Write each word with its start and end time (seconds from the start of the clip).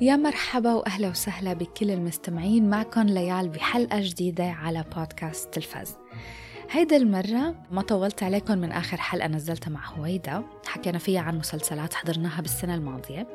يا 0.00 0.16
مرحبا 0.16 0.74
وأهلا 0.74 1.08
وسهلا 1.08 1.52
بكل 1.52 1.90
المستمعين 1.90 2.70
معكم 2.70 3.02
ليال 3.02 3.48
بحلقة 3.48 4.00
جديدة 4.00 4.44
على 4.44 4.84
بودكاست 4.96 5.54
تلفاز. 5.54 5.96
هيدا 6.70 6.96
المرة 6.96 7.54
ما 7.70 7.82
طولت 7.82 8.22
عليكم 8.22 8.58
من 8.58 8.72
آخر 8.72 8.96
حلقة 8.96 9.28
نزلتها 9.28 9.70
مع 9.70 9.86
هويدا. 9.86 10.44
حكينا 10.66 10.98
فيها 10.98 11.20
عن 11.20 11.38
مسلسلات 11.38 11.94
حضرناها 11.94 12.40
بالسنة 12.40 12.74
الماضية. 12.74 13.26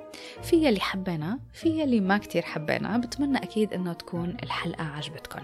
في 0.43 0.55
يلي 0.55 0.79
حبينا 0.79 1.39
في 1.53 1.69
يلي 1.69 2.01
ما 2.01 2.17
كتير 2.17 2.41
حبينا. 2.41 2.97
بتمنى 2.97 3.37
أكيد 3.37 3.73
إنه 3.73 3.93
تكون 3.93 4.37
الحلقة 4.43 4.83
عجبتكم 4.83 5.39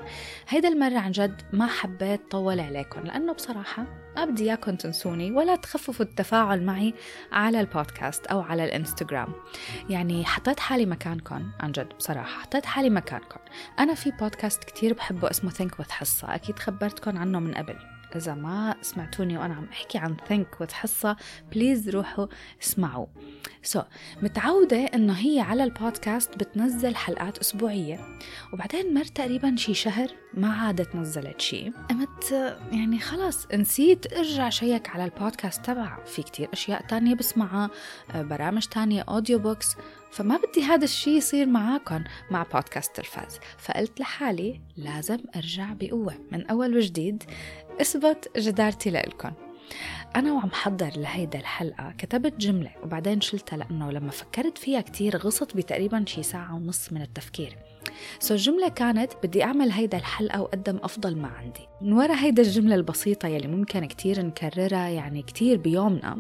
هيدا 0.50 0.68
المرة 0.68 1.00
عن 1.00 1.12
جد 1.12 1.42
ما 1.54 1.68
حبيت 1.68 2.32
طول 2.32 2.60
عليكم 2.60 3.02
لأنه 3.02 3.34
بصراحة 3.34 4.03
ما 4.16 4.26
بدي 4.26 4.44
إياكم 4.44 4.76
تنسوني 4.76 5.32
ولا 5.32 5.56
تخففوا 5.56 6.06
التفاعل 6.06 6.64
معي 6.64 6.94
على 7.32 7.60
البودكاست 7.60 8.26
أو 8.26 8.42
على 8.42 8.66
الإنستغرام. 8.66 9.34
يعني 9.90 10.26
حطيت 10.26 10.60
حالي 10.60 10.86
مكانكم 10.86 11.52
عن 11.60 11.72
جد 11.72 11.94
بصراحة. 11.98 12.42
حطيت 12.42 12.66
حالي 12.66 12.90
مكانكم 12.90 13.40
أنا 13.80 13.94
في 13.94 14.12
بودكاست 14.12 14.64
كتير 14.64 14.94
بحبه 14.94 15.30
اسمه 15.30 15.52
Think 15.52 15.84
with 15.84 15.92
حصة 15.92 16.36
أكيد 16.36 16.60
خبرتكم 16.60 17.18
عنه 17.18 17.40
من 17.40 17.54
قبل. 17.54 17.93
إذا 18.16 18.34
ما 18.34 18.76
سمعتوني 18.82 19.38
وأنا 19.38 19.54
عم 19.54 19.68
أحكي 19.72 19.98
عن 19.98 20.16
Think 20.28 20.62
with 20.62 20.93
حصة 20.93 21.16
please 21.52 21.90
روحوا 21.90 22.28
اسمعوا. 22.64 23.06
so 23.64 23.80
so, 23.80 23.84
متعودة 24.24 24.78
إنه 24.78 25.14
هي 25.14 25.40
على 25.40 25.64
البودكاست 25.64 26.38
بتنزل 26.38 26.96
حلقات 26.96 27.38
أسبوعية 27.38 28.00
وبعدين 28.54 28.94
مر 28.94 29.06
تقريبا 29.06 29.56
شي 29.56 29.74
شهر 29.74 30.08
ما 30.34 30.54
عادت 30.54 30.96
نزلت 30.96 31.42
شي. 31.42 31.72
قمت 31.90 32.32
يعني 32.72 33.00
خلاص 33.00 33.48
نسيت 33.54 34.14
أرجع 34.14 34.50
شيك 34.50 34.90
على 34.90 35.06
البودكاست 35.06 35.66
تبعها 35.66 36.04
في 36.06 36.24
كتير 36.24 36.50
أشياء 36.54 36.82
تانية 36.88 37.16
بسمعها 37.16 37.70
برامج 38.16 38.66
تانية 38.66 39.02
audiobooks 39.02 39.76
فما 40.12 40.38
بدي 40.38 40.64
هذا 40.64 40.84
الشيء 40.84 41.18
يصير 41.18 41.46
معاكم 41.46 42.04
مع 42.32 42.44
بودكاست 42.44 42.96
تلفاز 42.96 43.40
فقلت 43.58 44.00
لحالي 44.00 44.62
لازم 44.78 45.18
أرجع 45.36 45.74
بقوة 45.74 46.16
من 46.32 46.48
أول 46.48 46.78
وجديد. 46.78 47.24
اثبت 47.82 48.32
جدارتي 48.38 48.90
لإلكم 48.90 49.32
أنا 50.16 50.34
وعم 50.34 50.52
حضر 50.52 50.92
لهيدا 50.98 51.40
الحلقة 51.40 51.94
كتبت 51.98 52.34
جملة 52.38 52.72
وبعدين 52.84 53.22
شلتها 53.22 53.58
لأنه 53.58 53.92
لما 53.92 54.12
فكرت 54.12 54.58
فيها 54.58 54.82
كتير 54.82 55.18
غصت 55.18 55.58
بتقريبا 55.58 56.06
شي 56.08 56.24
ساعة 56.24 56.56
ونص 56.56 56.94
من 56.94 57.02
التفكير. 57.02 57.58
so 58.20 58.34
الجملة 58.34 58.70
كانت 58.70 59.14
بدي 59.24 59.44
أعمل 59.44 59.72
هيدا 59.72 59.98
الحلقة 59.98 60.42
وأقدم 60.42 60.80
أفضل 60.84 61.18
ما 61.18 61.28
عندي. 61.28 61.68
من 61.82 61.94
ورا 61.94 62.16
هيدا 62.16 62.42
الجملة 62.42 62.76
البسيطة 62.76 63.28
يلي 63.28 63.48
ممكن 63.48 63.86
كتير 63.86 64.26
نكررها 64.26 64.90
يعني 64.90 65.22
كتير 65.22 65.58
بيومنا 65.58 66.18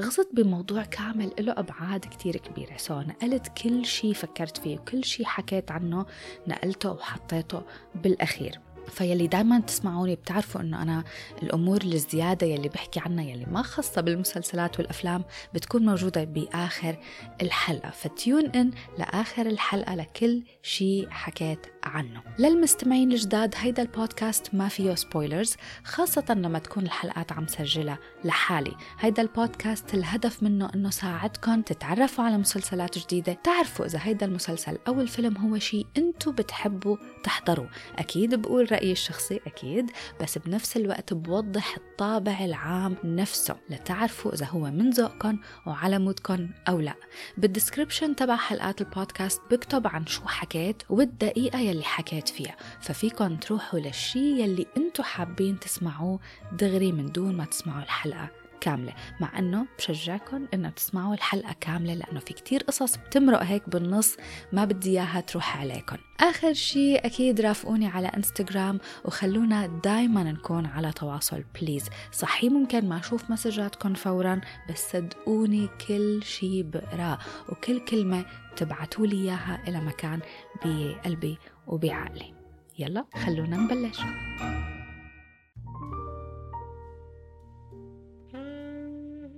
غصت 0.00 0.28
بموضوع 0.32 0.82
كامل 0.82 1.32
له 1.38 1.52
أبعاد 1.52 2.00
كتير 2.00 2.36
كبيرة. 2.36 2.76
so 2.76 3.00
نقلت 3.00 3.48
كل 3.48 3.86
شي 3.86 4.14
فكرت 4.14 4.56
فيه 4.56 4.78
وكل 4.78 5.04
شي 5.04 5.24
حكيت 5.24 5.70
عنه 5.70 6.06
نقلته 6.48 6.92
وحطيته 6.92 7.62
بالأخير. 7.94 8.60
فيلي 8.88 9.26
دايما 9.26 9.60
تسمعوني 9.60 10.14
بتعرفوا 10.14 10.60
إنه 10.60 10.82
أنا 10.82 11.04
الأمور 11.42 11.82
الزيادة 11.82 12.46
يلي 12.46 12.68
بحكي 12.68 13.00
عنها 13.00 13.24
يلي 13.24 13.46
ما 13.50 13.62
خاصة 13.62 14.00
بالمسلسلات 14.00 14.78
والأفلام 14.78 15.24
بتكون 15.54 15.84
موجودة 15.86 16.24
بآخر 16.24 16.96
الحلقة 17.42 17.90
فتيون 17.90 18.46
إن 18.46 18.70
لآخر 18.98 19.46
الحلقة 19.46 19.94
لكل 19.94 20.42
شيء 20.62 21.08
حكيت 21.10 21.66
عنه. 21.84 22.22
للمستمعين 22.38 23.12
الجداد 23.12 23.54
هيدا 23.56 23.82
البودكاست 23.82 24.54
ما 24.54 24.68
فيه 24.68 24.94
سبويلرز 24.94 25.56
خاصة 25.84 26.24
لما 26.30 26.58
تكون 26.58 26.82
الحلقات 26.84 27.32
عم 27.32 27.46
سجلها 27.46 27.98
لحالي. 28.24 28.72
هيدا 29.00 29.22
البودكاست 29.22 29.94
الهدف 29.94 30.42
منه 30.42 30.70
إنه 30.74 30.90
ساعدكم 30.90 31.62
تتعرفوا 31.62 32.24
على 32.24 32.38
مسلسلات 32.38 32.98
جديدة 32.98 33.32
تعرفوا 33.32 33.86
إذا 33.86 33.98
هيدا 34.02 34.26
المسلسل 34.26 34.78
أو 34.88 35.00
الفيلم 35.00 35.36
هو 35.36 35.58
شيء 35.58 35.86
إنتو 35.96 36.32
بتحبوا 36.32 36.96
تحضروا 37.24 37.66
أكيد 37.98 38.34
بقول 38.34 38.66
رأيي 38.74 38.92
الشخصي 38.92 39.40
أكيد 39.46 39.90
بس 40.20 40.38
بنفس 40.38 40.76
الوقت 40.76 41.14
بوضح 41.14 41.76
الطابع 41.76 42.44
العام 42.44 42.96
نفسه 43.04 43.56
لتعرفوا 43.70 44.34
إذا 44.34 44.46
هو 44.46 44.60
من 44.60 44.90
ذوقكم 44.90 45.38
وعلى 45.66 45.98
مودكم 45.98 46.48
أو 46.68 46.80
لأ. 46.80 46.94
بال 47.36 47.48
description 47.48 48.16
تبع 48.16 48.36
حلقات 48.36 48.80
البودكاست 48.80 49.42
بكتب 49.50 49.86
عن 49.86 50.06
شو 50.06 50.22
حكيت 50.26 50.82
والدقيقة 50.90 51.58
يلي 51.58 51.84
حكيت 51.84 52.28
فيها 52.28 52.56
ففيكن 52.80 53.40
تروحوا 53.40 53.78
للشي 53.80 54.42
يلي 54.42 54.66
انتو 54.76 55.02
حابين 55.02 55.60
تسمعوه 55.60 56.20
دغري 56.52 56.92
من 56.92 57.12
دون 57.12 57.36
ما 57.36 57.44
تسمعوا 57.44 57.82
الحلقة. 57.82 58.43
كاملة 58.60 58.94
مع 59.20 59.38
أنه 59.38 59.66
بشجعكم 59.78 60.46
أنه 60.54 60.68
تسمعوا 60.68 61.14
الحلقة 61.14 61.54
كاملة 61.60 61.94
لأنه 61.94 62.20
في 62.20 62.34
كتير 62.34 62.62
قصص 62.62 62.96
بتمرق 62.96 63.42
هيك 63.42 63.68
بالنص 63.68 64.16
ما 64.52 64.64
بدي 64.64 64.90
إياها 64.90 65.20
تروح 65.20 65.58
عليكم 65.60 65.96
آخر 66.20 66.52
شيء 66.52 67.06
أكيد 67.06 67.40
رافقوني 67.40 67.86
على 67.86 68.08
إنستغرام 68.08 68.80
وخلونا 69.04 69.66
دايما 69.66 70.22
نكون 70.22 70.66
على 70.66 70.92
تواصل 70.92 71.44
please 71.60 71.88
صحيح 72.12 72.52
ممكن 72.52 72.88
ما 72.88 72.98
أشوف 72.98 73.30
مسجاتكم 73.30 73.94
فورا 73.94 74.40
بس 74.70 74.92
صدقوني 74.92 75.68
كل 75.88 76.22
شيء 76.22 76.62
بقراه 76.62 77.18
وكل 77.48 77.80
كلمة 77.80 78.24
تبعتوا 78.56 79.06
لي 79.06 79.16
إياها 79.16 79.62
إلى 79.68 79.80
مكان 79.80 80.20
بقلبي 80.64 81.38
وبعقلي. 81.66 82.34
يلا 82.78 83.04
خلونا 83.14 83.56
نبلش. 83.56 84.00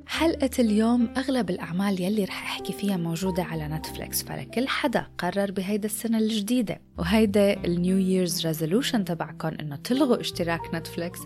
حلقة 0.09 0.51
اليوم 0.59 1.09
أغلب 1.17 1.51
الأعمال 1.51 2.01
يلي 2.01 2.25
رح 2.25 2.43
أحكي 2.43 2.73
فيها 2.73 2.97
موجودة 2.97 3.43
على 3.43 3.69
نتفليكس 3.69 4.23
فلكل 4.23 4.69
حدا 4.69 5.07
قرر 5.19 5.51
بهيدا 5.51 5.87
السنة 5.87 6.19
الجديدة. 6.19 6.81
وهيدا 6.99 7.65
ال 7.65 7.73
New 7.73 7.99
Year's 7.99 8.47
resolution 8.47 9.05
تبعكم 9.05 9.49
إنه 9.49 9.77
تلغوا 9.77 10.21
اشتراك 10.21 10.75
نتفليكس. 10.75 11.19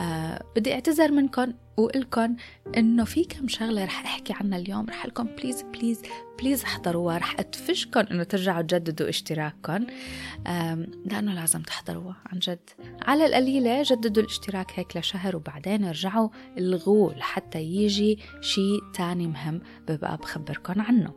آه 0.00 0.44
بدي 0.56 0.74
اعتذر 0.74 1.12
منكم 1.12 1.52
وقلكم 1.76 2.36
إنه 2.76 3.04
في 3.04 3.24
كم 3.24 3.48
شغلة 3.48 3.84
رح 3.84 4.04
أحكي 4.04 4.32
عنها 4.40 4.58
اليوم. 4.58 4.86
رح 4.88 5.06
قلكم 5.06 5.24
please 5.24 5.62
please 5.62 6.02
please 6.38 6.62
احضروها. 6.62 7.18
رح 7.18 7.40
ادفشكم 7.40 8.00
إنه 8.00 8.22
ترجعوا 8.22 8.62
تجددوا 8.62 9.08
اشتراككم 9.08 9.86
لأنه 11.06 11.34
لازم 11.34 11.62
تحضروها 11.62 12.16
عن 12.26 12.38
جد. 12.38 12.70
على 13.02 13.26
القليلة 13.26 13.82
جددوا 13.82 14.22
الاشتراك 14.22 14.70
هيك 14.74 14.96
لشهر 14.96 15.36
وبعدين 15.36 15.84
ارجعوا 15.84 16.28
الغوه 16.58 17.14
لحتى 17.14 17.62
يجي 17.62 18.18
شيء 18.40 18.80
تاني 18.94 19.26
مهم 19.26 19.60
ببقى 19.88 20.16
بخبركم 20.16 20.80
عنه. 20.80 21.14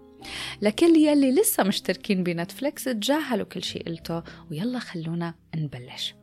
لكل 0.61 0.97
يلي 0.97 1.31
لسه 1.31 1.63
مشتركين 1.63 2.23
بنتفليكس 2.23 2.83
تجاهلوا 2.83 3.45
كل 3.45 3.63
شيء 3.63 3.83
قلته 3.85 4.23
ويلا 4.51 4.79
خلونا 4.79 5.33
نبلش. 5.55 6.15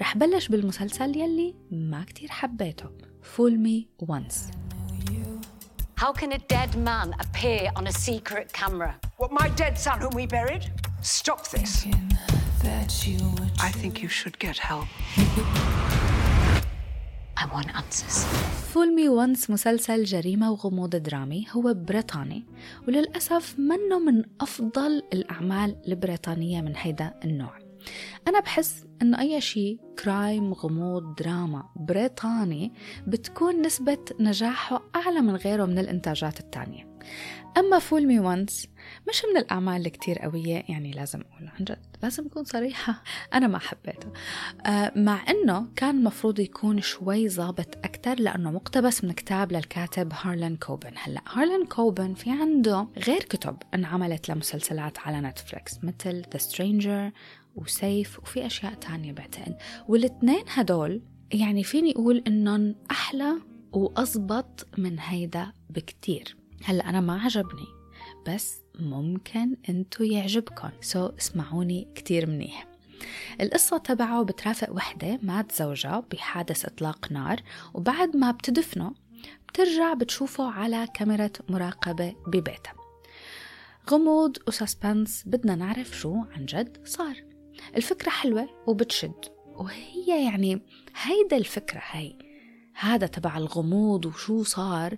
رح 0.00 0.16
بلش 0.16 0.48
بالمسلسل 0.48 1.16
يلي 1.16 1.54
ما 1.70 2.04
كتير 2.04 2.30
حبيته 2.30 2.90
Fool 3.22 3.56
Me 3.66 4.06
Once 4.06 4.36
How 6.02 6.12
can 6.12 6.32
a 6.32 6.42
dead 6.56 6.70
man 6.90 7.14
appear 7.24 7.70
on 7.76 7.86
a 7.86 7.92
secret 7.92 8.52
camera? 8.52 8.92
What, 9.18 9.30
my 9.30 9.48
dead 9.60 9.74
son 9.78 10.00
whom 10.00 10.14
we 10.20 10.26
buried? 10.26 10.64
Stop 11.00 11.40
this. 11.54 11.86
I 13.68 13.70
think 13.80 14.02
you 14.02 14.08
should 14.08 14.36
get 14.46 14.58
help. 14.58 14.88
I 17.36 17.44
want 17.54 17.68
answers. 17.74 18.26
Fool 18.74 18.94
Me 18.94 19.08
Once 19.08 19.50
مسلسل 19.50 20.04
جريمة 20.04 20.50
وغموض 20.50 20.96
درامي 20.96 21.46
هو 21.50 21.74
بريطاني 21.74 22.44
وللأسف 22.88 23.58
منه 23.58 23.98
من 23.98 24.24
أفضل 24.40 25.02
الأعمال 25.12 25.76
البريطانية 25.88 26.60
من 26.60 26.76
هيدا 26.76 27.14
النوع 27.24 27.61
أنا 28.28 28.40
بحس 28.40 28.84
إنه 29.02 29.20
أي 29.20 29.40
شيء 29.40 29.78
crime 30.04 30.52
غموض 30.52 31.14
دراما 31.14 31.68
بريطاني 31.76 32.72
بتكون 33.06 33.62
نسبة 33.62 33.98
نجاحه 34.20 34.82
أعلى 34.96 35.20
من 35.20 35.36
غيره 35.36 35.64
من 35.64 35.78
الإنتاجات 35.78 36.40
التانية. 36.40 36.92
أما 37.58 37.78
Fool 37.78 38.06
Me 38.06 38.18
Once 38.18 38.68
مش 39.08 39.22
من 39.32 39.40
الأعمال 39.40 39.76
اللي 39.76 39.90
كتير 39.90 40.18
قوية 40.18 40.64
يعني 40.68 40.90
لازم 40.90 41.20
أقول 41.20 41.48
عن 41.48 41.64
جد 41.64 41.96
لازم 42.02 42.26
أكون 42.26 42.44
صريحة. 42.44 43.02
أنا 43.34 43.46
ما 43.46 43.58
حبيته. 43.58 44.08
آه 44.66 44.92
مع 44.96 45.20
أنه 45.28 45.66
كان 45.76 45.98
المفروض 45.98 46.38
يكون 46.38 46.80
شوي 46.80 47.28
ظابط 47.28 47.78
أكتر 47.84 48.14
لأنه 48.20 48.50
مقتبس 48.50 49.04
من 49.04 49.12
كتاب 49.12 49.52
للكاتب 49.52 50.12
هارلان 50.22 50.56
كوبن 50.56 50.92
هلأ 50.96 51.20
هارلان 51.32 51.66
كوبن 51.66 52.14
في 52.14 52.30
عنده 52.30 52.86
غير 53.06 53.22
كتب 53.22 53.56
انعملت 53.74 54.28
لمسلسلات 54.28 54.98
على 54.98 55.20
نتفليكس 55.20 55.78
مثل 55.84 56.22
The 56.34 56.38
Stranger 56.38 57.12
وسيف 57.56 58.18
وفي 58.18 58.46
أشياء 58.46 58.74
تانية 58.74 59.12
بعتقد 59.12 59.56
والاثنين 59.88 60.44
هدول 60.48 61.02
يعني 61.32 61.64
فيني 61.64 61.92
أقول 61.92 62.22
إنهم 62.26 62.74
أحلى 62.90 63.34
وأزبط 63.72 64.66
من 64.78 64.98
هيدا 64.98 65.52
بكتير. 65.70 66.36
هلأ 66.64 66.88
أنا 66.88 67.00
ما 67.00 67.20
عجبني 67.20 67.66
بس 68.28 68.54
ممكن 68.80 69.56
إنتو 69.68 70.04
يعجبكم 70.04 70.70
سو 70.80 71.08
so 71.08 71.12
اسمعوني 71.18 71.88
كتير 71.94 72.26
منيح. 72.26 72.66
القصة 73.40 73.78
تبعه 73.78 74.22
بترافق 74.22 74.72
وحدة 74.72 75.18
مات 75.22 75.52
زوجها 75.52 76.04
بحادث 76.12 76.64
إطلاق 76.64 77.12
نار 77.12 77.40
وبعد 77.74 78.16
ما 78.16 78.30
بتدفنه 78.30 78.94
بترجع 79.48 79.94
بتشوفه 79.94 80.50
على 80.50 80.88
كاميرا 80.94 81.30
مراقبة 81.48 82.14
ببيتها. 82.26 82.74
غموض 83.90 84.36
وسسبنس 84.48 85.22
بدنا 85.26 85.54
نعرف 85.54 85.98
شو 85.98 86.16
عن 86.36 86.46
جد 86.46 86.86
صار. 86.86 87.31
الفكرة 87.76 88.10
حلوة 88.10 88.48
وبتشد. 88.66 89.24
وهي 89.46 90.24
يعني 90.24 90.62
هيدا 91.02 91.36
الفكرة 91.36 91.82
هي 91.90 92.12
هذا 92.74 93.06
تبع 93.06 93.36
الغموض 93.36 94.06
وشو 94.06 94.42
صار 94.42 94.96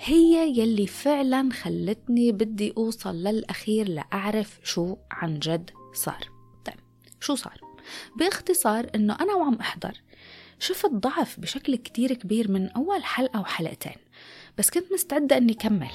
هي 0.00 0.58
يلي 0.58 0.86
فعلا 0.86 1.52
خلتني 1.52 2.32
بدي 2.32 2.74
أوصل 2.76 3.14
للأخير 3.14 3.88
لأعرف 3.88 4.60
شو 4.62 4.96
عن 5.10 5.38
جد 5.38 5.70
صار. 5.94 6.28
طيب 6.64 6.76
شو 7.20 7.34
صار؟ 7.34 7.60
باختصار 8.16 8.90
إنه 8.94 9.16
أنا 9.20 9.34
وعم 9.34 9.54
أحضر 9.54 10.02
شفت 10.58 10.90
ضعف 10.90 11.40
بشكل 11.40 11.76
كتير 11.76 12.14
كبير 12.14 12.50
من 12.50 12.68
أول 12.68 13.04
حلقة 13.04 13.40
وحلقتين 13.40 13.96
بس 14.58 14.70
كنت 14.70 14.92
مستعدة 14.92 15.36
إني 15.36 15.54
كمل. 15.54 15.90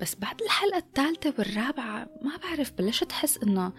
بس 0.00 0.14
بعد 0.14 0.42
الحلقة 0.42 0.78
الثالثة 0.78 1.34
والرابعة 1.38 2.08
ما 2.22 2.36
بعرف 2.42 2.72
بلشت 2.78 3.12
أحس 3.12 3.38
إنه 3.38 3.72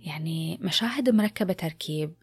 يعني 0.00 0.58
مشاهد 0.62 1.10
مركبة 1.10 1.52
تركيب 1.52 2.14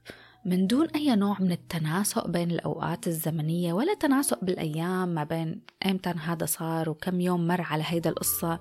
من 0.46 0.68
دون 0.68 0.88
أي 0.88 1.16
نوع 1.16 1.38
من 1.40 1.52
التناسق 1.52 2.28
بين 2.28 2.52
الأوقات 2.52 3.08
الزمنية 3.08 3.74
ولا 3.74 3.94
تناسق 3.94 4.44
بالأيام 4.44 5.10
ما 5.10 5.24
بين 5.24 5.62
إمتى 5.86 6.10
هذا 6.10 6.46
صار 6.46 6.90
وكم 6.90 7.22
يوم 7.22 7.48
مر 7.48 7.62
على 7.62 7.84
هيدا 7.88 8.10
القصة. 8.10 8.60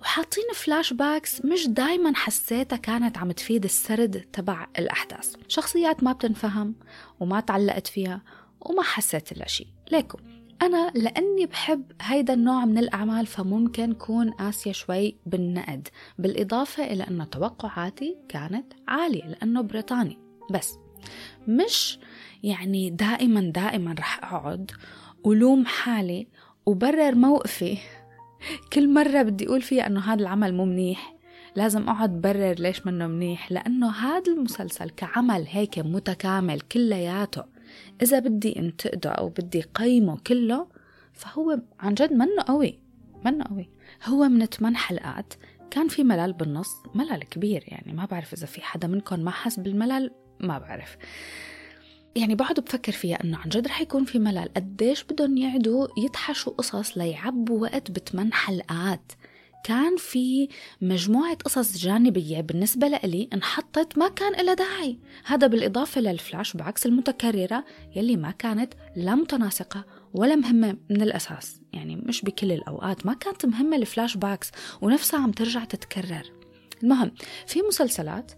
وحاطين 0.00 0.44
flashbacks 0.54 1.44
مش 1.44 1.66
دايما 1.66 2.12
حسيتها 2.16 2.76
كانت 2.76 3.18
عم 3.18 3.32
تفيد 3.32 3.64
السرد 3.64 4.24
تبع 4.32 4.66
الأحداث. 4.78 5.34
شخصيات 5.48 6.02
ما 6.02 6.12
بتنفهم 6.12 6.74
وما 7.20 7.40
تعلقت 7.40 7.86
فيها 7.86 8.22
وما 8.60 8.82
حسيت 8.82 9.32
إلا 9.32 9.48
شيء 9.48 9.66
ليكو. 9.92 10.18
أنا 10.62 10.90
لأني 10.94 11.46
بحب 11.46 11.92
هيدا 12.02 12.34
النوع 12.34 12.64
من 12.64 12.78
الأعمال 12.78 13.26
فممكن 13.26 13.92
كون 13.92 14.30
قاسية 14.30 14.72
شوي 14.72 15.16
بالنقد. 15.26 15.88
بالإضافة 16.18 16.84
إلى 16.84 17.02
أنه 17.02 17.24
توقعاتي 17.24 18.16
كانت 18.28 18.72
عالية 18.88 19.24
لأنه 19.24 19.60
بريطاني. 19.60 20.18
بس 20.50 20.78
مش 21.48 21.98
يعني 22.42 22.90
دائما 22.90 23.40
دائما 23.40 23.94
رح 23.98 24.24
أقعد 24.24 24.70
ولوم 25.24 25.66
حالي 25.66 26.26
وبرر 26.66 27.14
موقفي. 27.14 27.78
كل 28.72 28.94
مرة 28.94 29.22
بدي 29.22 29.46
أقول 29.46 29.62
فيها 29.62 29.86
أنه 29.86 30.00
هذا 30.00 30.20
العمل 30.20 30.54
مو 30.54 30.64
منيح 30.64 31.14
لازم 31.56 31.88
أقعد 31.88 32.20
برر 32.20 32.54
ليش 32.58 32.86
منه 32.86 33.06
منيح؟ 33.06 33.52
لأنه 33.52 33.90
هذا 33.90 34.32
المسلسل 34.32 34.90
كعمل 34.90 35.46
هيك 35.48 35.78
متكامل 35.78 36.60
كلياته. 36.60 37.57
إذا 38.02 38.18
بدي 38.18 38.58
انتقده 38.58 39.10
أو 39.10 39.28
بدي 39.28 39.60
قيمه 39.60 40.18
كله 40.26 40.66
فهو 41.12 41.60
عن 41.80 41.94
جد 41.94 42.12
منه 42.12 42.42
قوي 42.46 42.78
منه 43.24 43.44
قوي. 43.44 43.68
هو 44.04 44.28
من 44.28 44.46
8 44.46 44.76
حلقات 44.76 45.34
كان 45.70 45.88
في 45.88 46.04
ملل 46.04 46.32
بالنص 46.32 46.68
ملل 46.94 47.22
كبير 47.22 47.64
يعني 47.66 47.92
ما 47.92 48.04
بعرف 48.04 48.32
إذا 48.32 48.46
في 48.46 48.60
حدا 48.60 48.88
منكم 48.88 49.20
ما 49.20 49.30
حس 49.30 49.60
بالملل 49.60 50.10
ما 50.40 50.58
بعرف. 50.58 50.96
يعني 52.16 52.34
بقعد 52.34 52.60
بفكر 52.60 52.92
فيها 52.92 53.24
إنه 53.24 53.38
عن 53.38 53.48
جد 53.48 53.66
رح 53.66 53.80
يكون 53.80 54.04
في 54.04 54.18
ملل. 54.18 54.48
قديش 54.56 55.04
بدهم 55.04 55.36
يعدوا 55.36 55.88
يتحشوا 55.98 56.52
قصص 56.52 56.98
ليعبوا 56.98 57.60
وقت 57.62 57.90
بثمان 57.90 58.32
حلقات. 58.32 59.12
كان 59.64 59.96
في 59.96 60.48
مجموعة 60.80 61.34
قصص 61.34 61.76
جانبية 61.76 62.40
بالنسبة 62.40 62.88
لإلي 62.88 63.28
انحطت 63.32 63.98
ما 63.98 64.08
كان 64.08 64.40
إلها 64.40 64.54
داعي. 64.54 64.98
هذا 65.24 65.46
بالإضافة 65.46 66.00
لل 66.00 66.56
flashbacks 66.56 66.86
المتكررة 66.86 67.64
يلي 67.96 68.16
ما 68.16 68.30
كانت 68.30 68.74
لا 68.96 69.14
متناسقة 69.14 69.84
ولا 70.14 70.36
مهمة 70.36 70.76
من 70.90 71.02
الأساس. 71.02 71.60
يعني 71.72 71.96
مش 71.96 72.22
بكل 72.22 72.52
الأوقات 72.52 73.06
ما 73.06 73.14
كانت 73.14 73.46
مهمة 73.46 73.76
ال 73.76 74.16
flashbacks 74.16 74.50
ونفسها 74.80 75.20
عم 75.20 75.32
ترجع 75.32 75.64
تتكرر. 75.64 76.32
المهم 76.82 77.12
في 77.46 77.62
مسلسلات 77.62 78.32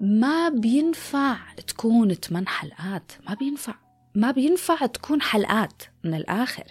ما 0.00 0.48
بينفع 0.48 1.36
تكون 1.66 2.14
8 2.14 2.46
حلقات. 2.46 3.12
ما 3.28 3.34
بينفع. 3.34 3.74
ما 4.14 4.30
بينفع 4.30 4.86
تكون 4.86 5.22
حلقات 5.22 5.82
من 6.04 6.14
الآخر. 6.14 6.64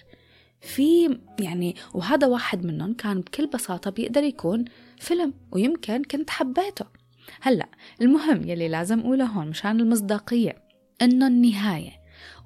في 0.64 1.20
يعني 1.40 1.76
وهذا 1.94 2.28
واحد 2.28 2.66
منهم 2.66 2.94
كان 2.94 3.22
بكل 3.22 3.48
بساطة 3.48 3.92
بيقدر 3.92 4.24
يكون 4.24 4.66
فيلم 5.00 5.34
ويمكن 5.52 6.04
كنت 6.04 6.30
حبيته. 6.30 6.86
هلأ 7.42 7.70
المهم 8.02 8.50
يلي 8.50 8.68
لازم 8.68 9.00
أقوله 9.00 9.26
هون 9.26 9.48
مشان 9.48 9.80
المصداقية 9.80 10.56
إنه 11.02 11.28
النهاية 11.28 11.92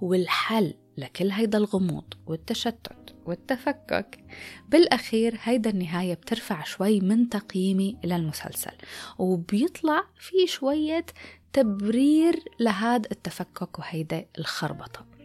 والحل 0.01 0.73
لكل 0.97 1.31
هيدا 1.31 1.57
الغموض 1.57 2.13
والتشتت 2.27 3.15
والتفكك 3.25 4.23
بالأخير 4.69 5.37
هيدا 5.43 5.69
النهاية 5.69 6.13
بترفع 6.13 6.63
شوي 6.63 6.99
من 6.99 7.29
تقييمي 7.29 7.97
للمسلسل 8.03 8.71
وبيطلع 9.17 10.03
في 10.19 10.47
شوية 10.47 11.05
تبرير 11.53 12.43
لهذا 12.59 13.09
التفكك 13.11 13.79
وهيدا 13.79 14.25
الخربطة. 14.39 15.16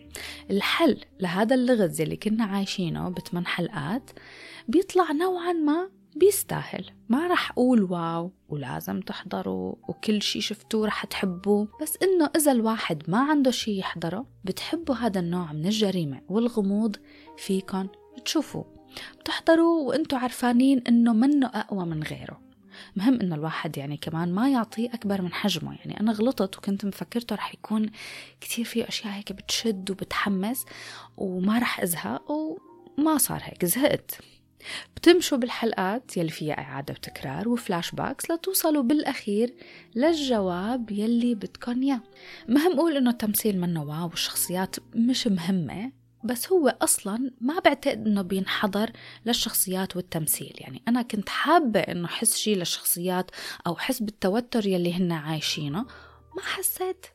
الحل 0.50 1.00
لهذا 1.20 1.54
اللغز 1.54 2.00
اللي 2.00 2.16
كنا 2.16 2.44
عايشينه 2.44 3.08
بثمان 3.08 3.46
حلقات 3.46 4.10
بيطلع 4.68 5.12
نوعا 5.12 5.52
ما 5.52 5.90
بيستاهل. 6.16 6.90
ما 7.08 7.26
رح 7.26 7.50
أقول 7.50 7.82
واو 7.82 8.32
ولازم 8.48 9.00
تحضروا 9.00 9.74
وكل 9.88 10.22
شي 10.22 10.40
شفتوه 10.40 10.86
رح 10.86 11.04
تحبوه 11.04 11.68
بس 11.82 11.98
إنه 12.02 12.30
إذا 12.36 12.52
الواحد 12.52 13.02
ما 13.08 13.18
عنده 13.18 13.50
شي 13.50 13.78
يحضره 13.78 14.26
بتحبوا 14.44 14.94
هذا 14.94 15.20
النوع 15.20 15.52
من 15.52 15.66
الجريمة 15.66 16.20
والغموض 16.28 16.96
فيكن 17.36 17.88
تشوفوا 18.24 18.64
بتحضروا 19.20 19.88
وإنتوا 19.88 20.18
عرفانين 20.18 20.82
إنه 20.88 21.12
منه 21.12 21.46
أقوى 21.46 21.84
من 21.84 22.02
غيره. 22.02 22.41
مهم 22.96 23.20
إنه 23.20 23.34
الواحد 23.34 23.78
يعني 23.78 23.96
كمان 23.96 24.32
ما 24.32 24.48
يعطيه 24.50 24.88
أكبر 24.94 25.22
من 25.22 25.32
حجمه. 25.32 25.74
يعني 25.74 26.00
أنا 26.00 26.12
غلطت 26.12 26.58
وكنت 26.58 26.84
مفكرته 26.84 27.36
رح 27.36 27.54
يكون 27.54 27.90
كتير 28.40 28.64
فيه 28.64 28.88
أشياء 28.88 29.12
هيك 29.14 29.32
بتشد 29.32 29.90
وبتحمس 29.90 30.64
وما 31.16 31.58
رح 31.58 31.80
أزهق 31.80 32.30
وما 32.30 33.18
صار 33.18 33.40
هيك 33.44 33.64
زهقت. 33.64 34.18
بتمشوا 34.96 35.38
بالحلقات 35.38 36.16
يلي 36.16 36.30
فيها 36.30 36.58
إعادة 36.58 36.94
وتكرار 36.94 37.48
و 37.48 37.90
flashbacks 37.90 38.30
لتوصلوا 38.30 38.82
بالأخير 38.82 39.54
للجواب 39.94 40.90
يلي 40.90 41.34
بدكن 41.34 41.82
إياه. 41.82 42.00
مهم 42.48 42.72
أقول 42.72 42.96
إنه 42.96 43.10
التمثيل 43.10 43.60
منه 43.60 43.82
wow 43.82 44.08
والشخصيات 44.08 44.76
مش 44.94 45.26
مهمة 45.26 46.01
بس 46.24 46.52
هو 46.52 46.76
أصلا 46.82 47.30
ما 47.40 47.58
بعتقد 47.58 48.06
إنه 48.06 48.22
بينحضر 48.22 48.90
للشخصيات 49.26 49.96
والتمثيل. 49.96 50.52
يعني 50.58 50.82
أنا 50.88 51.02
كنت 51.02 51.28
حابة 51.28 51.80
إنه 51.80 52.08
حس 52.08 52.36
شي 52.36 52.54
للشخصيات 52.54 53.30
أو 53.66 53.76
حس 53.76 54.02
بالتوتر 54.02 54.66
يلي 54.66 54.94
هن 54.94 55.12
عايشينه. 55.12 55.82
ما 56.36 56.42
حسيت. 56.42 57.06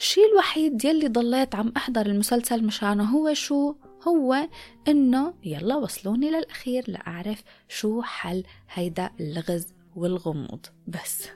الشيء 0.00 0.32
الوحيد 0.32 0.84
يلي 0.84 1.08
ضليت 1.08 1.54
عم 1.54 1.72
أحضر 1.76 2.06
المسلسل 2.06 2.64
مشانه 2.64 3.04
هو 3.04 3.34
شو؟ 3.34 3.74
هو 4.08 4.48
إنه 4.88 5.34
يلا 5.44 5.76
وصلوني 5.76 6.30
للأخير 6.30 6.84
لأعرف 6.88 7.42
شو 7.68 8.02
حل 8.02 8.44
هيدا 8.72 9.10
اللغز 9.20 9.66
والغموض. 9.96 10.66
بس. 10.88 11.28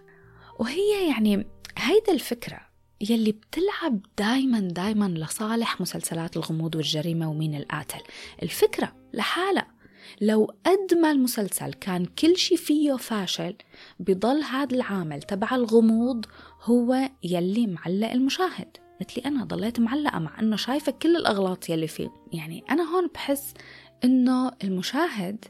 وهي 0.59 1.09
يعني 1.11 1.47
هيدا 1.79 2.13
الفكرة. 2.13 2.61
يلي 3.01 3.33
بتلعب 3.33 4.01
دايما 4.19 4.61
دايما 4.61 5.09
لصالح 5.09 5.81
مسلسلات 5.81 6.37
الغموض 6.37 6.75
والجريمة 6.75 7.31
ومين 7.31 7.55
القاتل. 7.55 8.01
الفكرة 8.43 8.97
لحالها 9.15 9.67
لو 10.21 10.55
قد 10.67 10.99
ما 10.99 11.11
المسلسل 11.11 11.73
كان 11.73 12.05
كل 12.05 12.37
شي 12.37 12.57
فيه 12.57 12.97
فاشل 12.97 13.55
بضل 14.01 14.43
هذا 14.43 14.75
العامل 14.77 15.23
تبع 15.23 15.55
الغموض 15.55 16.25
هو 16.63 17.11
يلي 17.23 17.67
معلق 17.67 18.11
المشاهد. 18.11 18.77
مثلي 19.01 19.25
أنا 19.25 19.45
ضليت 19.45 19.81
معلقة 19.81 20.19
مع 20.19 20.41
أنه 20.41 20.57
شايفة 20.57 20.93
كل 20.93 21.17
الأغلاط 21.17 21.69
يلي 21.71 21.87
فيه. 21.87 22.09
يعني 22.33 22.65
أنا 22.71 22.83
هون 22.83 23.11
بحس 23.15 23.55
أنه 24.05 24.53
المشاهد 24.65 25.45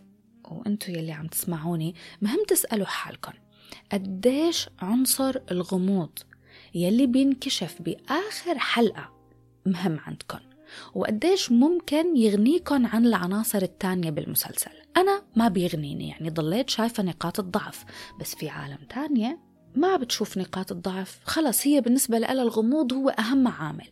وأنتو 0.44 0.92
يلي 0.92 1.12
عم 1.12 1.26
تسمعوني 1.26 1.94
مهم 2.22 2.44
تسألوا 2.48 2.86
حالكم. 2.86 3.32
قديش 3.92 4.68
عنصر 4.78 5.36
الغموض 5.50 6.18
يلي 6.76 7.06
بينكشف 7.06 7.82
بآخر 7.82 8.58
حلقة 8.58 9.12
مهم 9.66 10.00
عندكم 10.06 10.38
وقديش 10.94 11.52
ممكن 11.52 12.16
يغنيكم 12.16 12.86
عن 12.86 13.06
العناصر 13.06 13.62
التانية 13.62 14.10
بالمسلسل. 14.10 14.70
أنا 14.96 15.22
ما 15.36 15.48
بيغنيني 15.48 16.08
يعني 16.08 16.30
ضليت 16.30 16.70
شايفة 16.70 17.02
نقاط 17.02 17.40
الضعف 17.40 17.84
بس 18.20 18.34
في 18.34 18.48
عالم 18.48 18.78
تانية 18.88 19.38
ما 19.74 19.96
بتشوف 19.96 20.38
نقاط 20.38 20.72
الضعف. 20.72 21.20
خلص 21.24 21.66
هي 21.66 21.80
بالنسبة 21.80 22.18
لها 22.18 22.32
الغموض 22.32 22.92
هو 22.92 23.08
أهم 23.08 23.48
عامل. 23.48 23.88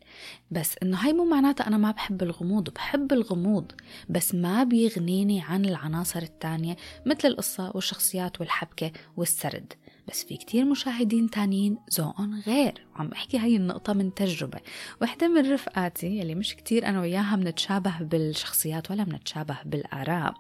بس 0.50 0.74
إنه 0.82 0.96
هاي 0.96 1.12
مو 1.12 1.24
معناتها 1.24 1.66
أنا 1.66 1.76
ما 1.76 1.90
بحب 1.90 2.22
الغموض 2.22 2.70
بحب 2.70 3.12
الغموض 3.12 3.72
بس 4.08 4.34
ما 4.34 4.64
بيغنيني 4.64 5.40
عن 5.40 5.64
العناصر 5.64 6.22
التانية 6.22 6.76
مثل 7.06 7.28
القصة 7.28 7.72
والشخصيات 7.74 8.40
والحبكة 8.40 8.92
والسرد. 9.16 9.72
بس 10.08 10.24
في 10.24 10.36
كتير 10.36 10.64
مشاهدين 10.64 11.30
تانيين 11.30 11.78
ذوقهم 11.98 12.40
غير. 12.46 12.86
وعم 12.94 13.08
بحكي 13.08 13.38
هاي 13.38 13.56
النقطة 13.56 13.92
من 13.92 14.14
تجربة. 14.14 14.60
وحدة 15.02 15.28
من 15.28 15.52
رفقاتي 15.52 16.22
اللي 16.22 16.34
مش 16.34 16.56
كتير 16.56 16.86
أنا 16.86 17.00
وياها 17.00 17.36
منتشابه 17.36 17.98
بالشخصيات 18.00 18.90
ولا 18.90 19.04
منتشابه 19.04 19.58
بالآراء. 19.64 20.34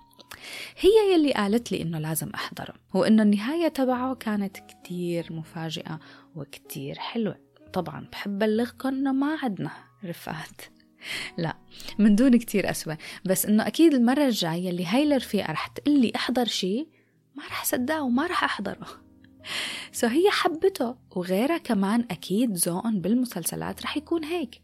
هي 0.78 1.14
يلي 1.14 1.32
قالت 1.32 1.72
لي 1.72 1.82
إنه 1.82 1.98
لازم 1.98 2.30
أحضره 2.30 2.74
وإنه 2.94 3.22
النهاية 3.22 3.68
تبعه 3.68 4.14
كانت 4.14 4.56
كتير 4.56 5.32
مفاجئة 5.32 6.00
وكتير 6.36 6.98
حلوة. 6.98 7.36
طبعا 7.72 8.06
بحب 8.12 8.38
بلغكم 8.38 8.88
إنه 8.88 9.12
ما 9.12 9.38
عدنا 9.42 9.70
رفقات. 10.04 10.60
لا 11.38 11.56
من 11.98 12.16
دون 12.16 12.38
كتير 12.38 12.70
أسوأ. 12.70 12.94
بس 13.24 13.46
إنه 13.46 13.66
أكيد 13.66 13.94
المرة 13.94 14.26
الجاية 14.26 14.70
اللي 14.70 14.86
هاي 14.86 15.02
الرفيقة 15.02 15.52
رح 15.52 15.66
تقلي 15.66 16.12
أحضر 16.16 16.44
شي 16.44 16.88
ما 17.34 17.42
رح 17.46 17.64
صدقه 17.64 18.02
وما 18.02 18.26
رح 18.26 18.44
أحضره. 18.44 19.03
سو 19.92 20.06
هي 20.06 20.30
حبته. 20.30 20.96
وغيرها 21.16 21.58
كمان 21.58 22.06
أكيد 22.10 22.56
ذوقهم 22.56 23.00
بالمسلسلات 23.00 23.82
رح 23.82 23.96
يكون 23.96 24.24
هيك. 24.24 24.62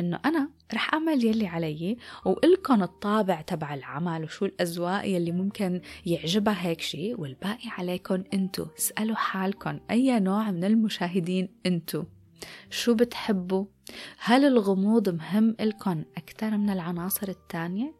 إنه 0.00 0.20
أنا 0.24 0.50
رح 0.74 0.94
أعمل 0.94 1.24
يلي 1.24 1.46
علي 1.46 1.96
وإلكن 2.24 2.82
الطابع 2.82 3.40
تبع 3.40 3.74
العمل 3.74 4.24
وشو 4.24 4.44
الأذواق 4.44 5.08
يلي 5.08 5.32
ممكن 5.32 5.80
يعجبها 6.06 6.66
هيك 6.66 6.80
شيء 6.80 7.20
والباقي 7.20 7.68
عليكم 7.78 8.24
أنتو. 8.34 8.66
اسألوا 8.78 9.16
حالكم 9.16 9.80
أي 9.90 10.20
نوع 10.20 10.50
من 10.50 10.64
المشاهدين 10.64 11.48
أنتو؟ 11.66 12.04
شو 12.70 12.94
بتحبوا؟ 12.94 13.64
هل 14.18 14.44
الغموض 14.44 15.08
مهم 15.08 15.56
إلكن 15.60 16.04
أكثر 16.16 16.56
من 16.56 16.70
العناصر 16.70 17.28
التانية؟ 17.28 17.94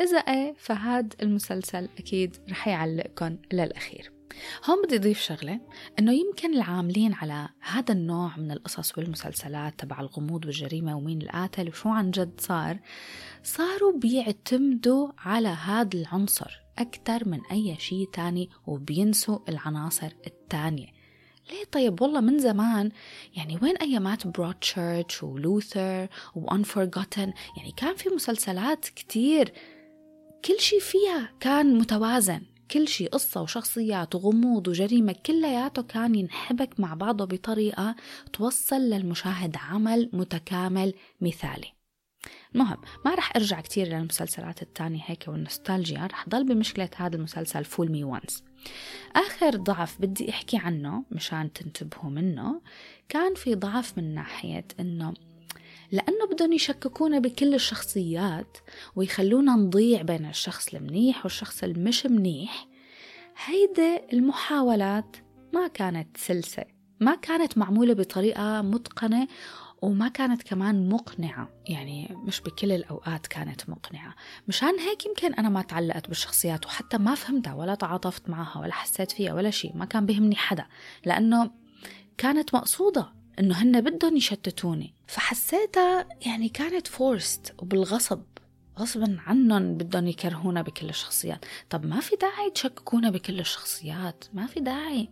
إذا 0.00 0.18
إيه 0.18 0.54
فهاد 0.58 1.14
المسلسل 1.22 1.88
أكيد 1.98 2.36
رح 2.50 2.68
يعلقكم 2.68 3.36
للأخير. 3.52 4.13
هون 4.64 4.82
بدي 4.84 4.96
أضيف 4.96 5.20
شغلة 5.20 5.60
إنه 5.98 6.12
يمكن 6.12 6.54
العاملين 6.54 7.14
على 7.14 7.48
هذا 7.60 7.92
النوع 7.92 8.36
من 8.36 8.50
القصص 8.50 8.98
والمسلسلات 8.98 9.80
تبع 9.80 10.00
الغموض 10.00 10.44
والجريمة 10.44 10.96
ومين 10.96 11.22
القاتل 11.22 11.68
وشو 11.68 11.88
عن 11.88 12.10
جد 12.10 12.40
صار 12.40 12.78
صاروا 13.42 13.98
بيعتمدوا 13.98 15.08
على 15.18 15.48
هذا 15.48 15.98
العنصر 15.98 16.60
أكثر 16.78 17.28
من 17.28 17.40
أي 17.52 17.76
شيء 17.78 18.08
تاني 18.12 18.50
وبينسوا 18.66 19.38
العناصر 19.48 20.12
التانية. 20.26 20.86
ليه 21.50 21.64
طيب؟ 21.72 22.02
والله 22.02 22.20
من 22.20 22.38
زمان 22.38 22.90
يعني 23.36 23.58
وين 23.62 23.76
أيامات 23.76 24.26
برودشيرش 24.26 25.22
ولوثر 25.22 26.08
وأنفورغوتن 26.34 27.32
يعني 27.56 27.72
كان 27.76 27.96
في 27.96 28.08
مسلسلات 28.08 28.84
كتير 28.84 29.52
كل 30.44 30.60
شيء 30.60 30.80
فيها 30.80 31.32
كان 31.40 31.78
متوازن. 31.78 32.42
كل 32.70 32.88
شيء 32.88 33.08
قصة 33.08 33.42
وشخصيات 33.42 34.14
وغموض 34.14 34.68
وجريمة 34.68 35.14
كلياته 35.26 35.82
كان 35.82 36.14
ينحبك 36.14 36.80
مع 36.80 36.94
بعضه 36.94 37.24
بطريقة 37.24 37.96
توصل 38.32 38.80
للمشاهد 38.80 39.56
عمل 39.56 40.10
متكامل 40.12 40.94
مثالي. 41.20 41.74
المهم 42.54 42.78
ما 43.04 43.14
رح 43.14 43.36
أرجع 43.36 43.60
كتير 43.60 43.86
للمسلسلات 43.86 44.62
التانية 44.62 45.00
هيك 45.06 45.24
والنوستالجيا 45.28 46.06
رح 46.06 46.28
ضل 46.28 46.44
بمشكلة 46.44 46.88
هذا 46.96 47.16
المسلسل 47.16 47.64
Fool 47.64 47.90
Me 47.90 48.04
Once 48.04 48.44
آخر 49.16 49.56
ضعف 49.56 50.00
بدي 50.00 50.30
أحكي 50.30 50.56
عنه 50.56 51.04
مشان 51.10 51.52
تنتبهوا 51.52 52.10
منه 52.10 52.60
كان 53.08 53.34
في 53.34 53.54
ضعف 53.54 53.98
من 53.98 54.14
ناحية 54.14 54.64
إنه 54.80 55.14
لأنه 55.92 56.26
بدهم 56.32 56.52
يشككونا 56.52 57.18
بكل 57.18 57.54
الشخصيات 57.54 58.58
ويخلونا 58.96 59.52
نضيع 59.52 60.02
بين 60.02 60.26
الشخص 60.26 60.74
المنيح 60.74 61.24
والشخص 61.24 61.64
المش 61.64 62.06
منيح. 62.06 62.68
هيدا 63.46 64.12
المحاولات 64.12 65.16
ما 65.52 65.68
كانت 65.68 66.16
سلسة 66.16 66.64
ما 67.00 67.14
كانت 67.14 67.58
معمولة 67.58 67.94
بطريقة 67.94 68.62
متقنة 68.62 69.28
وما 69.82 70.08
كانت 70.08 70.42
كمان 70.42 70.88
مقنعة 70.88 71.48
يعني 71.68 72.16
مش 72.26 72.40
بكل 72.40 72.72
الأوقات 72.72 73.26
كانت 73.26 73.70
مقنعة. 73.70 74.14
مشان 74.48 74.78
هيك 74.78 75.06
يمكن 75.06 75.34
أنا 75.34 75.48
ما 75.48 75.62
تعلقت 75.62 76.08
بالشخصيات 76.08 76.66
وحتى 76.66 76.98
ما 76.98 77.14
فهمتها 77.14 77.54
ولا 77.54 77.74
تعاطفت 77.74 78.28
معها 78.28 78.60
ولا 78.60 78.72
حسيت 78.72 79.12
فيها 79.12 79.34
ولا 79.34 79.50
شيء 79.50 79.76
ما 79.76 79.84
كان 79.84 80.06
بهمني 80.06 80.36
حدا 80.36 80.66
لأنه 81.04 81.50
كانت 82.18 82.54
مقصودة. 82.54 83.12
إنه 83.40 83.62
هن 83.62 83.80
بدهم 83.80 84.16
يشتتوني. 84.16 84.94
فحسيتها 85.06 86.08
يعني 86.26 86.48
كانت 86.48 86.86
فورست 86.86 87.54
وبالغصب. 87.58 88.22
غصبا 88.78 89.16
عنهم 89.26 89.74
بدهم 89.74 90.06
يكرهونا 90.06 90.62
بكل 90.62 90.88
الشخصيات. 90.88 91.44
طب 91.70 91.86
ما 91.86 92.00
في 92.00 92.16
داعي 92.16 92.50
تشككونا 92.50 93.10
بكل 93.10 93.40
الشخصيات؟ 93.40 94.24
ما 94.32 94.46
في 94.46 94.60
داعي. 94.60 95.08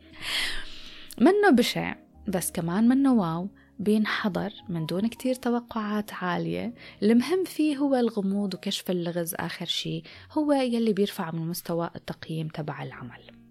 منه 1.19 1.51
بشع 1.51 1.95
بس 2.29 2.51
كمان 2.51 2.89
منه 2.89 3.15
واو. 3.15 3.49
بينحضر 3.79 4.53
من 4.69 4.87
دون 4.87 5.07
كتير 5.07 5.35
توقعات 5.35 6.13
عالية. 6.13 6.75
المهم 7.03 7.45
فيه 7.45 7.77
هو 7.77 7.95
الغموض 7.95 8.55
وكشف 8.55 8.91
اللغز 8.91 9.35
آخر 9.35 9.67
شي. 9.67 10.03
هو 10.33 10.53
يلي 10.53 10.93
بيرفع 10.93 11.31
من 11.31 11.49
مستوى 11.49 11.91
التقييم 11.97 12.49
تبع 12.49 12.83
العمل. 12.83 13.42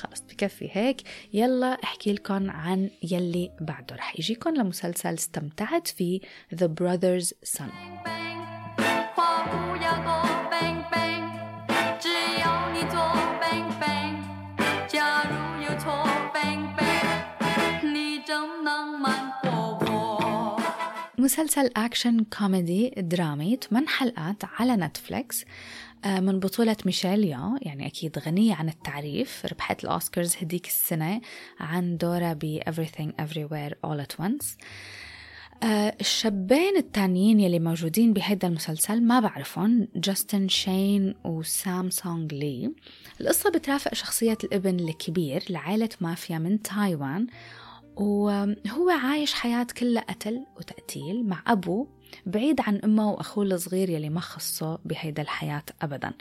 خلص 0.00 0.20
بكفي 0.20 0.68
هيك. 0.72 1.02
يلا 1.32 1.72
احكي 1.84 2.12
لكم 2.12 2.50
عن 2.50 2.90
يلي 3.02 3.50
بعده. 3.60 3.96
رح 3.96 4.18
يجيكم 4.18 4.50
لمسلسل 4.50 5.14
استمتعت 5.14 5.88
فيه 5.88 6.20
The 6.54 6.68
Brothers 6.80 7.32
Son. 7.58 7.70
مسلسل 21.18 21.70
أكشن 21.76 22.24
كوميدي 22.38 22.94
درامي 22.96 23.58
8 23.70 23.88
حلقات 23.88 24.44
على 24.44 24.76
نتفليكس 24.76 25.44
من 26.04 26.40
بطولة 26.40 26.76
ميشيل 26.86 27.24
يو 27.24 27.58
يعني 27.62 27.86
أكيد 27.86 28.18
غنية 28.18 28.54
عن 28.54 28.68
التعريف 28.68 29.46
ربحت 29.52 29.84
الأوسكارز 29.84 30.36
هديك 30.42 30.66
السنة 30.66 31.20
عن 31.60 31.96
دورها 31.96 32.32
ب 32.32 32.60
Everything 32.70 33.10
Everywhere 33.22 33.74
All 33.86 34.04
at 34.06 34.24
Once. 34.24 34.46
آه، 35.62 35.96
الشابين 36.00 36.76
التانيين 36.76 37.40
يلي 37.40 37.58
موجودين 37.58 38.12
بهيدا 38.12 38.48
المسلسل 38.48 39.02
ما 39.02 39.20
بعرفهم 39.20 39.88
جاستن 39.96 40.48
شين 40.48 41.14
وسام 41.24 41.90
سونغ 41.90 42.26
لي 42.32 42.72
القصة 43.20 43.50
بترافق 43.50 43.94
شخصية 43.94 44.38
الابن 44.44 44.80
الكبير 44.80 45.44
لعائلة 45.50 45.88
مافيا 46.00 46.38
من 46.38 46.62
تايوان 46.62 47.26
وهو 47.96 48.90
عايش 48.90 49.34
حياة 49.34 49.66
كلها 49.78 50.02
قتل 50.02 50.46
وتقتيل 50.56 51.26
مع 51.26 51.42
أبوه 51.46 51.99
بعيد 52.26 52.60
عن 52.60 52.80
أمه 52.84 53.10
وأخوه 53.10 53.44
الصغير 53.44 53.90
يلي 53.90 54.08
ما 54.08 54.20
خصه 54.20 54.78
بهيدا 54.84 55.22
الحياة 55.22 55.62
أبدا. 55.82 56.12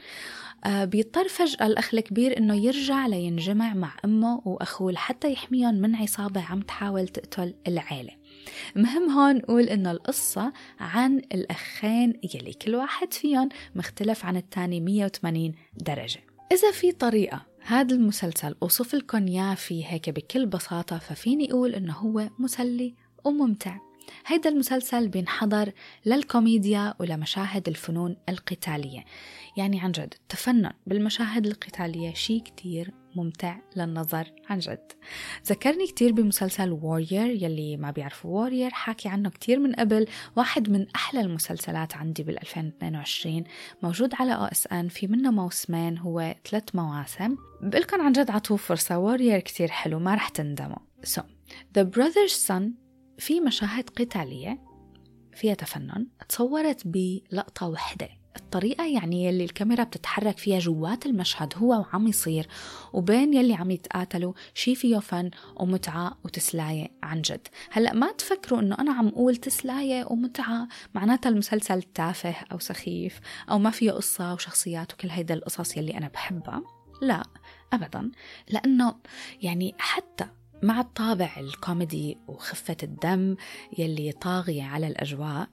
آه، 0.65 0.85
بيضطر 0.85 1.27
فجأة 1.27 1.67
الأخ 1.67 1.93
الكبير 1.93 2.37
إنه 2.37 2.55
يرجع 2.55 3.07
لينجمع 3.07 3.73
مع 3.73 3.91
أمه 4.05 4.41
وأخوه 4.45 4.91
لحتى 4.91 5.31
يحميهم 5.31 5.75
من 5.75 5.95
عصابة 5.95 6.41
عم 6.41 6.61
تحاول 6.61 7.07
تقتل 7.07 7.53
العيلة. 7.67 8.11
مهم 8.75 9.09
هون 9.09 9.35
نقول 9.35 9.63
إنه 9.63 9.91
القصة 9.91 10.53
عن 10.79 11.17
الأخين 11.17 12.13
يلي 12.35 12.53
كل 12.53 12.75
واحد 12.75 13.13
فيهم 13.13 13.49
مختلف 13.75 14.25
عن 14.25 14.37
التاني 14.37 14.79
180 14.79 15.53
درجة. 15.77 16.19
إذا 16.51 16.71
في 16.71 16.91
طريقة 16.91 17.45
هذا 17.61 17.95
المسلسل 17.95 18.55
أوصف 18.63 18.95
لكم 18.95 19.27
إياه 19.27 19.55
فيه 19.55 19.85
هيك 19.85 20.09
بكل 20.09 20.45
بساطة 20.45 20.97
ففيني 20.97 21.51
أقول 21.51 21.75
إنه 21.75 21.93
هو 21.93 22.29
مسلي 22.39 22.95
وممتع. 23.25 23.88
هيدا 24.25 24.49
المسلسل 24.49 25.07
بينحضر 25.07 25.71
للكوميديا 26.05 26.93
ولمشاهد 26.99 27.67
الفنون 27.67 28.15
القتالية. 28.29 29.05
يعني 29.57 29.81
عن 29.81 29.91
جد 29.91 30.13
التفنن 30.21 30.71
بالمشاهد 30.87 31.45
القتالية 31.45 32.13
شيء 32.13 32.41
كتير 32.41 32.93
ممتع 33.15 33.57
للنظر 33.75 34.31
عن 34.49 34.59
جد. 34.59 34.91
ذكرني 35.47 35.87
كتير 35.87 36.11
بمسلسل 36.11 36.71
Warrior 36.71 37.43
يلي 37.43 37.77
ما 37.77 37.91
بيعرفوا 37.91 38.31
Warrior 38.31 38.69
حاكي 38.69 39.09
عنه 39.09 39.29
كتير 39.29 39.59
من 39.59 39.73
قبل. 39.73 40.07
واحد 40.35 40.69
من 40.69 40.85
أحلى 40.95 41.21
المسلسلات 41.21 41.95
عندي 41.95 42.23
بال 42.23 42.39
2022 42.39 43.43
موجود 43.83 44.13
على 44.19 44.35
OSN 44.35 44.87
في 44.87 45.07
منه 45.07 45.31
موسمين 45.31 45.97
هو 45.97 46.35
ثلاث 46.49 46.63
مواسم. 46.73 47.35
بقلكن 47.61 48.01
عن 48.01 48.11
جد 48.11 48.31
عطوه 48.31 48.57
فرصة 48.57 48.97
Warrior 48.97 49.39
كتير 49.39 49.67
حلو 49.67 49.99
ما 49.99 50.15
رح 50.15 50.29
تندموا. 50.29 50.77
So, 51.05 51.21
The 51.77 51.83
Brother's 51.83 52.35
Son 52.47 52.88
في 53.19 53.39
مشاهد 53.39 53.89
قتالية 53.89 54.59
فيها 55.33 55.53
تفنن 55.53 56.07
تصورت 56.29 56.81
بلقطة 56.85 57.67
وحدة. 57.67 58.09
الطريقة 58.35 58.85
يعني 58.85 59.25
يلي 59.25 59.43
الكاميرا 59.43 59.83
بتتحرك 59.83 60.37
فيها 60.37 60.59
جوات 60.59 61.05
المشهد 61.05 61.53
هو 61.57 61.69
وعم 61.79 62.07
يصير 62.07 62.47
وبين 62.93 63.33
يلي 63.33 63.53
عم 63.53 63.71
يتقاتلوا 63.71 64.33
شي 64.53 64.75
فيه 64.75 64.97
فن 64.97 65.31
ومتعة 65.55 66.17
وتسلاية 66.25 66.91
عن 67.03 67.21
جد. 67.21 67.47
هلأ 67.71 67.93
ما 67.93 68.11
تفكروا 68.11 68.59
إنه 68.59 68.75
أنا 68.79 68.93
عم 68.93 69.07
أقول 69.07 69.35
تسلاية 69.35 70.05
ومتعة 70.09 70.67
معناتها 70.93 71.29
المسلسل 71.29 71.81
تافه 71.81 72.35
أو 72.51 72.59
سخيف 72.59 73.19
أو 73.51 73.59
ما 73.59 73.69
فيه 73.69 73.91
قصة 73.91 74.33
وشخصيات 74.33 74.93
وكل 74.93 75.09
هيدا 75.09 75.33
القصص 75.33 75.77
يلي 75.77 75.97
أنا 75.97 76.07
بحبها؟ 76.07 76.63
لا 77.01 77.23
أبدا. 77.73 78.11
لأنه 78.49 78.95
يعني 79.41 79.75
حتى 79.79 80.25
مع 80.63 80.79
الطابع 80.79 81.29
الكوميدي 81.37 82.17
وخفة 82.27 82.77
الدم 82.83 83.35
يلي 83.77 84.11
طاغية 84.11 84.63
على 84.63 84.87
الأجواء 84.87 85.47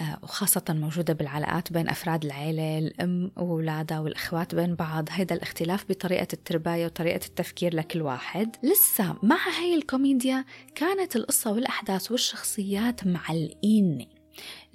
آه، 0.00 0.18
وخاصة 0.22 0.62
موجودة 0.68 1.14
بالعلاقات 1.14 1.72
بين 1.72 1.88
أفراد 1.88 2.24
العيلة 2.24 2.78
الأم 2.78 3.30
وأولادها 3.36 4.00
والإخوات 4.00 4.54
بين 4.54 4.74
بعض. 4.74 5.08
هيدا 5.10 5.34
الاختلاف 5.34 5.84
بطريقة 5.88 6.28
الترباية 6.32 6.86
وطريقة 6.86 7.26
التفكير 7.26 7.74
لكل 7.74 8.02
واحد. 8.02 8.56
لسه 8.62 9.16
مع 9.22 9.36
هاي 9.58 9.74
الكوميديا 9.74 10.44
كانت 10.74 11.16
القصة 11.16 11.52
والأحداث 11.52 12.12
والشخصيات 12.12 13.06
معلقيني 13.06 14.19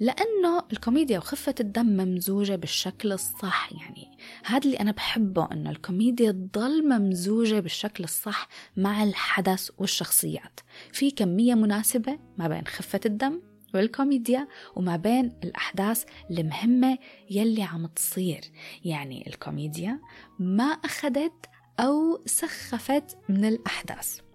لأنه 0.00 0.62
الكوميديا 0.72 1.18
وخفة 1.18 1.54
الدم 1.60 1.86
ممزوجة 1.86 2.56
بالشكل 2.56 3.12
الصح. 3.12 3.72
يعني 3.72 4.18
هذا 4.44 4.64
اللي 4.64 4.80
أنا 4.80 4.90
بحبه 4.90 5.48
أنه 5.52 5.70
الكوميديا 5.70 6.32
تضل 6.32 6.88
ممزوجة 6.88 7.60
بالشكل 7.60 8.04
الصح 8.04 8.48
مع 8.76 9.02
الحدث 9.02 9.70
والشخصيات. 9.78 10.60
في 10.92 11.10
كمية 11.10 11.54
مناسبة 11.54 12.18
ما 12.38 12.48
بين 12.48 12.66
خفة 12.66 13.00
الدم 13.06 13.42
والكوميديا 13.74 14.48
وما 14.76 14.96
بين 14.96 15.38
الأحداث 15.44 16.04
المهمة 16.30 16.98
يلي 17.30 17.62
عم 17.62 17.86
تصير. 17.86 18.40
يعني 18.84 19.26
الكوميديا 19.26 20.00
ما 20.38 20.64
أخذت 20.64 21.46
أو 21.80 22.22
سخفت 22.26 23.18
من 23.28 23.44
الأحداث. 23.44 24.25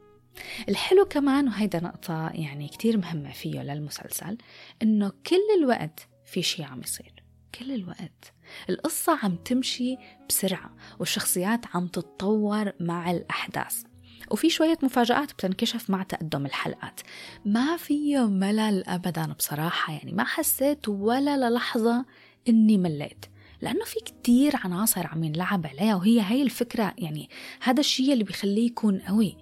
الحلو 0.69 1.05
كمان 1.05 1.47
وهيدا 1.47 1.79
نقطة 1.79 2.29
يعني 2.33 2.67
كتير 2.67 2.97
مهمة 2.97 3.31
فيه 3.31 3.61
للمسلسل 3.61 4.37
إنه 4.81 5.11
كل 5.27 5.59
الوقت 5.59 6.07
في 6.25 6.41
شي 6.41 6.63
عم 6.63 6.81
يصير 6.81 7.23
كل 7.59 7.71
الوقت. 7.71 8.33
القصة 8.69 9.19
عم 9.23 9.35
تمشي 9.35 9.97
بسرعة 10.29 10.75
والشخصيات 10.99 11.65
عم 11.73 11.87
تتطور 11.87 12.71
مع 12.79 13.11
الأحداث. 13.11 13.83
وفي 14.31 14.49
شوية 14.49 14.77
مفاجآت 14.83 15.33
بتنكشف 15.33 15.89
مع 15.89 16.03
تقدم 16.03 16.45
الحلقات. 16.45 16.99
ما 17.45 17.77
فيه 17.77 18.27
ملل 18.27 18.83
أبدا 18.87 19.33
بصراحة 19.33 19.93
يعني 19.93 20.11
ما 20.11 20.23
حسيت 20.23 20.89
ولا 20.89 21.49
للحظة 21.49 22.05
إني 22.49 22.77
مليت. 22.77 23.25
لأنه 23.61 23.85
في 23.85 23.99
كتير 23.99 24.53
عناصر 24.63 25.07
عم 25.07 25.23
ينلعب 25.23 25.67
عليها 25.67 25.95
وهي 25.95 26.21
هاي 26.21 26.41
الفكرة 26.41 26.93
يعني 26.97 27.29
هذا 27.61 27.79
الشيء 27.79 28.13
اللي 28.13 28.23
بيخليه 28.23 28.65
يكون 28.65 28.99
قوي. 28.99 29.37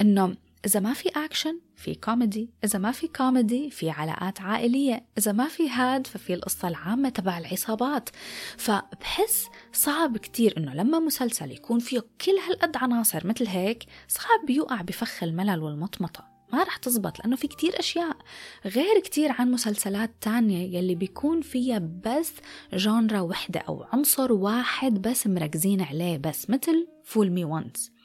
إنه 0.00 0.36
إذا 0.66 0.80
ما 0.80 0.92
في 0.92 1.08
أكشن 1.08 1.60
في 1.76 1.94
كوميدي 1.94 2.50
إذا 2.64 2.78
ما 2.78 2.92
في 2.92 3.08
كوميدي 3.08 3.70
في 3.70 3.90
علاقات 3.90 4.40
عائلية. 4.40 5.04
إذا 5.18 5.32
ما 5.32 5.48
في 5.48 5.68
هاد 5.68 6.06
ففي 6.06 6.34
القصة 6.34 6.68
العامة 6.68 7.08
تبع 7.08 7.38
العصابات. 7.38 8.08
فبحس 8.56 9.46
صعب 9.72 10.16
كتير 10.16 10.54
إنه 10.56 10.74
لما 10.74 10.98
مسلسل 10.98 11.52
يكون 11.52 11.78
فيه 11.78 12.00
كل 12.00 12.32
هالقد 12.48 12.76
عناصر 12.76 13.26
مثل 13.26 13.46
هيك 13.46 13.84
صعب 14.08 14.50
يوقع 14.50 14.82
بفخ 14.82 15.22
الملل 15.22 15.62
والمطمطة. 15.62 16.24
ما 16.52 16.62
رح 16.62 16.76
تزبط 16.76 17.18
لأنه 17.18 17.36
في 17.36 17.48
كتير 17.48 17.78
أشياء. 17.78 18.16
غير 18.66 19.00
كتير 19.04 19.32
عن 19.32 19.50
مسلسلات 19.50 20.10
تانية 20.20 20.78
يلي 20.78 20.94
بيكون 20.94 21.40
فيها 21.40 21.78
بس 21.78 22.32
genre 22.72 23.20
وحدة 23.20 23.60
أو 23.60 23.86
عنصر 23.92 24.32
واحد 24.32 25.02
بس 25.02 25.26
مركزين 25.26 25.80
عليه 25.80 26.18
بس 26.18 26.50
مثل 26.50 26.88
Fool 27.04 27.30
Me 27.30 27.44
Once 27.44 27.97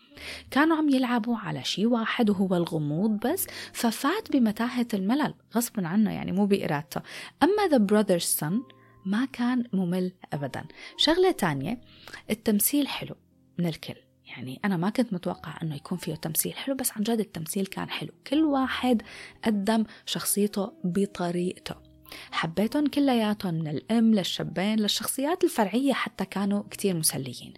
كانوا 0.52 0.78
عم 0.78 0.90
يلعبوا 0.90 1.38
على 1.38 1.64
شيء 1.64 1.88
واحد 1.88 2.30
وهو 2.30 2.56
الغموض 2.56 3.12
بس 3.12 3.48
ففات 3.74 4.32
بمتاهة 4.32 4.88
الملل 4.94 5.34
غصبا 5.56 5.88
عنه 5.88 6.12
يعني 6.12 6.32
مو 6.32 6.46
بإرادته. 6.46 7.02
أما 7.44 7.68
The 7.68 7.82
Brothers 7.82 8.40
Son 8.40 8.74
ما 9.06 9.26
كان 9.26 9.64
ممل 9.74 10.12
أبدا. 10.34 10.66
شغلة 10.98 11.32
تانية 11.32 11.82
التمثيل 12.30 12.88
حلو 12.88 13.16
من 13.60 13.68
الكل. 13.68 13.96
يعني 14.26 14.60
أنا 14.66 14.78
ما 14.78 14.90
كنت 14.90 15.14
متوقع 15.14 15.60
أنه 15.64 15.76
يكون 15.76 15.98
فيه 15.98 16.16
تمثيل 16.16 16.54
حلو 16.54 16.76
بس 16.76 16.92
عن 16.92 17.04
جد 17.04 17.20
التمثيل 17.20 17.66
كان 17.66 17.90
حلو. 17.90 18.12
كل 18.28 18.44
واحد 18.44 19.02
قدم 19.46 19.84
شخصيته 20.06 20.74
بطريقته. 20.84 21.93
حبيتهم 22.32 22.88
كلياتهم 22.88 23.54
من 23.54 23.68
الأم 23.68 24.14
للشابين 24.14 24.80
للشخصيات 24.80 25.44
الفرعية 25.44 25.94
حتى 25.94 26.26
كانوا 26.26 26.64
كتير 26.72 26.96
مسليين. 26.96 27.54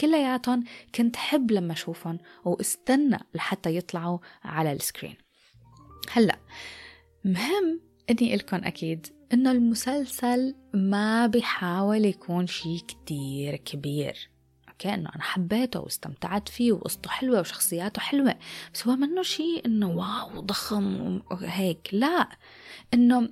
كلياتهم 0.00 0.64
كنت 0.94 1.16
حب 1.16 1.50
لما 1.50 1.72
أشوفهم 1.72 2.18
واستنى 2.44 3.18
لحتى 3.34 3.76
يطلعوا 3.76 4.18
على 4.44 4.72
ال 4.72 4.77
screen. 4.77 5.16
هلأ 6.12 6.38
مهم 7.24 7.80
إني 8.10 8.36
قلكم 8.36 8.56
أكيد 8.56 9.06
انه 9.32 9.52
المسلسل 9.52 10.54
ما 10.74 11.26
بيحاول 11.26 12.04
يكون 12.04 12.46
شيء 12.46 12.78
كتير 12.88 13.56
كبير. 13.56 14.30
okay 14.68 14.94
إنه 14.94 15.10
أنا 15.14 15.22
حبيته 15.22 15.80
واستمتعت 15.80 16.48
فيه 16.48 16.72
وقصته 16.72 17.10
حلوة 17.10 17.40
وشخصياته 17.40 18.00
حلوة 18.00 18.34
بس 18.74 18.86
هو 18.86 18.96
منه 18.96 19.22
شيء 19.22 19.66
إنه 19.66 19.90
wow 19.90 20.40
ضخم 20.40 21.20
وهيك. 21.30 21.88
لا 21.92 22.28
إنه 22.94 23.28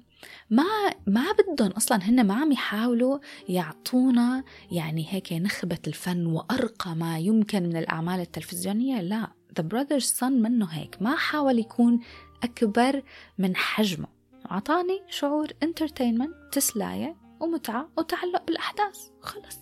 ما 0.51 0.65
ما 1.07 1.25
بدهم 1.33 1.71
أصلا 1.71 1.99
هن 2.03 2.27
ما 2.27 2.35
عم 2.35 2.53
يحاولوا 2.53 3.19
يعطونا 3.49 4.45
يعني 4.73 5.07
هيك 5.11 5.33
نخبة 5.33 5.79
الفن 5.87 6.27
وأرقى 6.27 6.95
ما 6.97 7.19
يمكن 7.19 7.63
من 7.63 7.77
الأعمال 7.77 8.21
التلفزيونية. 8.21 9.01
لا 9.01 9.31
The 9.57 9.63
Brothers 9.63 10.03
Sun 10.03 10.33
منه 10.33 10.67
هيك. 10.67 11.03
ما 11.03 11.17
حاول 11.17 11.59
يكون 11.59 12.01
أكبر 12.43 13.03
من 13.39 13.57
حجمه. 13.57 14.07
أعطاني 14.51 15.03
شعور 15.09 15.49
entertainment 15.63 16.35
تسلاية 16.53 17.17
ومتعة 17.41 17.89
وتعلق 17.99 18.47
بالأحداث. 18.47 18.99
خلص. 19.21 19.59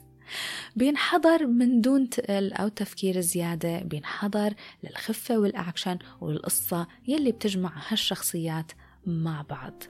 بينحضر 0.76 1.46
من 1.46 1.80
دون 1.80 2.08
تقل 2.08 2.52
أو 2.52 2.68
تفكير 2.68 3.20
زيادة. 3.20 3.78
بينحضر 3.78 4.54
للخفة 4.84 5.38
والأكشن 5.38 5.98
والقصة 6.20 6.86
يلي 7.08 7.32
بتجمع 7.32 7.72
هالشخصيات 7.88 8.72
مع 9.06 9.42
بعض. 9.42 9.82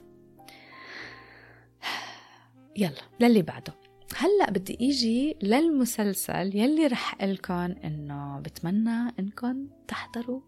يلا 2.77 3.01
للي 3.19 3.41
بعده. 3.41 3.73
هلأ 4.17 4.51
بدي 4.51 4.77
إجي 4.81 5.37
للمسلسل 5.41 6.55
يلي 6.55 6.87
رح 6.87 7.23
قلكم 7.23 7.53
إنه 7.83 8.39
بتمنى 8.39 9.13
انكم 9.19 9.67
تحضروا 9.87 10.41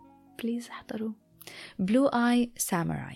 please 0.43 0.67
احضروا. 0.69 1.11
Blue 1.79 2.05
Eye 2.07 2.51
Samurai 2.57 3.15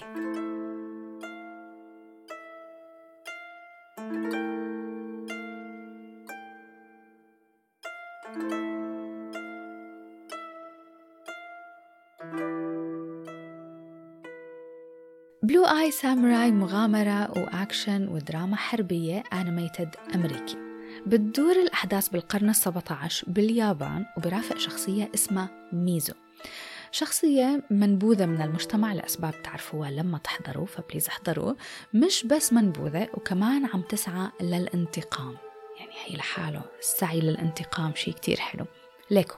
Eye 15.70 15.92
Samurai 15.92 16.52
مغامرة 16.52 17.32
وأكشن 17.38 18.08
ودراما 18.08 18.56
حربية 18.56 19.24
animated 19.34 19.96
أمريكي 20.16 20.58
بتدور 21.06 21.52
الأحداث 21.52 22.08
بالقرن 22.08 22.50
السبعة 22.50 22.84
عشر 22.90 23.24
باليابان 23.28 24.06
وبرافق 24.18 24.58
شخصية 24.58 25.12
اسمها 25.16 25.50
ميزو. 25.74 26.14
شخصية 26.92 27.64
منبوذة 27.70 28.26
من 28.26 28.42
المجتمع 28.42 28.94
لأسباب 28.94 29.34
تعرفوها 29.44 29.92
لما 29.92 30.18
تحضروا 30.18 30.66
فبليز 30.66 31.08
احضروا 31.08 31.54
مش 31.94 32.26
بس 32.26 32.54
منبوذة 32.54 33.08
وكمان 33.14 33.66
عم 33.66 33.82
تسعى 33.82 34.30
للانتقام. 34.42 35.38
يعني 35.80 35.92
هي 36.06 36.16
لحاله 36.16 36.62
السعي 36.80 37.20
للانتقام 37.20 37.96
شيء 37.96 38.14
كتير 38.14 38.40
حلو. 38.40 38.66
ليكو 39.12 39.36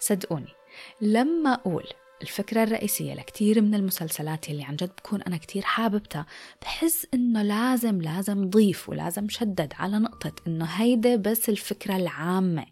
صدقوني. 0.00 0.54
لما 1.00 1.54
أقول 1.54 1.84
الفكرة 2.24 2.62
الرئيسية 2.62 3.14
لكتير 3.14 3.62
من 3.62 3.74
المسلسلات 3.74 4.48
اللي 4.50 4.64
عن 4.64 4.76
جد 4.76 4.90
بكون 4.98 5.22
أنا 5.22 5.36
كتير 5.36 5.62
حاببتها 5.62 6.26
بحس 6.62 7.06
إنه 7.14 7.42
لازم 7.42 8.02
لازم 8.02 8.50
ضيف 8.50 8.88
ولازم 8.88 9.28
شدد 9.28 9.72
على 9.78 9.98
نقطة 9.98 10.32
إنه 10.46 10.64
هيدا 10.64 11.16
بس 11.16 11.48
الفكرة 11.48 11.96
العامة. 11.96 12.66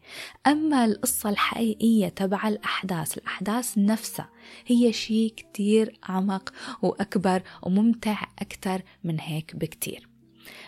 أما 0.46 0.84
القصة 0.84 1.30
الحقيقية 1.30 2.08
تبع 2.08 2.48
الأحداث 2.48 3.18
الأحداث 3.18 3.78
نفسها 3.78 4.28
هي 4.66 4.92
شيء 4.92 5.34
كتير 5.36 5.98
أعمق 6.08 6.52
وأكبر 6.82 7.42
وممتع 7.62 8.22
أكتر 8.38 8.82
من 9.04 9.20
هيك 9.20 9.56
بكتير. 9.56 10.11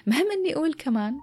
مهم 0.06 0.32
إني 0.32 0.56
أقول 0.56 0.74
كمان 0.74 1.18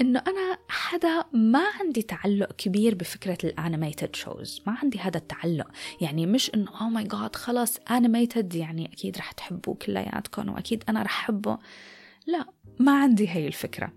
إنه 0.00 0.22
أنا 0.26 0.58
حدا 0.68 1.24
ما 1.32 1.62
عندي 1.80 2.02
تعلق 2.02 2.52
كبير 2.52 2.94
بفكرة 2.94 3.38
ال 3.44 3.52
animated 3.52 4.16
shows 4.16 4.62
ما 4.66 4.76
عندي 4.82 4.98
هذا 4.98 5.16
التعلق. 5.16 5.68
يعني 6.00 6.26
مش 6.26 6.50
إنه 6.54 6.70
oh 6.80 6.88
my 6.88 7.04
God 7.04 7.36
خلص 7.36 7.76
animated 7.90 8.54
يعني 8.54 8.86
أكيد 8.92 9.18
رح 9.18 9.32
تحبوه 9.32 9.74
كلياتكم 9.74 10.48
وأكيد 10.48 10.84
أنا 10.88 11.02
رح 11.02 11.20
أحبه. 11.24 11.58
لا 12.26 12.46
ما 12.78 13.00
عندي 13.00 13.28
هي 13.28 13.46
الفكرة. 13.46 13.92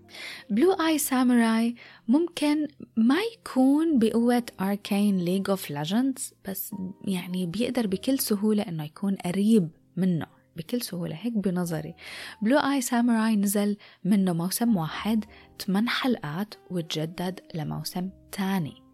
Blue 0.50 0.72
Eye 0.72 0.98
Samurai 0.98 1.74
ممكن 2.08 2.68
ما 2.96 3.18
يكون 3.34 3.98
بقوة 3.98 4.42
Arcane 4.60 5.18
League 5.18 5.50
of 5.50 5.70
Legends 5.70 6.34
بس 6.48 6.74
يعني 7.04 7.46
بيقدر 7.46 7.86
بكل 7.86 8.18
سهولة 8.18 8.62
إنه 8.62 8.84
يكون 8.84 9.14
قريب 9.14 9.68
منه. 9.96 10.26
بكل 10.56 10.82
سهولة 10.82 11.16
هيك 11.20 11.32
بنظري. 11.32 11.94
Blue 12.42 12.58
Eye 12.58 12.80
Samurai 12.80 13.36
نزل 13.36 13.76
منه 14.04 14.32
موسم 14.32 14.76
واحد 14.76 15.24
8 15.66 15.88
حلقات 15.88 16.54
وتجدد 16.70 17.40
لموسم 17.54 18.10
تاني. 18.32 18.84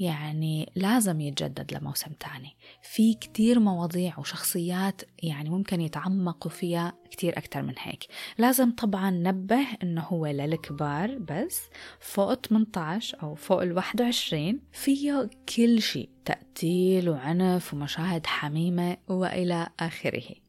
يعني 0.00 0.72
لازم 0.76 1.20
يتجدد 1.20 1.74
لموسم 1.74 2.10
تاني. 2.20 2.56
في 2.82 3.14
كتير 3.14 3.60
مواضيع 3.60 4.18
وشخصيات 4.18 5.02
يعني 5.22 5.50
ممكن 5.50 5.80
يتعمقوا 5.80 6.50
فيها 6.50 6.92
كتير 7.10 7.38
أكتر 7.38 7.62
من 7.62 7.74
هيك. 7.78 8.04
لازم 8.38 8.70
طبعا 8.70 9.10
نبه 9.10 9.66
إنه 9.82 10.00
هو 10.00 10.26
للكبار 10.26 11.18
بس. 11.18 11.62
فوق 12.00 12.34
18 12.34 13.22
أو 13.22 13.34
فوق 13.34 13.62
ال 13.62 13.72
21 13.72 14.60
فيه 14.72 15.30
كل 15.56 15.82
شيء 15.82 16.08
تقتيل 16.24 17.08
وعنف 17.08 17.74
ومشاهد 17.74 18.26
حميمة 18.26 18.96
وإلى 19.08 19.68
آخره. 19.80 20.47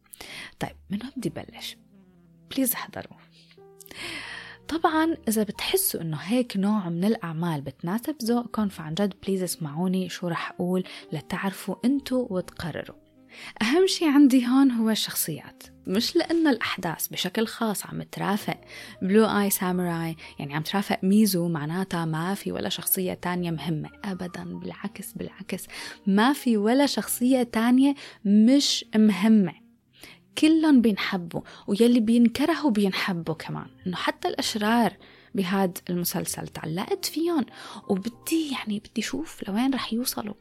طيب 0.59 0.75
من 0.89 0.99
بدي 1.17 1.29
بلش؟ 1.29 1.77
please 2.51 2.73
احضروا. 2.73 3.17
طبعا 4.67 5.17
إذا 5.27 5.43
بتحسوا 5.43 6.01
إنه 6.01 6.17
هيك 6.17 6.57
نوع 6.57 6.89
من 6.89 7.03
الأعمال 7.03 7.61
بتناسب 7.61 8.15
ذوقكم 8.23 8.69
فعن 8.69 8.93
جد 8.93 9.13
please 9.23 9.43
اسمعوني 9.43 10.09
شو 10.09 10.27
رح 10.27 10.51
أقول 10.51 10.83
لتعرفوا 11.11 11.75
أنتوا 11.85 12.27
وتقرروا. 12.29 12.95
أهم 13.61 13.87
شي 13.87 14.05
عندي 14.05 14.47
هون 14.47 14.71
هو 14.71 14.89
الشخصيات. 14.89 15.63
مش 15.87 16.15
لأنه 16.15 16.49
الأحداث 16.49 17.07
بشكل 17.07 17.47
خاص 17.47 17.85
عم 17.85 18.03
ترافق 18.03 18.61
بلو 19.01 19.25
آي 19.25 19.49
ساموراي 19.49 20.15
يعني 20.39 20.55
عم 20.55 20.61
ترافق 20.61 20.99
ميزو 21.03 21.47
معناتها 21.47 22.05
ما 22.05 22.33
في 22.33 22.51
ولا 22.51 22.69
شخصية 22.69 23.13
تانية 23.13 23.51
مهمة. 23.51 23.89
أبدا 24.05 24.43
بالعكس 24.43 25.13
بالعكس. 25.13 25.67
ما 26.07 26.33
في 26.33 26.57
ولا 26.57 26.85
شخصية 26.85 27.43
تانية 27.43 27.95
مش 28.25 28.85
مهمة. 28.95 29.53
كلهم 30.39 30.81
بينحبوا 30.81 31.41
ويلي 31.67 31.99
بينكرهوا 31.99 32.71
بينحبوا 32.71 33.35
كمان. 33.35 33.67
إنه 33.87 33.95
حتى 33.95 34.27
الأشرار 34.27 34.93
بهذا 35.35 35.73
المسلسل 35.89 36.47
تعلقت 36.47 37.05
فيهم 37.05 37.45
وبدي 37.89 38.51
يعني 38.51 38.79
بدي 38.79 39.01
أشوف 39.01 39.49
لوين 39.49 39.73
رح 39.73 39.93
يوصلوا. 39.93 40.33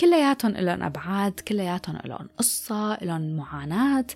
كلياتهم 0.00 0.52
لهم 0.52 0.82
أبعاد 0.82 1.40
كلياتهم 1.40 1.98
لهم 2.04 2.28
قصة 2.36 2.98
لهم 3.02 3.36
معاناة. 3.36 4.06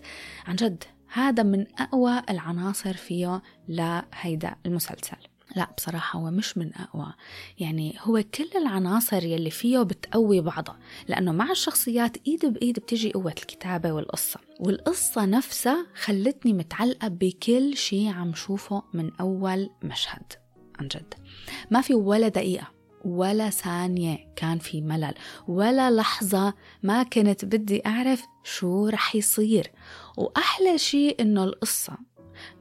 عن 0.47 0.57
جد 0.57 0.85
هذا 1.13 1.43
من 1.43 1.67
أقوى 1.79 2.23
العناصر 2.31 2.93
فيه 2.93 3.43
لهيدا 3.69 4.55
المسلسل. 4.67 5.32
لا 5.57 5.71
بصراحة 5.77 6.19
هو 6.19 6.31
مش 6.31 6.59
من 6.59 6.75
أقوى. 6.75 7.13
يعني 7.59 7.97
هو 8.01 8.25
كل 8.35 8.49
العناصر 8.57 9.25
يلي 9.25 9.51
فيه 9.51 9.79
بتقوي 9.79 10.41
بعضها 10.41 10.79
لأنه 11.09 11.33
مع 11.33 11.51
الشخصيات 11.51 12.17
إيد 12.27 12.47
بإيد 12.47 12.79
بتجي 12.79 13.13
قوة 13.13 13.31
الكتابة 13.31 13.93
والقصة. 13.93 14.41
والقصة 14.61 15.25
نفسها 15.25 15.87
خلتني 15.95 16.53
متعلقة 16.53 17.09
بكل 17.09 17.77
شيء 17.77 18.09
عم 18.09 18.35
شوفه 18.35 18.83
من 18.95 19.11
أول 19.21 19.71
مشهد 19.83 20.33
عن 20.79 20.89
جد. 20.89 21.15
ما 21.71 21.81
في 21.81 21.95
ولا 21.95 22.29
دقيقة 22.29 22.67
ولا 23.05 23.51
ثانية 23.51 24.33
كان 24.37 24.59
في 24.59 24.81
ملل 24.81 25.15
ولا 25.49 25.91
لحظة 25.91 26.55
ما 26.83 27.03
كنت 27.03 27.45
بدي 27.45 27.83
أعرف 27.87 28.27
شو 28.45 28.89
رح 28.89 29.17
يصير. 29.17 29.73
وأحلى 30.17 30.79
شيء 30.79 31.23
إنه 31.23 31.45
القصة 31.45 31.97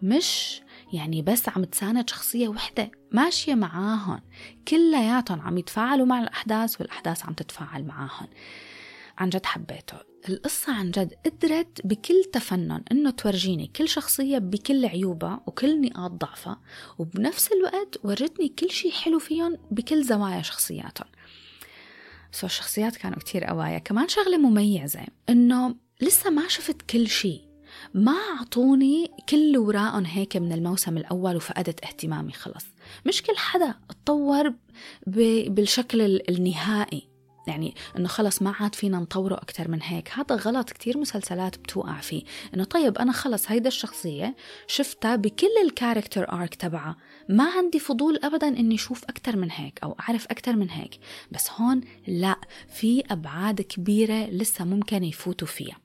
مش 0.01 0.61
يعني 0.93 1.21
بس 1.21 1.49
عم 1.49 1.63
تساند 1.63 2.09
شخصية 2.09 2.47
وحدة 2.47 2.91
ماشية 3.11 3.55
معاهم 3.55 4.21
كلياتهم 4.67 5.41
عم 5.41 5.57
يتفاعلوا 5.57 6.05
مع 6.05 6.21
الأحداث 6.21 6.81
والأحداث 6.81 7.25
عم 7.25 7.33
تتفاعل 7.33 7.83
معاهم 7.83 8.27
عن 9.17 9.29
جد 9.29 9.45
حبيته. 9.45 9.97
القصة 10.29 10.73
عن 10.73 10.91
جد 10.91 11.13
قدرت 11.25 11.87
بكل 11.87 12.23
تفنن 12.33 12.83
إنه 12.91 13.09
تورجيني 13.09 13.67
كل 13.75 13.89
شخصية 13.89 14.37
بكل 14.37 14.85
عيوبها 14.85 15.41
وكل 15.47 15.81
نقاط 15.81 16.11
ضعفها 16.11 16.61
وبنفس 16.97 17.49
الوقت 17.51 17.97
ورتني 18.03 18.49
كل 18.49 18.69
شيء 18.69 18.91
حلو 18.91 19.19
فيهم 19.19 19.57
بكل 19.71 20.03
زوايا 20.03 20.41
شخصياتهم. 20.41 21.07
سو 22.31 22.47
الشخصيات 22.47 22.95
كانوا 22.95 23.19
كتير 23.19 23.43
قوايا. 23.43 23.79
كمان 23.79 24.07
شغلة 24.07 24.37
مميزة 24.37 25.05
إنه 25.29 25.75
لسه 26.01 26.29
ما 26.29 26.47
شفت 26.47 26.81
كل 26.81 27.07
شيء. 27.07 27.50
ما 27.93 28.17
أعطوني 28.37 29.11
كل 29.29 29.57
وراءهم 29.57 30.05
هيك 30.05 30.37
من 30.37 30.51
الموسم 30.51 30.97
الأول 30.97 31.35
وفقدت 31.35 31.85
اهتمامي 31.85 32.31
خلص. 32.31 32.65
مش 33.05 33.21
كل 33.21 33.37
حدا 33.37 33.75
اتطور 33.89 34.53
بالشكل 35.47 36.01
النهائي. 36.29 37.11
يعني 37.47 37.75
إنه 37.97 38.07
خلص 38.07 38.41
ما 38.41 38.51
عاد 38.59 38.75
فينا 38.75 38.99
نطوره 38.99 39.35
أكثر 39.35 39.67
من 39.67 39.81
هيك. 39.81 40.09
هذا 40.13 40.35
غلط 40.35 40.69
كتير 40.69 40.97
مسلسلات 40.97 41.57
بتوقع 41.57 41.99
فيه. 41.99 42.23
إنه 42.53 42.63
طيب 42.63 42.97
أنا 42.97 43.11
خلص 43.11 43.51
هيدا 43.51 43.67
الشخصية 43.67 44.35
شفتها 44.67 45.15
بكل 45.15 45.47
الكاركتر 45.65 46.31
ارك 46.31 46.55
تبعها. 46.55 46.97
ما 47.29 47.49
عندي 47.49 47.79
فضول 47.79 48.19
ابدا 48.23 48.47
إني 48.47 48.75
أشوف 48.75 49.03
أكثر 49.03 49.37
من 49.37 49.51
هيك 49.51 49.79
أو 49.83 49.95
أعرف 49.99 50.25
أكثر 50.25 50.55
من 50.55 50.69
هيك. 50.69 50.99
بس 51.31 51.47
هون 51.51 51.81
لا 52.07 52.35
في 52.67 53.03
أبعاد 53.11 53.61
كبيرة 53.61 54.25
لسه 54.29 54.65
ممكن 54.65 55.03
يفوتوا 55.03 55.47
فيها. 55.47 55.80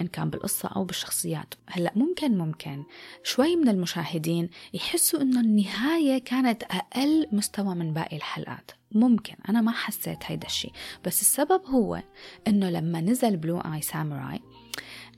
إن 0.00 0.06
كان 0.06 0.30
بالقصة 0.30 0.68
أو 0.68 0.84
بالشخصيات. 0.84 1.54
هلأ 1.66 1.92
ممكن 1.96 2.38
ممكن. 2.38 2.84
شوي 3.22 3.56
من 3.56 3.68
المشاهدين 3.68 4.50
يحسوا 4.74 5.20
إنه 5.20 5.40
النهاية 5.40 6.18
كانت 6.18 6.62
أقل 6.62 7.28
مستوى 7.32 7.74
من 7.74 7.92
باقي 7.92 8.16
الحلقات. 8.16 8.70
ممكن. 8.92 9.34
أنا 9.48 9.60
ما 9.60 9.72
حسيت 9.72 10.18
هيدا 10.22 10.46
الشيء 10.46 10.72
بس 11.04 11.20
السبب 11.20 11.66
هو 11.66 12.02
إنه 12.48 12.70
لما 12.70 13.00
نزل 13.00 13.36
Blue 13.36 13.58
Eye 13.58 13.82
Samurai 13.82 14.40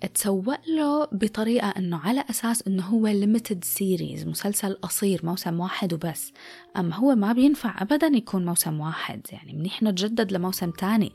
تسوق 0.06 0.68
له 0.68 1.04
بطريقة 1.04 1.68
أنه 1.68 1.98
على 1.98 2.24
أساس 2.30 2.66
أنه 2.66 2.82
هو 2.82 3.06
limited 3.06 3.64
series 3.64 4.26
مسلسل 4.26 4.74
قصير 4.74 5.26
موسم 5.26 5.61
واحد 5.61 5.92
وبس. 5.92 6.32
أما 6.76 6.94
هو 6.94 7.14
ما 7.14 7.32
بينفع 7.32 7.82
أبدا 7.82 8.06
يكون 8.06 8.44
موسم 8.46 8.80
واحد 8.80 9.26
يعني 9.32 9.52
منيح 9.52 9.82
تجدد 9.82 10.32
لموسم 10.32 10.70
تاني. 10.70 11.12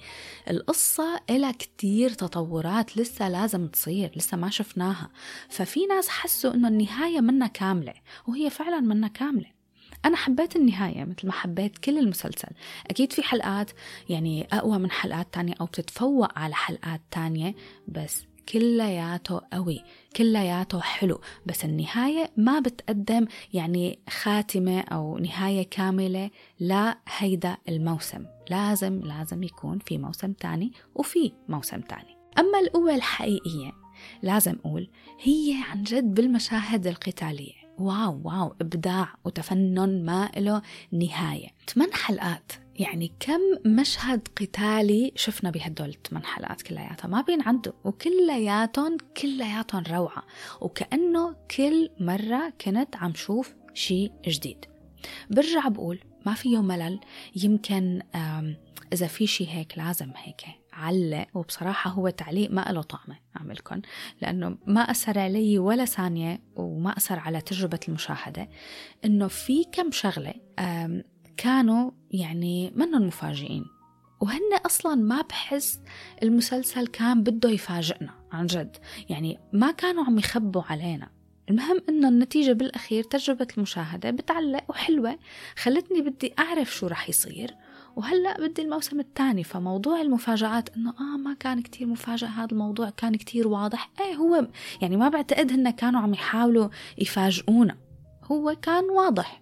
القصة 0.50 1.22
إلها 1.30 1.52
كتير 1.52 2.10
تطورات 2.10 2.98
لسه 2.98 3.30
لازم 3.30 3.68
تصير 3.68 4.12
لسه 4.16 4.38
ما 4.38 4.50
شفناها. 4.50 5.10
ففي 5.50 5.86
ناس 5.86 6.10
حسوا 6.10 6.54
أنه 6.54 6.68
النهاية 6.68 7.22
منا 7.22 7.48
كاملة 7.48 7.94
وهي 8.28 8.50
فعلا 8.50 8.80
منا 8.80 9.08
كاملة. 9.08 9.54
أنا 10.06 10.16
حبيت 10.16 10.56
النهاية 10.56 11.04
مثل 11.04 11.28
ما 11.28 11.32
حبيت 11.32 11.78
كل 11.78 11.98
المسلسل. 11.98 12.50
أكيد 12.90 13.14
في 13.14 13.24
حلقات 13.24 13.72
يعني 14.10 14.48
أقوى 14.54 14.78
من 14.78 14.92
حلقات 14.92 15.34
تانية 15.34 15.54
أو 15.62 15.66
بتتفوق 15.66 16.40
على 16.40 16.56
حلقات 16.56 17.02
تانية 17.12 17.56
بس 17.88 18.24
كلياته 18.50 19.42
قوي 19.54 19.84
كلياته 20.16 20.80
حلو 20.80 21.22
بس 21.46 21.66
النهاية 21.66 22.32
ما 22.38 22.60
بتقدم 22.60 23.26
يعني 23.54 24.00
خاتمة 24.10 24.80
أو 24.80 25.18
نهاية 25.18 25.70
كاملة 25.70 26.30
لهيدا 26.60 27.58
الموسم. 27.70 28.26
لازم 28.50 29.00
لازم 29.00 29.44
يكون 29.44 29.80
في 29.80 29.98
موسم 29.98 30.34
تاني 30.34 30.72
وفي 30.96 31.32
موسم 31.50 31.82
تاني. 31.82 32.18
أما 32.40 32.60
القوة 32.60 32.96
الحقيقية 32.96 33.72
لازم 34.24 34.56
أقول 34.66 34.90
هي 35.22 35.56
عن 35.70 35.84
جد 35.84 36.14
بالمشاهد 36.14 36.88
القتالية. 36.88 37.64
واو 37.80 38.22
واو 38.24 38.56
إبداع 38.62 39.08
وتفنن 39.26 40.06
ما 40.06 40.32
له 40.38 40.62
نهاية. 40.92 41.48
ثمان 41.74 41.94
حلقات 41.94 42.52
يعني 42.76 43.12
كم 43.20 43.42
مشهد 43.66 44.28
قتالي 44.42 45.12
شفنا 45.16 45.50
بهدول 45.52 45.90
الثمان 45.90 46.26
حلقات 46.26 46.62
كلياتها 46.62 47.08
ما 47.08 47.22
بينعدوا 47.22 47.74
وكلياتهم 47.84 48.98
كلياتهم 49.22 49.84
روعة. 49.92 50.24
وكأنه 50.62 51.36
كل 51.58 51.90
مرة 52.00 52.54
كنت 52.62 52.96
عم 52.96 53.14
شوف 53.14 53.54
شيء 53.74 54.12
جديد. 54.28 54.66
برجع 55.30 55.68
بقول 55.68 56.00
ما 56.26 56.34
فيه 56.34 56.62
ملل. 56.62 57.00
يمكن 57.36 58.02
إذا 58.94 59.08
في 59.08 59.28
شيء 59.28 59.48
هيك 59.50 59.78
لازم 59.78 60.12
هيك 60.16 60.42
علق 60.74 61.28
وبصراحة 61.34 61.90
هو 61.90 62.10
تعليق 62.10 62.52
ما 62.52 62.62
له 62.72 62.82
طعمة 62.82 63.20
أعملكم 63.38 63.82
لأنه 64.22 64.58
ما 64.68 64.82
أثر 64.82 65.20
علي 65.20 65.60
ولا 65.60 65.86
ثانية 65.86 66.42
وما 66.56 66.98
أثر 66.98 67.20
على 67.20 67.42
تجربة 67.42 67.80
المشاهدة. 67.88 68.50
إنه 69.06 69.28
في 69.28 69.64
كم 69.72 69.92
شغلة 69.92 70.34
كانوا 71.38 71.92
يعني 72.12 72.72
منهم 72.76 73.08
مفاجئين 73.08 73.66
وهن 74.24 74.54
أصلا 74.66 74.96
ما 74.96 75.22
بحس 75.22 75.80
المسلسل 76.24 76.88
كان 76.88 77.24
بده 77.24 77.50
يفاجئنا 77.50 78.12
عن 78.32 78.46
جد. 78.46 78.78
يعني 79.10 79.40
ما 79.54 79.72
كانوا 79.72 80.04
عم 80.04 80.20
يخبوا 80.20 80.62
علينا. 80.70 81.10
المهم 81.50 81.82
إنه 81.90 82.10
النتيجة 82.10 82.52
بالأخير 82.52 83.04
تجربة 83.04 83.48
المشاهدة 83.58 84.12
بتعلق 84.12 84.64
وحلوة. 84.70 85.20
خلتني 85.56 86.02
بدي 86.02 86.34
أعرف 86.40 86.76
شو 86.76 86.88
رح 86.88 87.10
يصير. 87.10 87.56
وهلأ 87.96 88.48
بدي 88.48 88.62
الموسم 88.62 89.00
الثاني. 89.00 89.44
فموضوع 89.44 90.02
المفاجآت 90.02 90.70
إنه 90.78 90.90
آه 90.90 91.18
ما 91.18 91.34
كان 91.34 91.62
كتير 91.62 91.88
مفاجئ. 91.88 92.28
هذا 92.28 92.52
الموضوع 92.52 92.90
كان 92.90 93.16
كتير 93.16 93.48
واضح. 93.48 93.92
إيه 94.02 94.16
هو 94.16 94.48
يعني 94.82 94.98
ما 94.98 95.10
بعتقد 95.10 95.52
هن 95.52 95.70
كانوا 95.70 96.02
عم 96.02 96.14
يحاولوا 96.14 96.70
يفاجئونا. 96.98 97.78
هو 98.24 98.56
كان 98.62 98.84
واضح. 98.84 99.42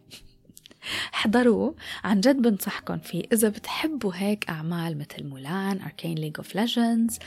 احضروه 1.13 1.75
عن 2.03 2.19
جد 2.19 2.41
بنصحكم 2.41 2.99
فيه 2.99 3.23
إذا 3.33 3.49
بتحبوا 3.49 4.11
هيك 4.15 4.49
أعمال 4.49 4.97
مثل 4.97 5.27
Mulan 5.27 5.81
Arcane 5.81 6.17
League 6.17 6.33
of 6.37 6.55
Legends 6.55 7.19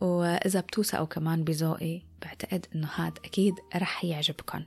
وإذا 0.00 0.60
بتوثقوا 0.60 1.06
كمان 1.06 1.44
بذوقي 1.44 2.02
بعتقد 2.22 2.66
إنه 2.74 2.88
هاد 2.94 3.18
أكيد 3.24 3.54
رح 3.76 4.04
يعجبكم 4.04 4.64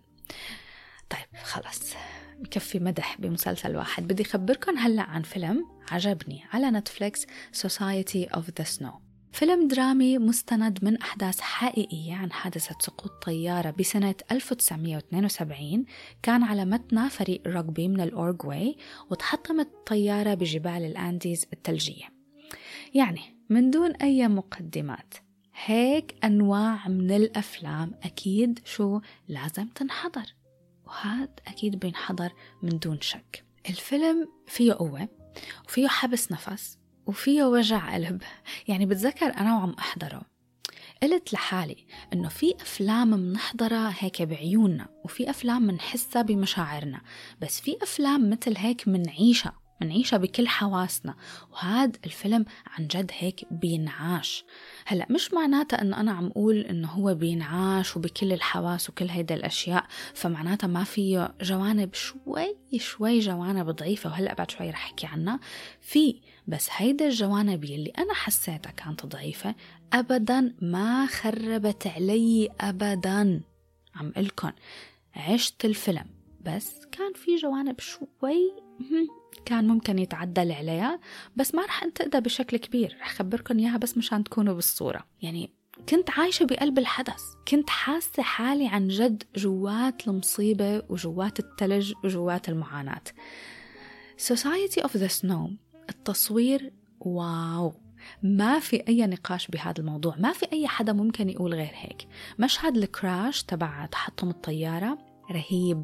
طيب 1.10 1.44
خلص. 1.44 1.94
بكفي 2.40 2.80
مدح 2.80 3.22
بمسلسل 3.22 3.76
واحد. 3.76 4.08
بدي 4.08 4.24
أخبركم 4.24 4.78
هلأ 4.78 5.02
عن 5.02 5.22
فيلم 5.22 5.66
عجبني 5.92 6.44
على 6.54 6.72
نتفليكس 6.72 7.26
Society 7.54 8.30
of 8.36 8.44
the 8.60 8.66
Snow. 8.66 9.09
فيلم 9.32 9.68
درامي 9.68 10.18
مستند 10.18 10.80
من 10.84 10.98
أحداث 10.98 11.40
حقيقية 11.40 12.16
عن 12.16 12.32
حادثة 12.32 12.76
سقوط 12.80 13.12
طيارة 13.26 13.70
بسنة 13.72 14.16
1972 14.32 15.86
كان 16.24 16.44
على 16.44 16.66
متنها 16.66 17.10
فريق 17.10 17.44
رugby 17.48 17.80
من 17.80 18.02
الأورغواي 18.02 18.78
وتحطمت 19.10 19.68
الطيارة 19.68 20.34
بجبال 20.34 20.86
الأنديز 20.86 21.46
الثلجية. 21.54 22.06
يعني 22.94 23.22
من 23.50 23.72
دون 23.72 23.92
أي 23.92 24.28
مقدمات 24.28 25.14
هيك 25.66 26.16
أنواع 26.24 26.88
من 26.88 27.12
الأفلام 27.12 27.92
أكيد 28.04 28.60
شو 28.66 29.00
لازم 29.28 29.68
تنحضر 29.68 30.36
وهاد 30.86 31.40
أكيد 31.48 31.80
بينحضر 31.80 32.32
من 32.64 32.80
دون 32.80 33.02
شك. 33.02 33.44
الفيلم 33.70 34.28
فيه 34.48 34.74
قوة 34.74 35.08
وفيه 35.68 35.88
حبس 35.88 36.32
نفس 36.32 36.79
وفيه 37.10 37.44
وجع 37.44 37.94
قلب. 37.94 38.22
يعني 38.68 38.86
بتذكر 38.86 39.26
أنا 39.26 39.58
وعم 39.58 39.76
أحضره. 39.80 40.22
قلت 41.04 41.34
لحالي 41.34 41.86
إنه 42.14 42.30
في 42.30 42.56
أفلام 42.62 43.10
منحضرها 43.10 43.94
هيك 44.00 44.22
بعيوننا 44.22 44.88
وفي 45.06 45.30
أفلام 45.30 45.62
منحسها 45.62 46.22
بمشاعرنا 46.22 47.02
بس 47.42 47.62
في 47.62 47.78
أفلام 47.84 48.30
مثل 48.30 48.58
هيك 48.58 48.88
منعيشها 48.88 49.54
منعيشها 49.82 50.18
بكل 50.18 50.48
حواسنا. 50.48 51.16
وهذا 51.52 51.92
الفيلم 52.06 52.46
عن 52.68 52.88
جد 52.88 53.12
هيك 53.14 53.46
بينعاش. 53.52 54.46
هلأ 54.86 55.08
مش 55.10 55.34
معناتها 55.34 55.82
إنه 55.82 56.00
أنا 56.00 56.12
عم 56.12 56.28
أقول 56.28 56.58
إنه 56.60 56.88
هو 56.88 57.14
بينعاش 57.14 57.98
وبكل 57.98 58.34
الحواس 58.34 58.90
وكل 58.90 59.10
هيدا 59.10 59.36
الأشياء 59.36 59.86
فمعناتها 60.14 60.68
ما 60.68 60.84
فيه 60.84 61.36
جوانب 61.42 61.94
شوي 61.94 62.56
شوي 62.78 63.20
جوانب 63.20 63.70
ضعيفة. 63.70 64.10
وهلأ 64.10 64.34
بعد 64.34 64.52
شوي 64.52 64.70
رح 64.70 64.86
أحكي 64.86 65.08
عنها. 65.08 65.40
في 65.82 66.22
بس 66.50 66.68
هيدا 66.72 67.06
الجوانب 67.06 67.64
يلي 67.64 67.92
أنا 67.98 68.14
حسيتها 68.14 68.72
كانت 68.72 69.06
ضعيفة 69.06 69.56
ابدا 69.94 70.56
ما 70.62 71.06
خربت 71.06 71.88
علي 71.88 72.50
ابدا. 72.62 73.42
عم 73.96 74.12
قلكن 74.18 74.52
عشت 75.16 75.66
الفيلم 75.66 76.06
بس 76.42 76.86
كان 76.92 77.14
في 77.14 77.36
جوانب 77.36 77.80
شوي 77.80 78.54
كان 79.46 79.68
ممكن 79.68 80.00
يتعدل 80.00 80.52
عليها 80.52 81.00
بس 81.36 81.56
ما 81.56 81.66
رح 81.66 81.84
أنتقدها 81.84 82.20
بشكل 82.20 82.58
كبير 82.58 82.98
رح 83.02 83.14
خبركم 83.14 83.60
إياها 83.60 83.78
بس 83.78 83.98
مشان 83.98 84.24
تكونوا 84.24 84.54
بالصورة. 84.54 85.06
يعني 85.22 85.50
كنت 85.90 86.10
عايشة 86.10 86.46
بقلب 86.46 86.80
الحدث 86.80 87.22
كنت 87.48 87.70
حاسة 87.70 88.24
حالي 88.24 88.68
عن 88.68 88.88
جد 88.88 89.24
جوات 89.36 90.08
المصيبة 90.08 90.84
وجوات 90.90 91.40
التلج 91.40 91.94
وجوات 92.04 92.50
المعاناة. 92.50 93.04
Society 94.18 94.82
of 94.82 94.92
the 94.92 95.10
Snow 95.22 95.69
التصوير 95.90 96.74
واو. 97.00 97.74
ما 98.24 98.60
في 98.60 98.88
أي 98.88 99.08
نقاش 99.08 99.48
بهذا 99.48 99.80
الموضوع 99.80 100.16
ما 100.18 100.34
في 100.34 100.46
أي 100.54 100.68
حدا 100.68 100.94
ممكن 100.94 101.30
يقول 101.30 101.54
غير 101.54 101.72
هيك. 101.74 102.08
مشهد 102.40 102.78
الكراش 102.78 103.44
تبع 103.44 103.86
تحطم 103.86 104.30
الطيارة 104.30 104.98
رهيب 105.32 105.84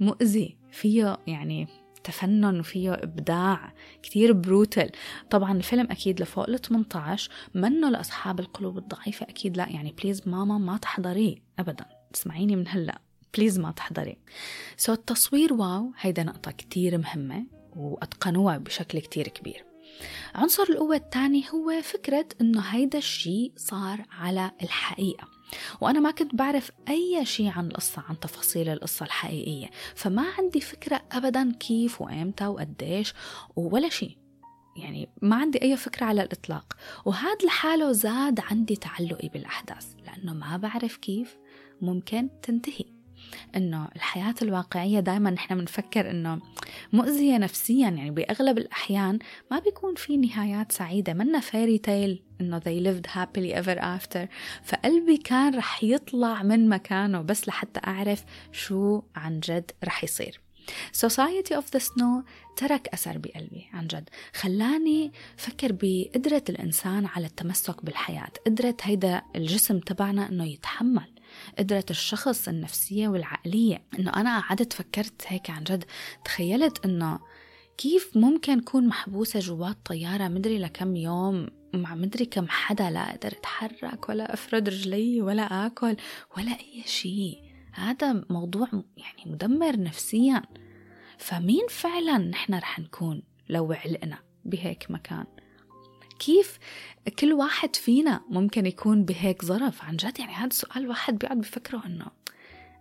مؤذي 0.00 0.56
فيه 0.70 1.18
يعني 1.26 1.68
تفنن 2.04 2.60
وفيه 2.60 2.92
إبداع 2.92 3.72
كتير 4.02 4.32
brutal 4.32 4.90
طبعا 5.30 5.52
الفيلم 5.52 5.86
أكيد 5.90 6.20
لفوق 6.20 6.48
ال 6.48 6.60
18 6.60 7.30
منه 7.54 7.90
لأصحاب 7.90 8.40
القلوب 8.40 8.78
الضعيفة 8.78 9.26
أكيد 9.26 9.56
لا 9.56 9.68
يعني 9.68 9.94
please 10.02 10.28
ماما 10.28 10.58
ما 10.58 10.76
تحضريه 10.76 11.36
أبدا. 11.58 11.84
اسمعيني 12.14 12.56
من 12.56 12.68
هلأ 12.68 13.00
please 13.36 13.58
ما 13.58 13.70
تحضري. 13.70 14.18
so 14.76 14.94
so 14.94 14.98
التصوير 14.98 15.52
wow 15.52 15.92
هيدا 15.98 16.22
نقطة 16.22 16.50
كتير 16.50 16.98
مهمة. 16.98 17.46
وأتقنوها 17.76 18.58
بشكل 18.58 18.98
كتير 18.98 19.28
كبير. 19.28 19.64
عنصر 20.34 20.62
القوة 20.62 20.96
الثاني 20.96 21.44
هو 21.54 21.82
فكرة 21.82 22.26
إنه 22.40 22.60
هيدا 22.60 22.98
الشيء 22.98 23.52
صار 23.56 24.04
على 24.10 24.50
الحقيقة 24.62 25.28
وأنا 25.80 26.00
ما 26.00 26.10
كنت 26.10 26.34
بعرف 26.34 26.70
أي 26.88 27.24
شيء 27.24 27.48
عن 27.48 27.66
القصة 27.66 28.02
عن 28.08 28.20
تفاصيل 28.20 28.68
القصة 28.68 29.06
الحقيقية 29.06 29.70
فما 29.94 30.24
عندي 30.38 30.60
فكرة 30.60 31.02
أبدا 31.12 31.52
كيف 31.52 32.00
وإمتى 32.00 32.46
وقديش 32.46 33.14
ولا 33.56 33.88
شيء 33.88 34.18
يعني 34.76 35.08
ما 35.22 35.36
عندي 35.36 35.62
أي 35.62 35.76
فكرة 35.76 36.06
على 36.06 36.22
الإطلاق 36.22 36.76
وهذا 37.04 37.46
لحاله 37.46 37.92
زاد 37.92 38.40
عندي 38.40 38.76
تعلقي 38.76 39.28
بالأحداث 39.28 39.86
لأنه 40.06 40.34
ما 40.34 40.56
بعرف 40.56 40.96
كيف 40.96 41.36
ممكن 41.80 42.28
تنتهي. 42.42 42.93
إنه 43.56 43.88
الحياة 43.96 44.34
الواقعية 44.42 45.00
دائما 45.00 45.30
نحن 45.30 45.58
بنفكر 45.58 46.10
إنه 46.10 46.40
مؤذية 46.92 47.38
نفسيا 47.38 47.88
يعني 47.88 48.10
بأغلب 48.10 48.58
الأحيان 48.58 49.18
ما 49.50 49.58
بيكون 49.58 49.94
في 49.94 50.16
نهايات 50.16 50.72
سعيدة. 50.72 51.14
منا 51.14 51.40
فيري 51.40 51.78
تيل 51.78 52.22
إنه 52.40 52.60
they 52.60 52.84
lived 52.86 53.06
happily 53.10 53.54
ever 53.62 53.78
after. 53.80 54.28
فقلبي 54.64 55.16
كان 55.16 55.54
رح 55.54 55.84
يطلع 55.84 56.42
من 56.42 56.68
مكانه 56.68 57.22
بس 57.22 57.48
لحتى 57.48 57.80
أعرف 57.86 58.24
شو 58.52 59.02
عن 59.16 59.40
جد 59.40 59.70
رح 59.84 60.04
يصير. 60.04 60.40
Society 60.92 61.54
of 61.54 61.64
the 61.76 61.80
Snow 61.80 62.24
ترك 62.56 62.88
أثر 62.88 63.18
بقلبي 63.18 63.66
عن 63.72 63.86
جد. 63.86 64.08
خلاني 64.34 65.12
فكر 65.36 65.72
بقدرة 65.72 66.44
الإنسان 66.48 67.06
على 67.06 67.26
التمسك 67.26 67.84
بالحياة 67.84 68.32
قدرة 68.46 68.76
هيدا 68.82 69.22
الجسم 69.36 69.78
تبعنا 69.78 70.28
أنه 70.28 70.44
يتحمل. 70.44 71.13
قدرة 71.58 71.84
الشخص 71.90 72.48
النفسية 72.48 73.08
والعقلية. 73.08 73.82
إنه 73.98 74.10
أنا 74.16 74.40
قعدت 74.40 74.72
فكرت 74.72 75.22
هيك 75.26 75.50
عن 75.50 75.64
جد 75.64 75.84
تخيلت 76.24 76.84
إنه 76.84 77.18
كيف 77.78 78.16
ممكن 78.16 78.60
كون 78.60 78.86
محبوسة 78.86 79.40
جوات 79.40 79.76
طيارة 79.84 80.28
مدري 80.28 80.58
لكم 80.58 80.96
يوم 80.96 81.48
مع 81.74 81.94
مدري 81.94 82.24
كم 82.26 82.48
حدا 82.48 82.90
لا 82.90 83.10
أقدر 83.10 83.32
أتحرك 83.32 84.08
ولا 84.08 84.34
أفرد 84.34 84.68
رجلي 84.68 85.22
ولا 85.22 85.66
آكل 85.66 85.96
ولا 86.36 86.50
أي 86.50 86.82
شيء. 86.86 87.38
هذا 87.72 88.24
موضوع 88.30 88.68
يعني 88.96 89.32
مدمر 89.32 89.80
نفسيا. 89.80 90.42
فمين 91.18 91.66
فعلا 91.70 92.18
نحن 92.18 92.54
رح 92.54 92.78
نكون 92.78 93.22
لو 93.48 93.72
علقنا 93.72 94.18
بهيك 94.44 94.90
مكان؟ 94.90 95.24
كيف 96.18 96.58
كل 97.18 97.32
واحد 97.32 97.76
فينا 97.76 98.20
ممكن 98.28 98.66
يكون 98.66 99.04
بهيك 99.04 99.44
ظرف 99.44 99.84
عن 99.84 99.96
جد 99.96 100.18
يعني 100.18 100.32
هذا 100.32 100.52
سؤال 100.52 100.88
واحد 100.88 101.18
بيقعد 101.18 101.40
بفكره 101.40 101.82
إنه 101.86 102.06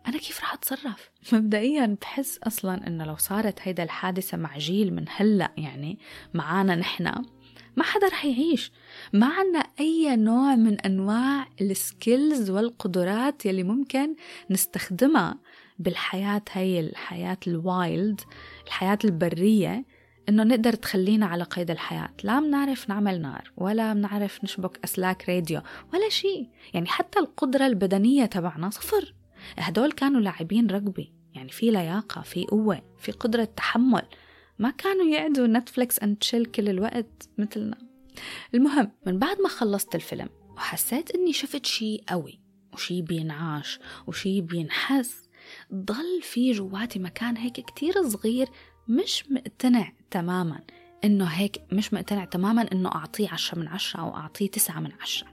أنا 0.08 0.18
كيف 0.18 0.40
رح 0.40 0.54
أتصرف؟ 0.54 1.10
مبدئيا 1.34 1.98
بحس 2.02 2.40
أصلا 2.44 2.88
إنه 2.88 3.06
لو 3.06 3.16
صارت 3.16 3.60
هيدا 3.62 3.84
الحادثة 3.84 4.38
مع 4.38 4.58
جيل 4.58 4.94
من 4.94 5.06
هلأ 5.16 5.52
يعني 5.58 6.00
معانا 6.34 6.76
نحن 6.76 7.12
ما 7.76 7.84
حدا 7.84 8.08
رح 8.08 8.26
يعيش 8.26 8.72
ما 9.14 9.28
عنا 9.28 9.60
أي 9.80 10.16
نوع 10.16 10.56
من 10.56 10.80
أنواع 10.80 11.48
ال 11.62 11.74
skills 11.74 12.50
والقدرات 12.50 13.46
يلي 13.46 13.64
ممكن 13.64 14.16
نستخدمها 14.50 15.38
بالحياة 15.80 16.42
هي 16.52 16.80
الحياة 16.80 17.38
ال 17.48 17.62
wild 17.62 18.22
الحياة 18.68 19.00
البرية 19.06 19.86
إنه 20.30 20.44
نقدر 20.44 20.74
تخلينا 20.74 21.26
على 21.26 21.44
قيد 21.44 21.72
الحياة. 21.72 22.10
لا 22.24 22.40
بنعرف 22.40 22.90
نعمل 22.90 23.22
نار 23.22 23.52
ولا 23.58 23.94
بنعرف 23.94 24.44
نشبك 24.44 24.80
أسلاك 24.84 25.30
راديو 25.30 25.62
ولا 25.94 26.10
شيء. 26.10 26.50
يعني 26.74 26.88
حتى 26.88 27.20
القدرة 27.20 27.68
البدنية 27.68 28.26
تبعنا 28.26 28.70
صفر. 28.70 29.14
هدول 29.58 29.92
كانوا 29.92 30.22
لاعبين 30.22 30.68
رقبي 30.70 31.14
يعني 31.34 31.50
في 31.50 31.72
لياقة 31.72 32.22
في 32.22 32.46
قوة 32.46 32.82
في 33.00 33.12
قدرة 33.12 33.44
تحمل. 33.44 34.04
ما 34.60 34.70
كانوا 34.70 35.06
يقعدوا 35.06 35.48
نتفليكس 35.48 36.00
أند 36.00 36.18
تشيل 36.18 36.46
كل 36.46 36.70
الوقت 36.70 37.30
مثلنا. 37.38 37.78
المهم 38.56 38.92
من 39.08 39.20
بعد 39.20 39.42
ما 39.42 39.50
خلصت 39.50 39.96
الفيلم 39.96 40.30
وحسيت 40.56 41.12
إني 41.12 41.34
شفت 41.34 41.66
شي 41.66 42.02
قوي 42.10 42.40
وشي 42.74 43.02
بينعاش 43.02 43.80
وشي 44.08 44.42
بينحس 44.42 45.30
ضل 45.74 46.22
في 46.22 46.52
جواتي 46.52 47.00
مكان 47.00 47.38
هيك 47.38 47.54
كتير 47.54 48.10
صغير 48.10 48.48
مش 48.88 49.24
مقتنع 49.30 49.92
تماما 50.12 50.60
إنه 51.04 51.26
هيك 51.26 51.62
مش 51.72 51.94
مقتنع 51.94 52.26
تماما 52.26 52.72
إنه 52.72 52.90
أعطيه 52.90 53.30
عشرة 53.30 53.60
من 53.60 53.68
عشرة 53.68 54.00
أو 54.00 54.16
أعطيه 54.16 54.50
تسعة 54.50 54.80
من 54.80 54.92
عشرة. 55.02 55.28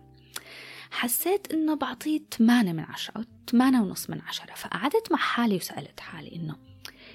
حسيت 0.91 1.53
إنه 1.53 1.75
بعطيه 1.75 2.21
ثمانية 2.39 2.73
من 2.73 2.85
عشرة 2.85 3.15
أو 3.17 3.25
ثمانية 3.51 3.81
ونص 3.81 4.11
من 4.11 4.21
عشرة. 4.21 4.55
فقعدت 4.55 5.13
مع 5.13 5.19
حالي 5.19 5.57
وسألت 5.57 6.01
حالي 6.01 6.37
إنه 6.37 6.57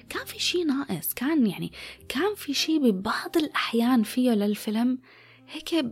كان 0.08 0.24
في 0.24 0.38
شيء 0.38 0.66
ناقص؟ 0.66 1.14
كان 1.14 1.46
يعني 1.46 1.72
كان 2.08 2.34
في 2.34 2.54
شيء 2.54 2.90
ببعض 2.90 3.36
الأحيان 3.36 4.02
فيه 4.02 4.30
للفيلم؟ 4.30 4.98
هيك 5.48 5.86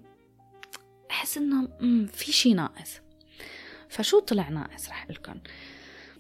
أحس 1.10 1.36
إنه 1.36 1.68
في 2.06 2.32
شيء 2.32 2.54
ناقص. 2.54 2.90
فشو 3.88 4.20
طلع 4.20 4.48
ناقص؟ 4.48 4.88
رح 4.88 5.10
لكم. 5.10 5.34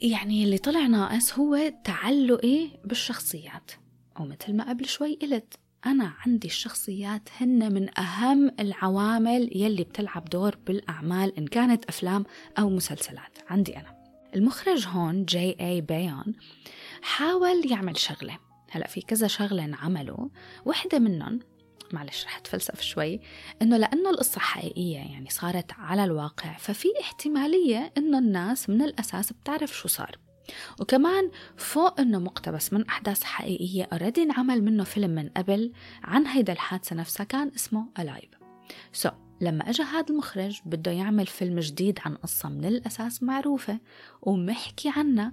يعني 0.02 0.44
اللي 0.44 0.58
طلع 0.58 0.86
ناقص 0.86 1.32
هو 1.38 1.72
تعلقي 1.84 2.68
بالشخصيات. 2.84 3.70
أو 4.18 4.24
مثل 4.24 4.52
ما 4.52 4.68
قبل 4.68 4.86
شوي 4.86 5.18
قلت 5.22 5.54
أنا 5.86 6.12
عندي 6.26 6.48
الشخصيات 6.48 7.28
هن 7.40 7.74
من 7.74 7.98
أهم 7.98 8.50
العوامل 8.60 9.50
يلي 9.56 9.84
بتلعب 9.84 10.24
دور 10.24 10.56
بالأعمال 10.66 11.38
إن 11.38 11.46
كانت 11.46 11.84
أفلام 11.84 12.24
أو 12.58 12.70
مسلسلات 12.70 13.38
عندي 13.48 13.76
أنا. 13.76 14.04
المخرج 14.34 14.86
هون 14.86 15.24
J.A. 15.24 15.56
Bayona 15.60 16.34
حاول 17.02 17.72
يعمل 17.72 17.98
شغلة. 17.98 18.38
هلأ 18.70 18.86
في 18.86 19.00
كذا 19.00 19.26
شغلة 19.26 19.64
انعملوا. 19.64 20.28
وحدة 20.64 20.98
منهم 20.98 21.40
معلش 21.92 22.24
رح 22.24 22.36
أتفلسف 22.36 22.80
شوي 22.80 23.20
إنه 23.62 23.76
لأنه 23.76 24.10
القصة 24.10 24.40
حقيقية 24.40 24.96
يعني 24.96 25.30
صارت 25.30 25.72
على 25.72 26.04
الواقع 26.04 26.56
ففي 26.56 26.88
احتمالية 27.00 27.92
إنه 27.98 28.18
الناس 28.18 28.70
من 28.70 28.82
الأساس 28.82 29.32
بتعرف 29.32 29.76
شو 29.76 29.88
صار. 29.88 30.18
وكمان 30.80 31.30
فوق 31.56 32.00
إنه 32.00 32.18
مقتبس 32.18 32.72
من 32.72 32.86
أحداث 32.86 33.22
حقيقية 33.22 33.88
already 33.92 34.22
انعمل 34.22 34.64
منه 34.64 34.84
فيلم 34.84 35.10
من 35.10 35.28
قبل 35.28 35.72
عن 36.02 36.26
هيدا 36.26 36.52
الحادثة 36.52 36.96
نفسها 36.96 37.24
كان 37.24 37.52
اسمه 37.56 37.86
Alive 37.98 39.08
so, 39.08 39.12
لما 39.40 39.70
اجى 39.70 39.82
هذا 39.82 40.06
المخرج 40.10 40.60
بده 40.66 40.90
يعمل 40.90 41.26
فيلم 41.26 41.60
جديد 41.60 41.98
عن 42.04 42.14
قصة 42.14 42.48
من 42.48 42.64
الأساس 42.64 43.22
معروفة 43.22 43.78
ومحكي 44.22 44.92
عنها 44.96 45.32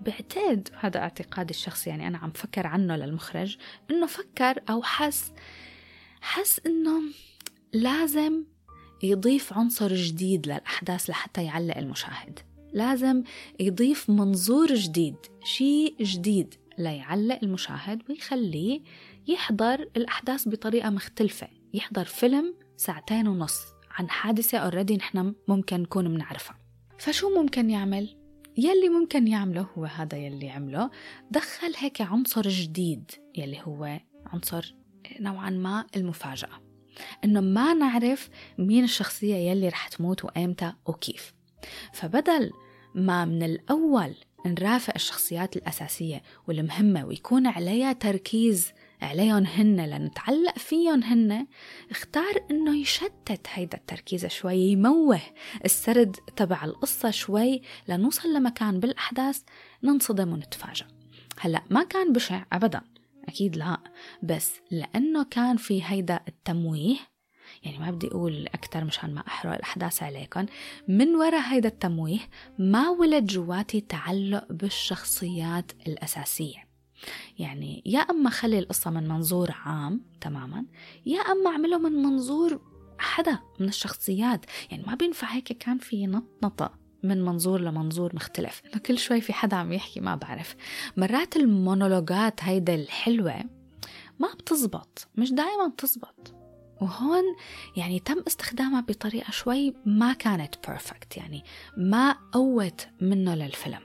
بعتقد 0.00 0.68
هذا 0.80 1.00
اعتقادي 1.00 1.50
الشخصي 1.50 1.90
يعني 1.90 2.06
أنا 2.06 2.18
عم 2.18 2.30
فكر 2.30 2.66
عنه 2.66 2.96
للمخرج 2.96 3.56
إنه 3.90 4.06
فكر 4.06 4.62
أو 4.70 4.82
حس 4.82 5.32
حس 6.20 6.60
إنه 6.66 7.00
لازم 7.72 8.44
يضيف 9.02 9.52
عنصر 9.52 9.94
جديد 9.94 10.46
للأحداث 10.46 11.10
لحتى 11.10 11.44
يعلق 11.44 11.76
المشاهد. 11.76 12.38
لازم 12.72 13.22
يضيف 13.60 14.10
منظور 14.10 14.74
جديد 14.74 15.16
شيء 15.44 15.94
جديد 16.00 16.54
ليعلق 16.78 17.38
المشاهد 17.42 18.02
ويخليه 18.08 18.80
يحضر 19.28 19.88
الأحداث 19.96 20.48
بطريقة 20.48 20.90
مختلفة 20.90 21.48
يحضر 21.74 22.04
فيلم 22.04 22.54
ساعتين 22.76 23.28
ونص 23.28 23.60
عن 23.90 24.10
حادثة 24.10 24.58
اوريدي 24.58 24.96
نحن 24.96 25.34
ممكن 25.48 25.80
نكون 25.80 26.08
بنعرفها. 26.08 26.56
فشو 26.98 27.42
ممكن 27.42 27.70
يعمل؟ 27.70 28.16
يلي 28.56 28.88
ممكن 28.88 29.28
يعمله 29.28 29.66
هو 29.78 29.84
هذا 29.84 30.18
يلي 30.18 30.50
عمله. 30.50 30.90
دخل 31.30 31.74
هيك 31.78 32.00
عنصر 32.00 32.48
جديد 32.48 33.10
يلي 33.36 33.60
هو 33.62 34.00
عنصر 34.26 34.74
نوعا 35.20 35.50
ما 35.50 35.86
المفاجأة. 35.96 36.60
إنه 37.24 37.40
ما 37.40 37.74
نعرف 37.74 38.28
مين 38.58 38.84
الشخصية 38.84 39.34
يلي 39.34 39.68
رح 39.68 39.88
تموت 39.88 40.24
وإمتى 40.24 40.72
وكيف. 40.86 41.39
فبدل 41.92 42.50
ما 42.94 43.24
من 43.24 43.42
الأول 43.42 44.14
نرافق 44.46 44.92
الشخصيات 44.96 45.56
الأساسية 45.56 46.22
والمهمة 46.48 47.06
ويكون 47.06 47.46
عليها 47.46 47.92
تركيز 47.92 48.72
عليهم 49.02 49.46
هن 49.46 49.86
لنتعلق 49.86 50.58
فيهم 50.58 51.02
هن 51.02 51.46
اختار 51.90 52.44
إنه 52.50 52.76
يشتت 52.76 53.46
هيدا 53.48 53.78
التركيز 53.78 54.26
شوي 54.26 54.56
يموه 54.56 55.20
السرد 55.64 56.16
تبع 56.36 56.64
القصة 56.64 57.10
شوي 57.10 57.62
لنوصل 57.88 58.34
لمكان 58.34 58.80
بالأحداث 58.80 59.40
ننصدم 59.82 60.32
ونتفاجأ. 60.32 60.86
هلأ 61.40 61.62
ما 61.70 61.84
كان 61.84 62.12
بشع 62.12 62.44
أبدا 62.52 62.80
أكيد 63.28 63.56
لا 63.56 63.78
بس 64.22 64.52
لأنه 64.70 65.24
كان 65.24 65.56
في 65.56 65.84
هيدا 65.84 66.20
التمويه 66.28 66.96
يعني 67.62 67.78
ما 67.78 67.90
بدي 67.90 68.08
أقول 68.08 68.46
أكثر 68.46 68.84
مشان 68.84 69.14
ما 69.14 69.20
أحرق 69.26 69.52
الأحداث 69.54 70.02
عليكم 70.02 70.46
من 70.88 71.14
وراء 71.14 71.40
هيدا 71.40 71.68
التمويه 71.68 72.18
ما 72.58 72.90
ولد 72.90 73.26
جواتي 73.26 73.80
تعلق 73.80 74.52
بالشخصيات 74.52 75.72
الأساسية. 75.86 76.70
يعني 77.38 77.82
يا 77.86 77.98
أما 77.98 78.30
خلي 78.30 78.58
القصة 78.58 78.90
من 78.90 79.08
منظور 79.08 79.50
عام 79.64 80.00
تماما 80.20 80.64
يا 81.06 81.20
أما 81.20 81.50
أعمله 81.50 81.78
من 81.78 81.92
منظور 81.92 82.60
حدا 82.98 83.38
من 83.60 83.68
الشخصيات. 83.68 84.46
يعني 84.70 84.82
ما 84.86 84.94
بينفع 84.94 85.28
هيك 85.28 85.52
كان 85.52 85.78
في 85.78 86.06
نطنطة 86.06 86.74
من 87.02 87.24
منظور 87.24 87.60
لمنظور 87.60 88.16
مختلف. 88.16 88.62
إنه 88.66 88.78
كل 88.78 88.98
شوي 88.98 89.20
في 89.20 89.32
حدا 89.32 89.56
عم 89.56 89.72
يحكي 89.72 90.00
ما 90.00 90.14
بعرف. 90.14 90.56
مرات 90.96 91.36
المونولوجات 91.36 92.44
هيدا 92.44 92.74
الحلوة 92.74 93.44
ما 94.18 94.28
بتزبط 94.34 95.08
مش 95.14 95.32
دائما 95.32 95.66
بتزبط. 95.66 96.39
وهون 96.80 97.24
يعني 97.76 97.98
تم 97.98 98.22
استخدامها 98.26 98.80
بطريقة 98.80 99.30
شوي 99.30 99.74
ما 99.86 100.12
كانت 100.12 100.54
perfect 100.66 101.16
يعني 101.16 101.44
ما 101.76 102.12
قوت 102.32 102.88
منه 103.00 103.34
للفيلم. 103.34 103.80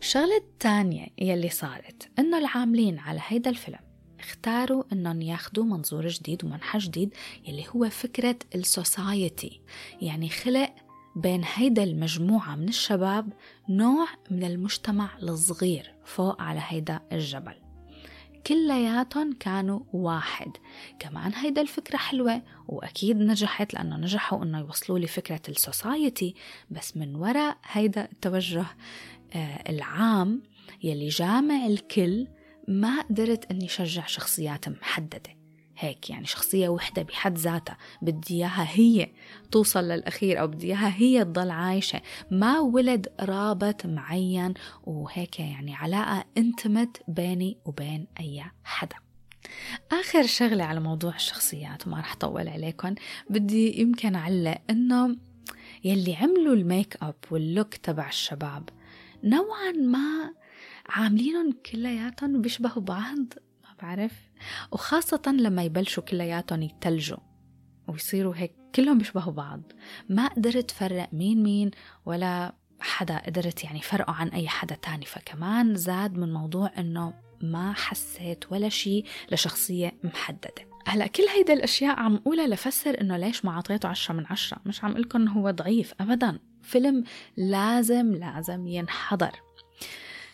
الشغلة 0.00 0.36
الثانية 0.36 1.06
يلي 1.18 1.50
صارت 1.50 2.08
إنه 2.18 2.38
العاملين 2.38 2.98
على 2.98 3.20
هيدا 3.26 3.50
الفيلم 3.50 3.78
اختاروا 4.20 4.84
إنهم 4.92 5.22
ياخذوا 5.22 5.64
منظور 5.64 6.08
جديد 6.08 6.44
ومنحى 6.44 6.78
جديد 6.78 7.14
يلي 7.48 7.64
هو 7.68 7.88
فكرة 7.90 8.36
ال 8.54 8.66
society. 8.66 9.60
يعني 10.02 10.28
خلق 10.28 10.74
بين 11.16 11.44
هيدا 11.54 11.84
المجموعة 11.84 12.56
من 12.56 12.68
الشباب 12.68 13.32
نوع 13.68 14.06
من 14.30 14.44
المجتمع 14.44 15.18
الصغير 15.22 15.94
فوق 16.04 16.42
على 16.42 16.60
هيدا 16.62 17.00
الجبل. 17.12 17.63
كلياتهم 18.46 19.32
كانوا 19.32 19.80
واحد. 19.92 20.50
كمان 20.98 21.34
هيدا 21.34 21.62
الفكرة 21.62 21.96
حلوة 21.96 22.42
وأكيد 22.68 23.16
نجحت 23.16 23.74
لأنه 23.74 23.96
نجحوا 23.96 24.42
أنه 24.42 24.58
يوصلوا 24.58 24.98
لي 24.98 25.06
فكرة 25.06 25.40
السوسايتي. 25.48 26.34
بس 26.70 26.96
من 26.96 27.14
وراء 27.16 27.56
هيدا 27.64 28.08
التوجه 28.12 28.66
آه، 29.34 29.70
العام 29.70 30.42
يلي 30.82 31.08
جامع 31.08 31.66
الكل 31.66 32.28
ما 32.68 33.00
قدرت 33.00 33.50
إني 33.50 33.68
شجع 33.68 34.06
شخصيات 34.06 34.68
محددة. 34.68 35.43
هيك 35.84 36.10
يعني 36.10 36.26
شخصية 36.26 36.68
وحدة 36.68 37.02
بحد 37.02 37.38
ذاتها 37.38 37.76
بدي 38.02 38.34
إياها 38.34 38.68
هي 38.70 39.10
توصل 39.50 39.84
للأخير 39.84 40.40
أو 40.40 40.46
بدي 40.46 40.66
إياها 40.66 40.94
هي 40.96 41.24
تضل 41.24 41.50
عايشة. 41.50 42.00
ما 42.30 42.58
ولد 42.58 43.08
رابط 43.20 43.86
معين 43.86 44.54
وهيك 44.84 45.40
يعني 45.40 45.74
علاقة 45.74 46.24
انتمت 46.38 47.02
بيني 47.08 47.58
وبين 47.64 48.06
أي 48.20 48.44
حدا. 48.64 48.96
آخر 49.92 50.26
شغلة 50.26 50.64
على 50.64 50.80
موضوع 50.80 51.14
الشخصيات 51.14 51.86
وما 51.86 52.00
رح 52.00 52.14
طول 52.16 52.48
عليكم 52.48 52.94
بدي 53.30 53.80
يمكن 53.80 54.14
أعلق 54.14 54.58
إنه 54.70 55.16
يلي 55.84 56.16
عملوا 56.16 56.54
الميك 56.54 56.96
أب 57.02 57.14
واللوك 57.30 57.74
تبع 57.74 58.08
الشباب 58.08 58.68
نوعا 59.24 59.72
ما 59.72 60.34
عاملينهم 60.88 61.52
كلياتهم 61.72 62.40
بيشبهوا 62.40 62.82
بعض 62.82 63.18
ما 63.62 63.74
بعرف. 63.82 64.12
وخاصة 64.72 65.22
لما 65.26 65.62
يبلشوا 65.62 66.02
كلياتهم 66.02 66.62
يتلجوا 66.62 67.18
ويصيروا 67.88 68.34
هيك 68.36 68.52
كلهم 68.74 68.98
بيشبهوا 68.98 69.32
بعض. 69.32 69.62
ما 70.08 70.28
قدرت 70.28 70.70
فرق 70.70 71.08
مين 71.12 71.42
مين 71.42 71.70
ولا 72.06 72.54
حدا 72.80 73.18
قدرت 73.18 73.64
يعني 73.64 73.80
فرقه 73.82 74.12
عن 74.12 74.28
أي 74.28 74.48
حدا 74.48 74.74
تاني. 74.74 75.04
فكمان 75.04 75.74
زاد 75.74 76.12
من 76.18 76.32
موضوع 76.32 76.70
إنه 76.78 77.14
ما 77.42 77.72
حسيت 77.72 78.52
ولا 78.52 78.68
شيء 78.68 79.06
لشخصية 79.32 79.92
محددة. 80.04 80.74
هلا 80.86 81.06
كل 81.06 81.22
هيدا 81.22 81.52
الأشياء 81.52 82.00
عم 82.00 82.16
قولها 82.16 82.46
لفسر 82.46 83.00
إنه 83.00 83.16
ليش 83.16 83.44
ما 83.44 83.52
عطيته 83.52 83.88
عشرة 83.88 84.14
من 84.14 84.26
عشرة؟ 84.26 84.58
مش 84.66 84.84
عم 84.84 84.92
لكم 84.92 85.20
إنه 85.20 85.32
هو 85.32 85.50
ضعيف 85.50 85.94
ابدا. 86.00 86.38
فيلم 86.62 87.04
لازم 87.36 88.14
لازم 88.14 88.66
ينحضر. 88.66 89.32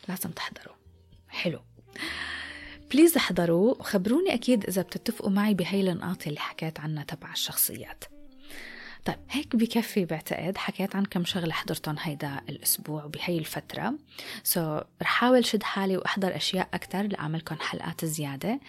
لازم 0.09 0.31
تحضروا. 0.31 0.75
حلو. 1.29 1.61
بليز 2.92 3.16
احضروا 3.16 3.74
وخبروني 3.74 4.35
أكيد 4.35 4.64
إذا 4.64 4.83
بتتفقوا 4.83 5.31
معي 5.31 5.55
بهي 5.55 5.81
النقاط 5.81 6.26
اللي 6.26 6.40
حكيت 6.40 6.81
عنها 6.81 7.05
تبع 7.05 7.33
الشخصيات. 7.33 8.05
طيب 9.05 9.17
هيك 9.31 9.57
بكفي 9.57 10.05
بعتقد 10.05 10.59
حكيت 10.59 10.97
عن 10.97 11.05
كم 11.05 11.25
شغلة 11.25 11.53
حضرتهم 11.53 11.97
هيدا 12.01 12.41
الأسبوع 12.49 13.05
وبهي 13.05 13.39
الفترة. 13.39 13.95
so, 14.42 14.85
رح 15.03 15.09
حاول 15.09 15.45
شد 15.45 15.63
حالي 15.63 15.97
وأحضر 15.97 16.37
أشياء 16.37 16.69
أكتر 16.75 17.03
لأعملكم 17.03 17.57
حلقات 17.57 18.05
زيادة. 18.05 18.61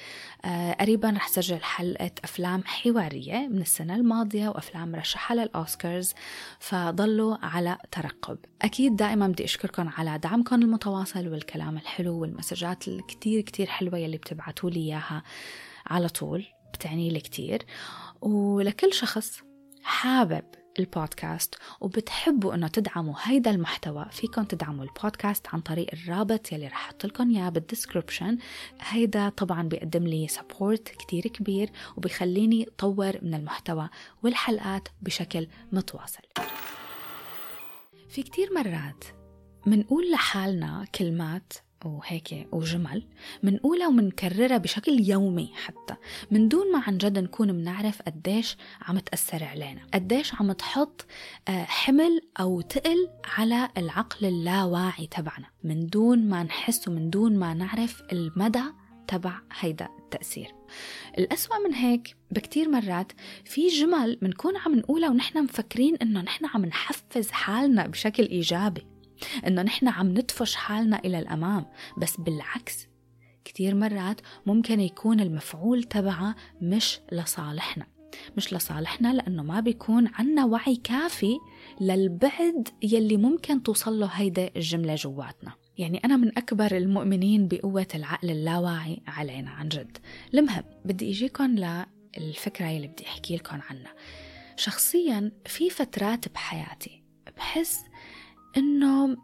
آه 0.45 0.73
قريبا 0.73 1.09
رح 1.09 1.27
سجل 1.27 1.63
حلقة 1.63 2.11
أفلام 2.23 2.63
حوارية 2.65 3.47
من 3.47 3.61
السنة 3.61 3.95
الماضية 3.95 4.49
وأفلام 4.49 4.91
مرشحة 4.91 5.35
للأوسكارز 5.35 6.13
فضلوا 6.59 7.37
على 7.45 7.77
ترقب. 7.91 8.37
أكيد 8.61 8.95
دائما 8.95 9.27
بدي 9.27 9.43
أشكركم 9.43 9.89
على 9.89 10.17
دعمكم 10.17 10.61
المتواصل 10.61 11.27
والكلام 11.27 11.77
الحلو 11.77 12.21
والمسجات 12.21 12.87
الكتير 12.87 13.41
كتير 13.41 13.67
حلوة 13.67 13.97
يلي 13.97 14.17
بتبعتوا 14.17 14.69
لي 14.69 14.79
إياها 14.79 15.23
على 15.87 16.09
طول 16.09 16.45
بتعني 16.73 17.09
لي 17.09 17.19
كتير. 17.19 17.65
ولكل 18.21 18.93
شخص 18.93 19.41
حابب 19.83 20.43
البودكاست 20.79 21.55
وبتحبوا 21.81 22.53
إنه 22.53 22.67
تدعموا 22.67 23.15
هيدا 23.23 23.51
المحتوى 23.51 24.05
فيكم 24.11 24.43
تدعموا 24.43 24.83
البودكاست 24.83 25.47
عن 25.53 25.59
طريق 25.61 25.87
الرابط 25.93 26.51
يلي 26.51 26.67
رح 26.67 26.85
أحط 26.85 27.05
لكم 27.05 27.29
إياه 27.35 27.49
بال 27.49 27.63
description 27.63 28.37
هيدا 28.81 29.29
طبعا 29.29 29.61
بيقدم 29.61 30.03
لي 30.03 30.27
support 30.27 30.89
كتير 30.89 31.27
كبير 31.27 31.69
وبيخليني 31.97 32.67
طور 32.77 33.17
من 33.21 33.33
المحتوى 33.33 33.89
والحلقات 34.23 34.87
بشكل 35.01 35.47
متواصل. 35.71 36.23
في 38.09 38.23
كتير 38.23 38.53
مرات 38.55 39.03
منقول 39.65 40.11
لحالنا 40.11 40.85
كلمات 40.95 41.53
وهيك 41.85 42.47
وجمل 42.51 43.03
منقولها 43.43 43.87
ومنكررها 43.87 44.57
بشكل 44.57 45.09
يومي 45.09 45.51
حتى. 45.55 45.95
من 46.31 46.47
دون 46.47 46.71
ما 46.71 46.79
عن 46.79 46.97
جد 46.97 47.19
نكون 47.19 47.51
منعرف 47.51 48.01
قديش 48.01 48.57
عم 48.81 48.99
تأثر 48.99 49.43
علينا 49.43 49.81
قديش 49.93 50.35
عم 50.35 50.51
تحط 50.51 51.05
آه، 51.47 51.63
حمل 51.63 52.21
أو 52.39 52.61
تقل 52.61 53.09
على 53.37 53.69
العقل 53.77 54.27
اللاواعي 54.27 55.07
تبعنا. 55.07 55.47
من 55.63 55.87
دون 55.87 56.29
ما 56.29 56.43
نحس 56.43 56.87
ومن 56.87 57.09
دون 57.09 57.37
ما 57.37 57.53
نعرف 57.53 58.03
المدى 58.11 58.63
تبع 59.07 59.39
هيدا 59.59 59.89
التأثير. 59.99 60.55
الأسوأ 61.17 61.57
من 61.67 61.73
هيك 61.73 62.15
بكتير 62.31 62.69
مرات 62.69 63.11
في 63.45 63.67
جمل 63.67 64.15
بنكون 64.21 64.57
عم 64.57 64.75
نقولها 64.75 65.09
ونحن 65.09 65.43
مفكرين 65.43 65.95
إنه 65.95 66.21
نحن 66.21 66.45
عم 66.45 66.65
نحفز 66.65 67.31
حالنا 67.31 67.87
بشكل 67.87 68.23
إيجابي. 68.23 68.90
إنه 69.47 69.61
نحن 69.61 69.87
عم 69.87 70.07
ندفش 70.07 70.55
حالنا 70.55 70.99
إلى 70.99 71.19
الأمام. 71.19 71.65
بس 71.97 72.17
بالعكس 72.17 72.87
كتير 73.45 73.75
مرات 73.75 74.21
ممكن 74.45 74.79
يكون 74.79 75.19
المفعول 75.19 75.83
تبعها 75.83 76.35
مش 76.61 76.99
لصالحنا. 77.11 77.85
مش 78.37 78.53
لصالحنا 78.53 79.13
لأنه 79.13 79.43
ما 79.43 79.59
بيكون 79.59 80.07
عنا 80.07 80.45
وعي 80.45 80.75
كافي 80.75 81.37
للبعد 81.81 82.69
يلي 82.83 83.17
ممكن 83.17 83.63
توصل 83.63 83.99
له 83.99 84.05
هيدا 84.05 84.49
الجملة 84.55 84.95
جواتنا. 84.95 85.51
يعني 85.77 86.01
أنا 86.05 86.17
من 86.17 86.37
أكبر 86.37 86.77
المؤمنين 86.77 87.47
بقوة 87.47 87.87
العقل 87.95 88.29
اللاواعي 88.29 89.01
علينا 89.07 89.49
عن 89.49 89.69
جد. 89.69 89.97
المهم 90.33 90.63
بدي 90.85 91.11
إجيكم 91.11 91.55
للفكرة 92.17 92.65
يلي 92.65 92.87
بدي 92.87 93.07
أحكي 93.07 93.35
لكم 93.35 93.59
عنها. 93.69 93.93
شخصيا 94.55 95.31
في 95.45 95.69
فترات 95.69 96.29
بحياتي 96.33 97.03
بحس 97.37 97.83
إنه 98.57 99.17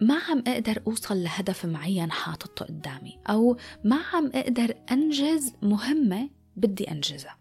ما 0.00 0.18
عم 0.28 0.42
أقدر 0.46 0.82
أوصل 0.86 1.22
لهدف 1.22 1.66
معين 1.66 2.12
حاططه 2.12 2.64
قدامي 2.64 3.18
أو 3.30 3.56
ما 3.84 3.98
عم 4.12 4.30
أقدر 4.34 4.74
أنجز 4.92 5.52
مهمة 5.62 6.30
بدي 6.56 6.90
أنجزها. 6.90 7.36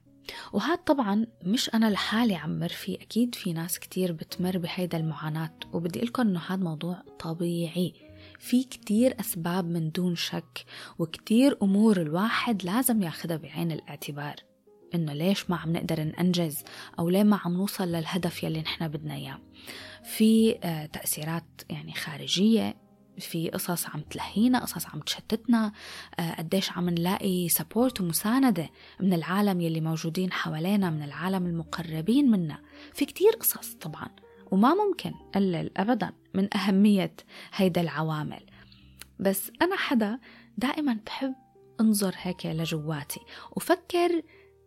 وهذا 0.53 0.75
طبعا 0.75 1.25
مش 1.43 1.69
أنا 1.73 1.89
لحالي 1.89 2.35
عم 2.35 2.59
مر 2.59 2.69
فيه 2.69 2.95
أكيد 2.95 3.35
في 3.35 3.53
ناس 3.53 3.79
كتير 3.79 4.11
بتمر 4.11 4.57
بهيدا 4.57 4.97
المعاناة. 4.97 5.53
وبدي 5.73 6.01
لكم 6.01 6.21
إنه 6.21 6.39
هذا 6.39 6.63
موضوع 6.63 7.03
طبيعي. 7.19 7.93
في 8.39 8.63
كتير 8.63 9.19
أسباب 9.19 9.65
من 9.65 9.91
دون 9.91 10.15
شك 10.15 10.65
وكتير 10.99 11.57
أمور 11.63 12.01
الواحد 12.01 12.63
لازم 12.63 13.03
ياخدها 13.03 13.37
بعين 13.37 13.71
الاعتبار. 13.71 14.35
إنه 14.95 15.13
ليش 15.13 15.49
ما 15.49 15.55
عم 15.55 15.73
نقدر 15.73 16.03
ننجز 16.03 16.63
أو 16.99 17.09
ليه 17.09 17.23
ما 17.23 17.39
عم 17.45 17.53
نوصل 17.53 17.87
للهدف 17.87 18.43
يلي 18.43 18.61
نحن 18.61 18.87
بدنا 18.87 19.13
إياه. 19.13 19.39
في 20.03 20.59
آه، 20.63 20.85
تأثيرات 20.85 21.61
يعني 21.69 21.93
خارجية 21.93 22.75
في 23.19 23.49
قصص 23.49 23.87
عم 23.87 24.01
تلهينا 24.01 24.59
قصص 24.59 24.85
عم 24.85 24.99
تشتتنا 24.99 25.71
آه، 26.19 26.31
قديش 26.31 26.71
عم 26.71 26.89
نلاقي 26.89 27.49
سبورت 27.49 28.01
ومساندة 28.01 28.69
من 28.99 29.13
العالم 29.13 29.61
يلي 29.61 29.81
موجودين 29.81 30.31
حوالينا 30.31 30.89
من 30.89 31.03
العالم 31.03 31.45
المقربين 31.45 32.31
منا. 32.31 32.61
في 32.93 33.05
كتير 33.05 33.31
قصص 33.31 33.73
طبعا 33.73 34.09
وما 34.51 34.73
ممكن 34.73 35.13
قلل 35.35 35.71
أبدا 35.77 36.11
من 36.33 36.57
أهمية 36.57 37.15
هيدا 37.53 37.81
العوامل. 37.81 38.45
بس 39.19 39.51
أنا 39.61 39.75
حدا 39.75 40.19
دائما 40.57 40.97
بحب 41.05 41.35
أنظر 41.81 42.15
هيك 42.17 42.45
لجواتي 42.45 43.19
وفكر 43.51 44.21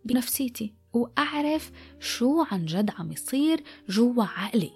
بنفسيتي 0.05 0.74
وأعرف 0.92 1.70
شو 2.00 2.44
عن 2.50 2.66
جد 2.66 2.90
عم 2.98 3.12
يصير 3.12 3.64
جوا 3.88 4.24
عقلي. 4.24 4.70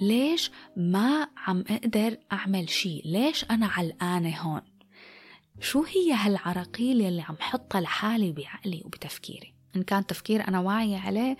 ليش 0.00 0.50
ما 0.76 1.28
عم 1.36 1.64
أقدر 1.70 2.16
أعمل 2.32 2.68
شي؟ 2.68 3.02
ليش 3.04 3.44
أنا 3.44 3.66
علقانة 3.66 4.36
هون؟ 4.36 4.62
شو 5.60 5.82
هي 5.82 6.12
هالعراقيل 6.12 7.00
يلي 7.00 7.22
عم 7.22 7.36
حطها 7.40 7.80
لحالي 7.80 8.32
بعقلي 8.32 8.82
وبتفكيري؟ 8.84 9.54
إن 9.76 9.82
كان 9.82 10.06
تفكير 10.06 10.48
أنا 10.48 10.60
واعية 10.60 10.98
عليه 10.98 11.36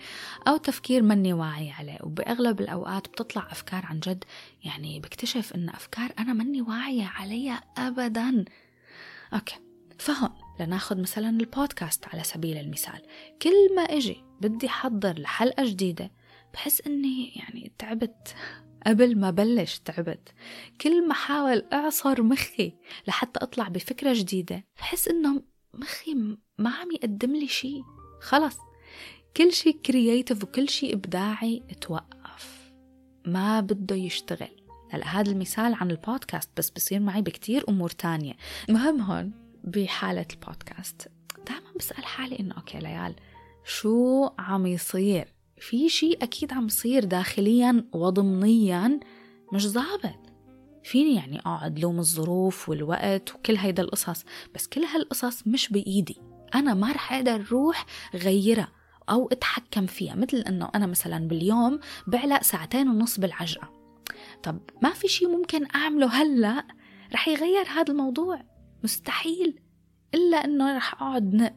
أو 0.47 0.57
تفكير 0.57 1.01
مني 1.03 1.33
واعية 1.33 1.73
عليه. 1.73 1.97
وبأغلب 2.03 2.61
الأوقات 2.61 3.07
بتطلع 3.07 3.47
أفكار 3.51 3.85
عن 3.85 3.99
جد 3.99 4.23
يعني 4.63 4.99
بكتشف 4.99 5.53
إن 5.55 5.69
أفكار 5.69 6.13
أنا 6.19 6.33
مني 6.33 6.61
واعية 6.61 7.05
عليها 7.05 7.63
أبدا. 7.77 8.45
okay 9.33 9.55
فهون. 9.99 10.29
لناخد 10.61 10.99
مثلا 10.99 11.29
البودكاست 11.29 12.05
على 12.07 12.23
سبيل 12.23 12.57
المثال. 12.57 13.01
كل 13.41 13.75
ما 13.75 13.81
أجي 13.81 14.23
بدي 14.41 14.69
حضر 14.69 15.19
لحلقة 15.19 15.65
جديدة 15.65 16.11
بحس 16.53 16.81
إني 16.81 17.31
يعني 17.35 17.71
تعبت. 17.77 18.35
قبل 18.87 19.19
ما 19.19 19.31
بلش 19.31 19.79
تعبت. 19.79 20.33
كل 20.81 21.07
ما 21.07 21.13
حاول 21.13 21.65
أعصر 21.73 22.23
مخي 22.23 22.73
لحتى 23.07 23.39
أطلع 23.43 23.67
بفكرة 23.67 24.13
جديدة 24.13 24.65
بحس 24.77 25.07
إنه 25.07 25.41
مخي 25.73 26.13
ما 26.57 26.69
عم 26.69 26.91
يقدم 26.91 27.35
لي 27.35 27.47
شيء 27.47 27.83
خلص. 28.21 28.57
كل 29.37 29.53
شيء 29.53 29.77
creative 29.85 30.43
وكل 30.43 30.69
شيء 30.69 30.93
إبداعي 30.93 31.63
توقف. 31.81 32.71
ما 33.25 33.59
بده 33.59 33.95
يشتغل. 33.95 34.61
هلا 34.89 35.07
هذا 35.07 35.31
المثال 35.31 35.73
عن 35.73 35.91
البودكاست 35.91 36.49
بس 36.57 36.69
بصير 36.69 36.99
معي 36.99 37.21
بكتير 37.21 37.65
أمور 37.69 37.89
تانية. 37.89 38.33
مهم 38.69 39.01
هون 39.01 39.40
بحالة 39.63 40.25
البودكاست. 40.33 41.11
دائما 41.47 41.71
بسأل 41.79 42.05
حالي 42.05 42.39
إنه 42.39 42.55
okay 42.55 42.79
ليال 42.79 43.15
شو 43.65 44.29
عم 44.39 44.65
يصير؟ 44.65 45.33
في 45.57 45.89
شيء 45.89 46.23
أكيد 46.23 46.53
عم 46.53 46.65
يصير 46.65 47.03
داخليا 47.03 47.85
وضمنيا 47.93 48.99
مش 49.53 49.67
ظابط. 49.67 50.19
فيني 50.83 51.15
يعني 51.15 51.39
أقعد 51.39 51.79
لوم 51.79 51.99
الظروف 51.99 52.69
والوقت 52.69 53.35
وكل 53.35 53.55
هيدا 53.55 53.83
القصص 53.83 54.23
بس 54.55 54.67
كل 54.67 54.81
هالقصص 54.81 55.47
مش 55.47 55.69
بإيدي. 55.69 56.17
أنا 56.55 56.73
ما 56.73 56.91
رح 56.91 57.13
أقدر 57.13 57.45
روح 57.51 57.85
غيرها 58.15 58.71
أو 59.09 59.27
أتحكم 59.31 59.85
فيها 59.85 60.15
مثل 60.15 60.37
أنه 60.37 60.69
أنا 60.75 60.87
مثلا 60.87 61.27
باليوم 61.27 61.79
بعلق 62.07 62.43
ساعتين 62.43 62.89
ونص 62.89 63.19
بالعجقة. 63.19 63.69
طب 64.43 64.59
ما 64.83 64.89
في 64.89 65.07
شيء 65.07 65.29
ممكن 65.29 65.67
أعمله 65.75 66.07
هلأ؟ 66.07 66.67
رح 67.13 67.27
يغير 67.27 67.65
هذا 67.67 67.91
الموضوع. 67.91 68.50
مستحيل 68.83 69.59
إلا 70.13 70.37
أنه 70.37 70.77
رح 70.77 70.93
أقعد 70.93 71.33
نق 71.33 71.53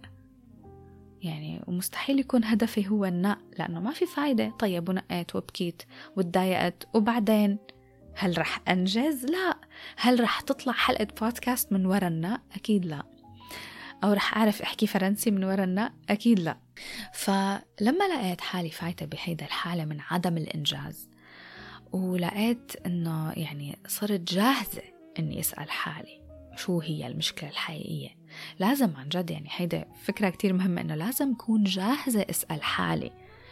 يعني 1.22 1.62
ومستحيل 1.66 2.20
يكون 2.20 2.44
هدفي 2.44 2.88
هو 2.88 3.04
النق 3.04 3.38
لأنه 3.58 3.80
ما 3.80 3.90
في 3.90 4.06
فايدة 4.06 4.50
طيب 4.58 4.88
ونقيت 4.88 5.36
وبكيت 5.36 5.82
وتضايقت 6.16 6.88
وبعدين 6.94 7.58
هل 8.16 8.38
رح 8.38 8.60
أنجز؟ 8.68 9.24
لا 9.24 9.56
هل 9.96 10.20
رح 10.20 10.40
تطلع 10.40 10.72
حلقة 10.72 11.06
بودكاست 11.20 11.72
من 11.72 11.86
ورا 11.86 12.08
النق؟ 12.08 12.40
أكيد 12.54 12.86
لا 12.86 13.02
أو 14.04 14.12
رح 14.12 14.36
أعرف 14.36 14.62
أحكي 14.62 14.86
فرنسي 14.86 15.30
من 15.30 15.44
ورا 15.44 15.64
النق؟ 15.64 15.92
أكيد 16.08 16.40
لا 16.40 16.56
فلما 17.12 18.08
لقيت 18.14 18.40
حالي 18.40 18.70
فايتة 18.70 19.06
بهيدا 19.06 19.46
الحالة 19.46 19.84
من 19.84 20.00
عدم 20.10 20.36
الإنجاز 20.36 21.10
ولقيت 21.92 22.72
إنه 22.86 23.32
يعني 23.36 23.78
صرت 23.86 24.20
جاهزة 24.20 24.82
إني 25.18 25.40
أسأل 25.40 25.70
حالي 25.70 26.23
شو 26.56 26.80
هي 26.80 27.06
المشكلة 27.06 27.50
الحقيقية؟ 27.50 28.08
لازم 28.58 28.96
عن 28.96 29.08
جد 29.08 29.30
يعني 29.30 29.48
هيدا 29.50 29.84
فكرة 30.04 30.30
كتير 30.30 30.52
مهمة 30.52 30.80
إنه 30.80 30.94
لازم 30.94 31.32
أكون 31.32 31.64
جاهزة 31.64 32.26
أسأل 32.30 32.62
حالي 32.62 33.10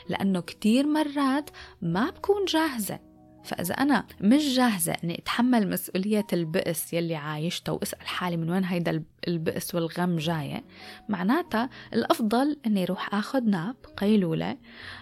لأنه 0.09 0.41
كتير 0.41 0.87
مرات 0.87 1.51
ما 1.83 2.11
بكون 2.11 2.45
جاهزة. 2.45 3.13
فإذا 3.45 3.75
أنا 3.75 4.07
مش 4.21 4.57
جاهزة 4.57 4.93
إني 5.05 5.19
أتحمل 5.19 5.71
مسؤولية 5.71 6.27
البئس 6.33 6.93
يلي 6.93 7.15
عايشته 7.15 7.73
وأسأل 7.73 8.07
حالي 8.07 8.37
من 8.37 8.51
وين 8.51 8.65
هيدا 8.65 9.05
البئس 9.29 9.75
والغم 9.75 10.17
جاية 10.17 10.65
معناتها 11.09 11.71
الأفضل 11.95 12.57
إني 12.67 12.83
أروح 12.83 13.15
أخذ 13.15 13.43
ناب 13.43 13.77
قيلولة 13.97 14.59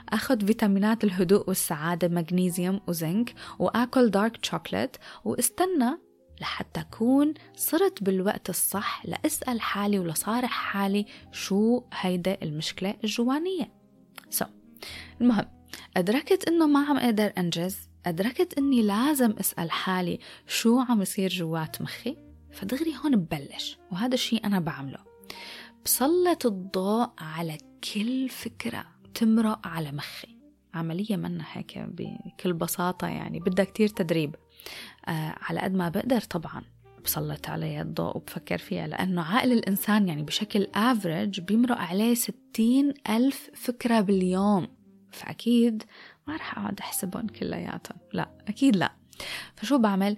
أخذ 0.09 0.47
فيتامينات 0.47 1.05
الهدوء 1.05 1.49
والسعادة 1.49 2.09
مغنيسيوم 2.09 2.81
وزنك 2.89 3.35
وآكل 3.59 4.11
دارك 4.11 4.45
شوكليت 4.45 4.97
وأستنى 5.25 6.10
لحتى 6.41 6.81
أكون 6.81 7.35
صرت 7.57 8.03
بالوقت 8.03 8.51
الصح 8.51 9.07
لأسأل 9.07 9.61
حالي 9.61 9.99
ولصارح 9.99 10.51
حالي 10.51 11.07
شو 11.33 11.83
هيدا 11.93 12.39
المشكلة 12.43 12.95
الجوانية. 13.05 13.73
So. 14.31 14.47
المهم 15.21 15.47
أدركت 15.97 16.49
إنه 16.49 16.67
ما 16.67 16.81
عم 16.81 16.97
أقدر 16.97 17.33
أنجز 17.39 17.77
أدركت 18.07 18.59
إني 18.59 18.83
لازم 18.83 19.35
أسأل 19.41 19.71
حالي 19.71 20.19
شو 20.47 20.79
عم 20.79 21.03
يصير 21.03 21.31
جوات 21.31 21.83
مخي 21.83 22.17
فدغري 22.53 22.97
هون 22.97 23.17
ببلش 23.17 23.79
وهذا 23.93 24.15
الشيء 24.15 24.47
أنا 24.47 24.61
بعمله. 24.61 24.99
بسلط 25.85 26.47
الضوء 26.47 27.11
على 27.19 27.59
كل 27.95 28.29
فكرة 28.29 28.87
تمرق 29.15 29.67
على 29.67 29.93
مخي. 29.93 30.37
عملية 30.75 31.17
منا 31.17 31.45
هيك 31.53 31.79
بكل 31.79 32.53
بساطة 32.53 33.07
يعني 33.07 33.41
بدها 33.41 33.65
كتير 33.65 33.89
تدريب. 33.89 34.35
على 35.09 35.61
قد 35.61 35.75
ما 35.75 35.89
بقدر 35.89 36.21
طبعا 36.21 36.63
بسلط 37.05 37.49
عليها 37.49 37.83
الضوء 37.83 38.17
وبفكر 38.17 38.59
فيها 38.59 38.87
لأنه 38.87 39.23
عقل 39.23 39.53
الإنسان 39.53 40.09
يعني 40.09 40.23
بشكل 40.23 40.69
افريج 40.75 41.41
بيمرق 41.41 41.79
عليه 41.79 42.15
ستين 42.15 42.95
ألف 43.09 43.51
فكرة 43.55 44.01
باليوم. 44.01 44.69
فأكيد 45.13 45.83
ما 46.29 46.37
رح 46.37 46.59
أقعد 46.59 46.81
أحسبهم 46.81 47.27
كلياتهم. 47.27 47.99
لا 48.13 48.31
أكيد 48.49 48.77
لا. 48.77 48.93
فشو 49.57 49.79
بعمل؟ 49.79 50.17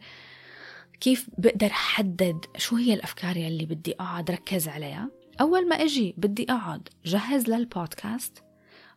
كيف 1.01 1.29
بقدر 1.39 1.69
حدد 1.69 2.45
شو 2.57 2.77
هي 2.77 2.95
الأفكار 2.95 3.37
يلي 3.37 3.67
بدي 3.67 3.93
أقعد 3.93 4.31
ركز 4.31 4.69
عليها؟ 4.69 5.11
أول 5.41 5.69
ما 5.69 5.77
أجي 5.77 6.15
بدي 6.19 6.47
أقعد 6.51 6.89
جهز 7.05 7.49
للبودكاست 7.51 8.43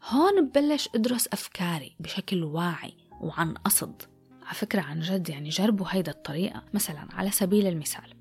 هون 0.09 0.45
ببلش 0.45 0.89
أدرس 0.95 1.27
أفكاري 1.27 1.95
بشكل 1.99 2.43
واعي 2.43 2.93
وعن 3.21 3.53
قصد. 3.53 4.01
على 4.46 4.56
فكرة 4.56 4.82
عن 4.82 5.00
جد 5.00 5.30
يعني 5.30 5.50
جربوا 5.50 5.86
هيدا 5.89 6.12
الطريقة 6.12 6.64
مثلا 6.74 7.08
على 7.14 7.32
سبيل 7.32 7.68
المثال. 7.68 8.14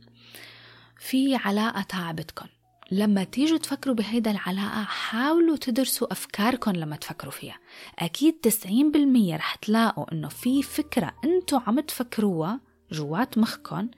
في 0.99 1.37
علاقة 1.37 1.83
تعبتكم 1.83 2.47
لما 2.91 3.25
تيجوا 3.25 3.59
تفكروا 3.59 3.95
بهيدا 3.95 4.31
العلاقة 4.31 4.85
حاولوا 4.85 5.57
تدرسوا 5.57 6.13
أفكاركم 6.13 6.71
لما 6.71 6.97
تفكروا 6.97 7.33
فيها. 7.33 7.59
أكيد 7.99 8.35
90% 8.49 9.35
رح 9.37 9.55
تلاقوا 9.55 10.13
إنه 10.13 10.29
في 10.29 10.63
فكرة 10.63 11.15
أنتوا 11.25 11.61
عم 11.67 11.81
تفكروها 11.81 12.61
جوات 12.93 13.39
مخكم 13.39 13.89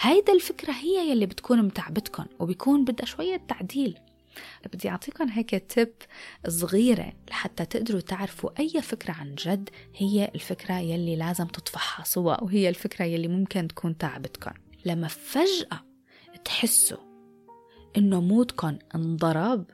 هيدا 0.00 0.32
الفكرة 0.32 0.72
هي 0.72 1.10
يلي 1.10 1.26
بتكون 1.26 1.62
متعبتكم 1.62 2.24
وبيكون 2.38 2.84
بدها 2.84 3.06
شوية 3.06 3.36
تعديل. 3.48 3.98
بدي 4.72 4.88
أعطيكم 4.88 5.28
هيك 5.28 5.72
تip 5.72 6.06
صغيرة 6.48 7.12
لحتى 7.30 7.64
تقدروا 7.64 8.00
تعرفوا 8.00 8.50
أي 8.58 8.82
فكرة 8.82 9.12
عن 9.12 9.34
جد 9.34 9.70
هي 9.96 10.30
الفكرة 10.34 10.78
يلي 10.78 11.16
لازم 11.16 11.46
تتفحصوها 11.46 12.42
وهي 12.42 12.68
الفكرة 12.68 13.04
يلي 13.04 13.28
ممكن 13.28 13.68
تكون 13.68 13.98
تعبتكم 13.98 14.52
لما 14.84 15.08
فجأة 15.08 15.80
تحسوا 16.44 16.98
إنه 17.96 18.20
مودكم 18.20 18.78
انضرب 18.94 19.64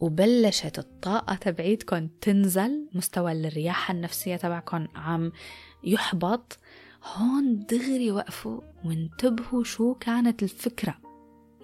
وبلشت 0.00 0.78
الطاقة 0.78 1.34
تبعيتكم 1.34 2.08
تنزل 2.20 2.88
مستوى 2.94 3.32
الرياحة 3.32 3.92
النفسية 3.94 4.36
تبعكم 4.36 4.86
عم 4.94 5.32
يحبط 5.84 6.58
هون 7.04 7.66
دغري 7.66 8.10
وقفوا 8.10 8.60
وانتبهوا 8.84 9.64
شو 9.64 9.94
كانت 9.94 10.42
الفكرة. 10.42 11.11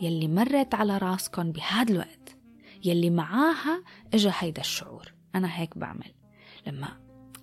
يلي 0.01 0.29
مرت 0.29 0.75
على 0.75 0.99
راسكم 0.99 1.53
بهذا 1.53 1.93
الوقت 1.93 2.37
يلي 2.85 3.11
معاها 3.11 3.83
إجا 4.15 4.33
هيدا 4.39 4.61
الشعور. 4.61 5.13
أنا 5.35 5.61
هيك 5.61 5.79
بعمل. 5.79 6.13
لما 6.67 6.89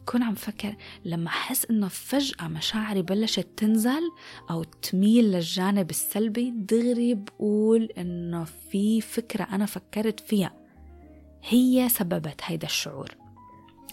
كون 0.05 0.23
عم 0.23 0.35
فكر 0.35 0.75
لما 1.05 1.27
أحس 1.27 1.65
إنه 1.65 1.87
فجأة 1.87 2.47
مشاعري 2.47 3.01
بلشت 3.01 3.47
تنزل 3.57 4.11
أو 4.49 4.63
تميل 4.63 5.25
للجانب 5.31 5.89
السلبي 5.89 6.51
دغري 6.51 7.13
بقول 7.13 7.83
إنه 7.97 8.43
في 8.43 9.01
فكرة 9.01 9.43
أنا 9.43 9.65
فكرت 9.65 10.19
فيها. 10.19 10.53
هي 11.43 11.89
سببت 11.89 12.41
هيدا 12.43 12.67
الشعور. 12.67 13.15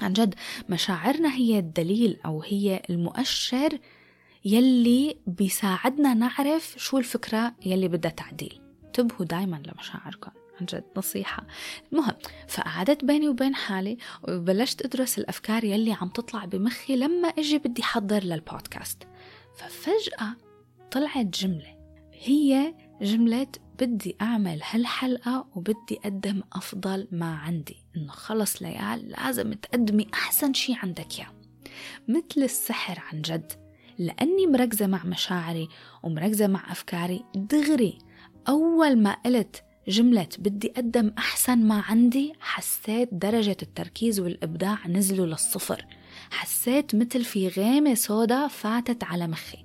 عن 0.03 0.13
جد 0.13 0.35
مشاعرنا 0.69 1.35
هي 1.35 1.59
الدليل 1.59 2.19
أو 2.27 2.43
هي 2.43 2.83
المؤشر 2.91 3.79
يلي 4.45 5.17
بيساعدنا 5.27 6.15
نعرف 6.15 6.75
شو 6.79 6.99
الفكرة 6.99 7.55
يلي 7.67 7.89
بدها 7.89 8.11
تعديل. 8.11 8.61
انتبهوا 8.85 9.27
دايما 9.27 9.63
لمشاعركم 9.67 10.31
عن 10.61 10.67
جد 10.67 10.85
نصيحة. 10.97 11.47
المهم 11.93 12.15
فقعدت 12.49 13.05
بيني 13.05 13.29
وبين 13.29 13.55
حالي 13.55 13.97
وبلشت 14.29 14.85
أدرس 14.85 15.19
الأفكار 15.19 15.65
يلي 15.65 15.93
عم 15.93 16.09
تطلع 16.09 16.45
بمخي 16.45 16.97
لما 16.97 17.29
أجي 17.29 17.59
بدي 17.59 17.83
حضر 17.83 18.25
للبودكاست. 18.25 19.03
ففجأة 19.57 20.37
طلعت 20.91 21.27
جملة. 21.27 21.77
هي 22.13 22.75
جملة 23.03 23.47
بدي 23.81 24.17
أعمل 24.21 24.61
هالحلقة 24.71 25.47
وبدي 25.55 25.99
أقدم 26.05 26.43
أفضل 26.53 27.09
ما 27.13 27.37
عندي. 27.37 27.77
إنه 27.97 28.13
خلص 28.13 28.63
ليال 28.63 29.09
لازم 29.09 29.53
تقدمي 29.53 30.07
أحسن 30.15 30.53
شي 30.53 30.75
عندك 30.83 31.19
يا 31.19 31.27
مثل 32.09 32.43
السحر 32.43 33.03
عن 33.13 33.23
جد. 33.23 33.62
لأني 34.07 34.47
مركزة 34.47 34.87
مع 34.87 35.05
مشاعري 35.05 35.69
ومركزة 36.03 36.47
مع 36.47 36.73
أفكاري. 36.73 37.25
دغري 37.35 37.99
أول 38.49 38.99
ما 38.99 39.17
قلت 39.25 39.63
جملة 39.89 40.29
بدي 40.39 40.73
أقدم 40.77 41.13
أحسن 41.19 41.59
ما 41.59 41.81
عندي 41.81 42.33
حسيت 42.41 43.09
درجة 43.13 43.57
التركيز 43.63 44.21
والإبداع 44.21 44.87
نزلوا 44.89 45.27
للصفر. 45.27 45.87
حسيت 46.31 46.95
مثل 46.95 47.25
في 47.25 47.49
غيمة 47.49 47.95
سودا 47.95 48.49
فاتت 48.49 49.05
على 49.05 49.27
مخي. 49.27 49.65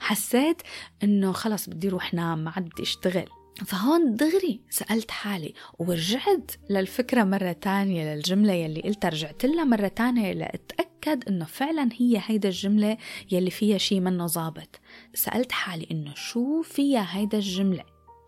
حسيت 0.00 0.62
إنه 1.02 1.32
خلص 1.32 1.68
بدي 1.68 1.88
أروح 1.88 2.14
نام 2.14 2.38
ما 2.38 2.50
عاد 2.50 2.64
بدي 2.64 2.82
أشتغل. 2.82 3.28
فهون 3.66 4.14
دغري 4.14 4.60
سألت 4.70 5.10
حالي 5.10 5.54
ورجعت 5.78 6.50
للفكرة 6.70 7.24
مرة 7.24 7.52
تانية 7.52 8.14
للجملة 8.14 8.52
يلي 8.52 8.80
قلتها 8.80 9.08
رجعت 9.08 9.44
لها 9.44 9.64
مرة 9.64 9.88
تانية 9.88 10.32
لأتأكد 10.32 10.87
إنه 11.06 11.44
فعلا 11.44 11.88
هي 11.96 12.22
هيدا 12.26 12.48
الجملة 12.48 12.96
يلي 13.30 13.50
فيها 13.50 13.78
شي 13.78 14.00
منه 14.00 14.26
ظابط 14.26 14.80
سألت 15.14 15.52
حالي 15.52 15.86
إنه 15.90 16.14
شو 16.14 16.62
فيها 16.62 17.06
هيدا 17.10 17.38
الجملة؟ 17.38 17.84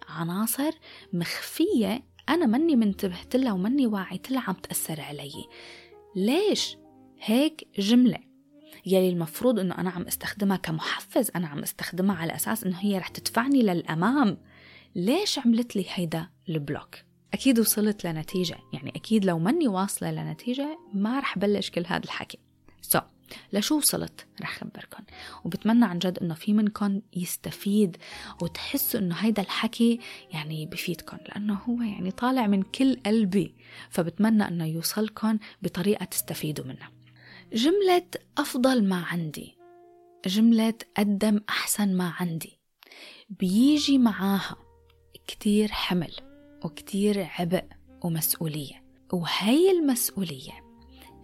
عناصر 0.09 0.71
مخفية 1.13 2.03
أنا 2.29 2.47
مني 2.47 2.77
منتبهت 2.77 3.37
لها 3.37 3.53
ومني 3.53 3.87
واعيت 3.87 4.31
لها 4.31 4.45
عم 4.47 4.55
تأثر 4.55 5.01
علي. 5.01 5.33
ليش 6.17 6.77
هيك 7.21 7.69
جملة؟ 7.79 8.19
يلي 8.87 9.09
المفروض 9.09 9.59
إنه 9.59 9.75
أنا 9.79 9.91
عم 9.91 10.03
أستخدمها 10.03 10.57
كمحفز 10.57 11.31
أنا 11.37 11.49
عم 11.49 11.59
أستخدمها 11.59 12.17
على 12.17 12.35
أساس 12.35 12.65
إنه 12.65 12.77
هي 12.77 12.99
رح 12.99 13.09
تدفعني 13.09 13.63
للأمام. 13.63 14.39
ليش 14.95 15.39
عملت 15.39 15.77
لي 15.77 15.87
هيدا 15.89 16.29
البلوك؟ 16.49 16.95
أكيد 17.35 17.59
وصلت 17.61 18.07
لنتيجة 18.07 18.57
يعني 18.73 18.91
أكيد 18.97 19.25
لو 19.25 19.39
مني 19.39 19.69
واصلة 19.69 20.11
لنتيجة 20.11 20.79
ما 20.95 21.19
رح 21.19 21.39
بلش 21.39 21.71
كل 21.71 21.85
هذا 21.87 22.05
الحكي. 22.05 22.39
لشو 23.53 23.77
وصلت؟ 23.77 24.27
رح 24.41 24.59
خبركم 24.59 25.05
وبتمنى 25.45 25.85
عن 25.85 25.99
جد 25.99 26.19
إنه 26.19 26.35
في 26.35 26.53
منكم 26.53 27.01
يستفيد 27.17 27.97
وتحسوا 28.43 29.01
إنه 29.01 29.15
هيدا 29.15 29.43
الحكي 29.43 30.01
يعني 30.31 30.67
بفيدكم 30.67 31.17
لأنه 31.29 31.55
هو 31.55 31.83
يعني 31.83 32.11
طالع 32.11 32.47
من 32.47 32.63
كل 32.63 32.97
قلبي. 33.07 33.55
فبتمنى 33.91 34.49
إنه 34.49 34.67
يوصلكم 34.67 35.39
بطريقة 35.63 36.05
تستفيدوا 36.05 36.65
منها. 36.65 36.91
جملة 37.53 38.07
أفضل 38.39 38.85
ما 38.85 38.97
عندي. 38.97 39.59
جملة 40.27 40.75
قدم 40.97 41.41
أحسن 41.49 41.97
ما 41.97 42.15
عندي. 42.21 42.61
بيجي 43.31 43.99
معاها 43.99 44.57
كتير 45.27 45.69
حمل 45.73 46.13
وكتير 46.65 47.29
عبء 47.39 47.65
ومسؤولية. 48.05 48.85
وهي 49.13 49.71
المسؤولية 49.71 50.70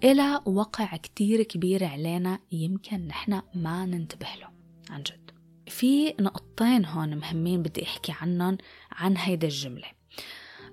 إلى 0.05 0.41
وقع 0.47 0.97
كتير 0.97 1.43
كبير 1.43 1.85
علينا 1.85 2.39
يمكن 2.53 3.07
نحن 3.07 3.43
ما 3.55 3.87
ننتبه 3.87 4.27
له 4.41 4.49
عن 4.91 5.03
جد. 5.03 5.31
في 5.69 6.15
نقطتين 6.21 6.85
هون 6.85 7.17
مهمين 7.17 7.63
بدي 7.63 7.83
أحكي 7.83 8.15
عنهم 8.21 8.59
عن 8.93 9.17
هيدا 9.17 9.47
الجملة. 9.47 9.87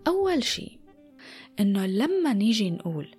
أول 0.07 0.43
شي 0.43 0.79
إنه 1.59 1.85
لما 1.85 2.33
نيجي 2.33 2.71
نقول 2.71 3.15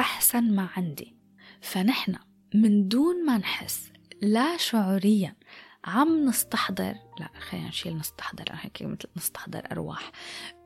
أحسن 0.00 0.54
ما 0.54 0.68
عندي 0.76 1.16
فنحن 1.60 2.14
من 2.54 2.88
دون 2.88 3.26
ما 3.26 3.38
نحس 3.38 3.92
لا 4.22 4.56
شعوريا 4.56 5.36
عم 5.84 6.24
نستحضر 6.28 6.94
لا 7.20 7.30
خلينا 7.40 7.68
نشيل 7.68 7.96
نستحضر 7.96 8.44
هيك 8.50 8.82
مثل 8.82 9.08
نستحضر 9.16 9.62
أرواح. 9.72 10.12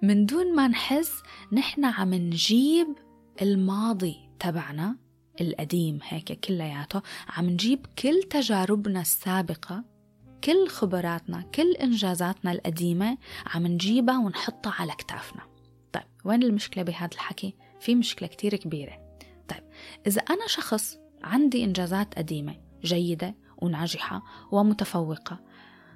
من 0.02 0.26
دون 0.26 0.54
ما 0.56 0.68
نحس 0.68 1.22
نحن 1.52 1.84
عم 1.84 2.14
نجيب 2.14 2.86
الماضي. 3.42 4.32
تبعنا 4.43 4.97
القديم 5.40 5.99
هيك 6.03 6.40
كلياته 6.40 7.03
عم 7.28 7.51
نجيب 7.51 7.86
كل 7.99 8.22
تجاربنا 8.22 9.01
السابقة 9.01 9.84
كل 10.45 10.68
خبراتنا 10.68 11.43
كل 11.43 11.72
إنجازاتنا 11.72 12.53
القديمة 12.53 13.18
عم 13.47 13.66
نجيبها 13.66 14.18
ونحطها 14.18 14.72
على 14.78 14.93
كتافنا. 14.93 15.43
طيب 15.93 16.03
وين 16.24 16.43
المشكلة 16.43 16.82
بهذا 16.82 17.11
الحكي؟ 17.14 17.55
في 17.80 17.95
مشكلة 17.95 18.28
كتير 18.28 18.57
كبيرة. 18.57 19.16
طيب 19.49 19.62
إذا 20.07 20.20
أنا 20.20 20.47
شخص 20.47 20.99
عندي 21.22 21.64
إنجازات 21.64 22.14
قديمة 22.14 22.57
جيدة 22.84 23.34
وناجحة 23.59 24.22
ومتفوقة 24.53 25.40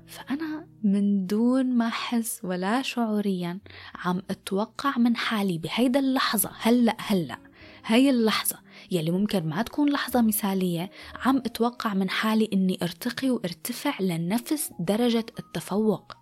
فأنا 0.07 0.68
من 0.82 1.26
دون 1.26 1.66
ما 1.66 1.86
أحس 1.86 2.40
ولا 2.44 2.82
شعوريا 2.82 3.59
عم 3.94 4.22
أتوقع 4.30 4.99
من 4.99 5.16
حالي 5.16 5.59
بهيدا 5.59 6.01
اللحظة 6.01 6.51
هلأ 6.61 6.97
هلأ. 6.99 7.45
هاي 7.87 8.11
اللحظة 8.11 8.59
يلي 8.91 9.11
ممكن 9.11 9.49
ما 9.49 9.62
تكون 9.62 9.91
لحظة 9.91 10.22
مثالية 10.22 10.91
عم 11.24 11.37
أتوقع 11.37 11.95
من 11.95 12.11
حالي 12.11 12.51
إني 12.53 12.78
أرتقي 12.82 13.30
وأرتفع 13.30 14.01
لنفس 14.01 14.72
درجة 14.78 15.26
التفوق. 15.39 16.12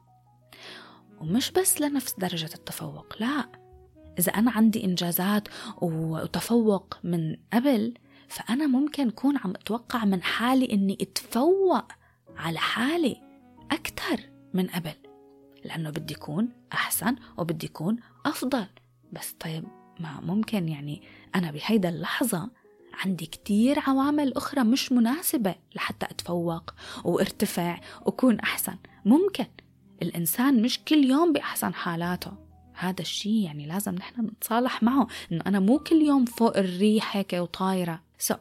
ومش 1.21 1.51
بس 1.51 1.81
لنفس 1.81 2.15
درجة 2.19 2.51
التفوق 2.55 3.15
لا. 3.21 3.49
إذا 4.19 4.33
أنا 4.33 4.51
عندي 4.51 4.85
إنجازات 4.85 5.49
وتفوق 5.83 6.99
من 7.05 7.37
قبل 7.53 7.95
فأنا 8.29 8.67
ممكن 8.67 9.09
أكون 9.09 9.37
عم 9.37 9.51
أتوقع 9.51 10.05
من 10.05 10.23
حالي 10.23 10.73
إني 10.73 10.99
أتفوق 11.01 11.93
على 12.37 12.59
حالي 12.59 13.17
أكثر 13.71 14.21
من 14.55 14.67
قبل. 14.67 14.95
لأنه 15.65 15.91
بدي 15.91 16.15
أكون 16.15 16.49
أحسن 16.73 17.17
وبدي 17.39 17.67
أكون 17.67 17.97
أفضل. 18.27 18.67
بس 19.13 19.33
طيب 19.33 19.65
ما 20.01 20.21
ممكن 20.21 20.69
يعني 20.69 21.03
أنا 21.35 21.51
بهيدا 21.51 21.89
اللحظة 21.89 22.51
عندي 22.95 23.27
كتير 23.27 23.79
عوامل 23.87 24.35
أخرى 24.35 24.65
مش 24.65 24.93
مناسبة 24.93 25.55
لحتى 25.75 26.07
أتفوق 26.07 26.75
وأرتفع 27.05 27.81
وكون 28.07 28.41
أحسن. 28.41 28.77
ممكن 29.05 29.47
الإنسان 30.03 30.63
مش 30.63 30.81
كل 30.85 31.05
يوم 31.05 31.33
بأحسن 31.33 31.75
حالاته. 31.75 32.33
هذا 32.75 33.01
الشيء 33.01 33.45
يعني 33.45 33.67
لازم 33.67 33.95
نحن 33.95 34.21
نتصالح 34.21 34.83
معه 34.83 35.07
إنه 35.33 35.43
أنا 35.47 35.61
مو 35.61 35.79
كل 35.79 36.03
يوم 36.03 36.25
فوق 36.25 36.57
الريح 36.57 37.17
هيك 37.17 37.33
وطايرة. 37.33 38.03
سو 38.19 38.35
so, 38.35 38.37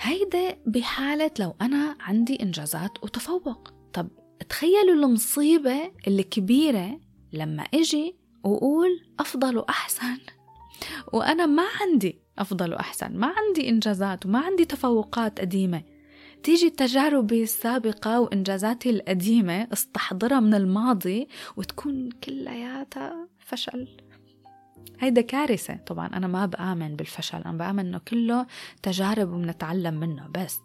هيدا 0.00 0.58
بحالة 0.66 1.30
لو 1.38 1.54
أنا 1.60 1.96
عندي 2.00 2.42
إنجازات 2.42 3.04
وتفوق. 3.04 3.72
طب 3.92 4.08
تخيلوا 4.48 4.94
المصيبة 4.94 5.92
الكبيرة 6.08 7.00
لما 7.32 7.62
أجي 7.62 8.16
وقول 8.44 9.06
أفضل 9.20 9.58
وأحسن. 9.58 10.18
وأنا 11.12 11.46
ما 11.46 11.64
عندي 11.80 12.18
أفضل 12.38 12.72
وأحسن 12.72 13.16
ما 13.16 13.26
عندي 13.36 13.68
إنجازات 13.68 14.26
وما 14.26 14.38
عندي 14.38 14.64
تفوقات 14.64 15.40
قديمة. 15.40 15.82
تيجي 16.42 16.70
تجاربي 16.70 17.42
السابقة 17.42 18.20
وإنجازاتي 18.20 18.90
القديمة 18.90 19.68
استحضرها 19.72 20.40
من 20.40 20.54
الماضي 20.54 21.28
وتكون 21.56 22.10
كلياتها 22.10 23.28
فشل. 23.38 23.96
هيدا 25.00 25.20
كارثة. 25.20 25.76
طبعا 25.76 26.06
أنا 26.06 26.26
ما 26.26 26.46
بآمن 26.46 26.96
بالفشل 26.96 27.38
أنا 27.38 27.58
بآمن 27.58 27.86
إنه 27.86 27.98
كله 27.98 28.46
تجارب 28.82 29.32
وبنتعلم 29.32 29.94
منه 29.94 30.28
بس 30.34 30.58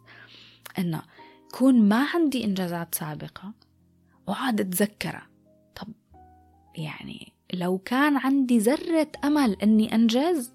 إنه 0.80 1.02
كون 1.52 1.90
ما 1.90 2.08
عندي 2.14 2.44
إنجازات 2.46 2.96
سابقة 2.96 3.54
وقعد 4.28 4.62
أتذكرها. 4.62 5.28
طب 5.76 5.88
يعني 6.76 7.37
لو 7.54 7.78
كان 7.78 8.18
عندي 8.18 8.58
ذرة 8.58 9.12
أمل 9.24 9.58
أني 9.64 9.96
أنجز 9.96 10.54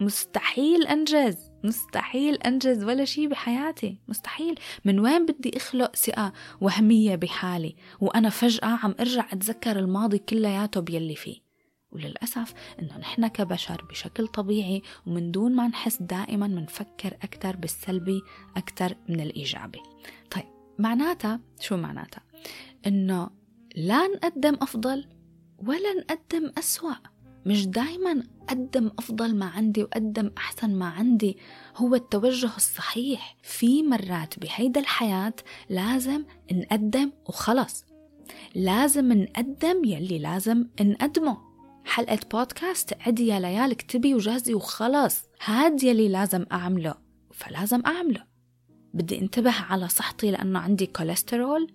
مستحيل 0.00 0.86
أنجز 0.86 1.50
مستحيل 1.64 2.34
أنجز 2.34 2.84
ولا 2.84 3.04
شيء 3.04 3.28
بحياتي 3.28 3.98
مستحيل. 4.08 4.58
من 4.84 5.00
وين 5.00 5.26
بدي 5.26 5.56
أخلق 5.56 5.96
ثقة 5.96 6.32
وهمية 6.60 7.16
بحالي؟ 7.16 7.76
وأنا 8.00 8.30
فجأة 8.30 8.78
عم 8.82 8.94
أرجع 9.00 9.26
أتذكر 9.32 9.78
الماضي 9.78 10.18
كلياته 10.18 10.80
بيلي 10.80 11.14
فيه. 11.14 11.46
وللأسف 11.92 12.54
إنه 12.80 12.98
نحن 12.98 13.26
كبشر 13.26 13.84
بشكل 13.90 14.26
طبيعي 14.26 14.82
ومن 15.06 15.30
دون 15.30 15.54
ما 15.54 15.68
نحس 15.68 16.02
دائما 16.02 16.46
منفكر 16.46 17.14
أكثر 17.22 17.56
بالسلبي 17.56 18.22
أكثر 18.56 18.94
من 19.08 19.20
الإيجابي. 19.20 19.80
طيب 20.30 20.44
معناتها 20.78 21.40
شو 21.60 21.76
معناتها؟ 21.76 22.22
إنه 22.86 23.30
لا 23.76 24.06
نقدم 24.06 24.54
أفضل 24.62 25.15
ولا 25.58 25.94
نقدم 25.94 26.52
أسوأ. 26.58 26.94
مش 27.46 27.66
دايما 27.66 28.22
أقدم 28.48 28.90
أفضل 28.98 29.36
ما 29.36 29.46
عندي 29.46 29.82
وأقدم 29.82 30.30
أحسن 30.38 30.74
ما 30.74 30.86
عندي. 30.86 31.38
هو 31.76 31.94
التوجه 31.94 32.56
الصحيح. 32.56 33.36
في 33.42 33.82
مرات 33.82 34.38
بهيدا 34.38 34.80
الحياة 34.80 35.34
لازم 35.68 36.24
نقدم 36.52 37.12
وخلص. 37.28 37.84
لازم 38.54 39.12
نقدم 39.12 39.84
يلي 39.84 40.18
لازم 40.18 40.66
نقدمه. 40.80 41.38
حلقة 41.84 42.18
بودكاست 42.32 42.94
عدي 43.00 43.26
يا 43.26 43.40
ليال 43.40 43.70
اكتبي 43.70 44.14
وجهزي 44.14 44.54
وخلص. 44.54 45.22
هاد 45.44 45.82
يلي 45.82 46.08
لازم 46.08 46.46
أعمله. 46.52 46.94
فلازم 47.32 47.82
أعمله. 47.86 48.24
بدي 48.94 49.18
انتبه 49.18 49.50
على 49.50 49.88
صحتي 49.88 50.30
لأنه 50.30 50.58
عندي 50.58 50.86
كوليسترول 50.86 51.72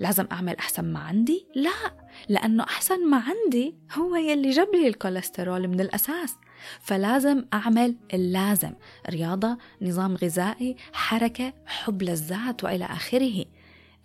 لازم 0.00 0.26
أعمل 0.32 0.56
أحسن 0.56 0.84
ما 0.84 1.00
عندي؟ 1.00 1.46
لا 1.54 1.94
لأنه 2.28 2.62
أحسن 2.62 3.10
ما 3.10 3.22
عندي 3.22 3.74
هو 3.92 4.16
يلي 4.16 4.50
جاب 4.50 4.68
لي 4.74 4.88
الكوليسترول 4.88 5.68
من 5.68 5.80
الأساس. 5.80 6.36
فلازم 6.80 7.44
أعمل 7.54 7.96
اللازم 8.14 8.72
رياضة 9.10 9.58
نظام 9.82 10.16
غذائي 10.16 10.76
حركة 10.92 11.52
حب 11.66 12.02
للذات 12.02 12.64
وإلى 12.64 12.84
آخره. 12.84 13.44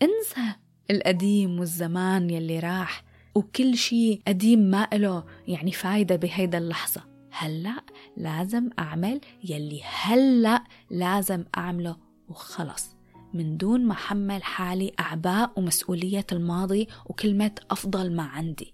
انسى 0.01 0.55
القديم 0.91 1.59
والزمان 1.59 2.29
يلي 2.29 2.59
راح 2.59 3.03
وكل 3.35 3.77
شيء 3.77 4.21
قديم 4.27 4.59
ما 4.59 4.87
له 4.93 5.23
يعني 5.47 5.71
فايدة 5.71 6.15
بهيدا 6.15 6.57
اللحظة. 6.57 7.01
هلأ 7.31 7.83
لازم 8.17 8.69
أعمل 8.79 9.21
يلي 9.43 9.81
هلأ 9.83 10.63
لازم 10.89 11.45
أعمله 11.57 11.97
وخلص. 12.29 12.94
من 13.35 13.57
دون 13.57 13.85
ما 13.85 13.93
حمل 13.93 14.43
حالي 14.43 14.91
أعباء 14.99 15.51
ومسؤولية 15.55 16.25
الماضي 16.31 16.87
وكلمة 17.05 17.51
أفضل 17.71 18.15
ما 18.15 18.23
عندي. 18.23 18.73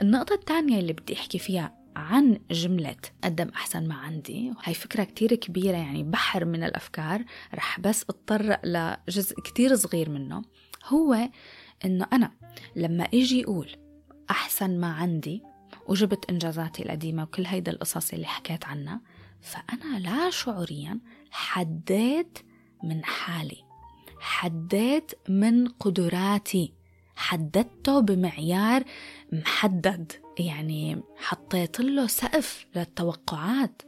النقطة 0.00 0.34
الثانية 0.34 0.80
اللي 0.80 0.92
بدي 0.92 1.14
أحكي 1.14 1.38
فيها 1.38 1.80
عن 1.96 2.40
جملة 2.50 2.96
قدم 3.24 3.48
أحسن 3.48 3.88
ما 3.88 3.94
عندي 3.94 4.52
هاي 4.64 4.74
فكرة 4.74 5.04
كتير 5.04 5.34
كبيرة 5.34 5.76
يعني 5.76 6.02
بحر 6.02 6.44
من 6.44 6.64
الأفكار 6.64 7.24
رح 7.54 7.80
بس 7.80 8.02
اتطرق 8.02 8.60
لجزء 8.64 9.34
كتير 9.40 9.76
صغير 9.76 10.10
منه 10.10 10.42
هو 10.86 11.28
إنه 11.84 12.06
أنا 12.12 12.32
لما 12.76 13.04
إجي 13.04 13.44
أقول 13.44 13.76
أحسن 14.30 14.80
ما 14.80 14.92
عندي 14.92 15.42
وجبت 15.88 16.30
إنجازاتي 16.30 16.82
القديمة 16.82 17.22
وكل 17.22 17.46
هيدا 17.46 17.72
القصص 17.72 18.12
اللي 18.12 18.26
حكيت 18.26 18.64
عنها 18.64 19.00
فأنا 19.40 19.98
لا 19.98 20.30
شعوريا 20.30 21.00
حديت 21.30 22.38
من 22.84 23.04
حالي. 23.04 23.69
حديت 24.20 25.12
من 25.28 25.68
قدراتي. 25.68 26.72
حددته 27.16 28.00
بمعيار 28.00 28.84
محدد 29.32 30.12
يعني 30.38 31.02
حطيت 31.16 31.80
له 31.80 32.06
سقف 32.06 32.66
للتوقعات. 32.76 33.82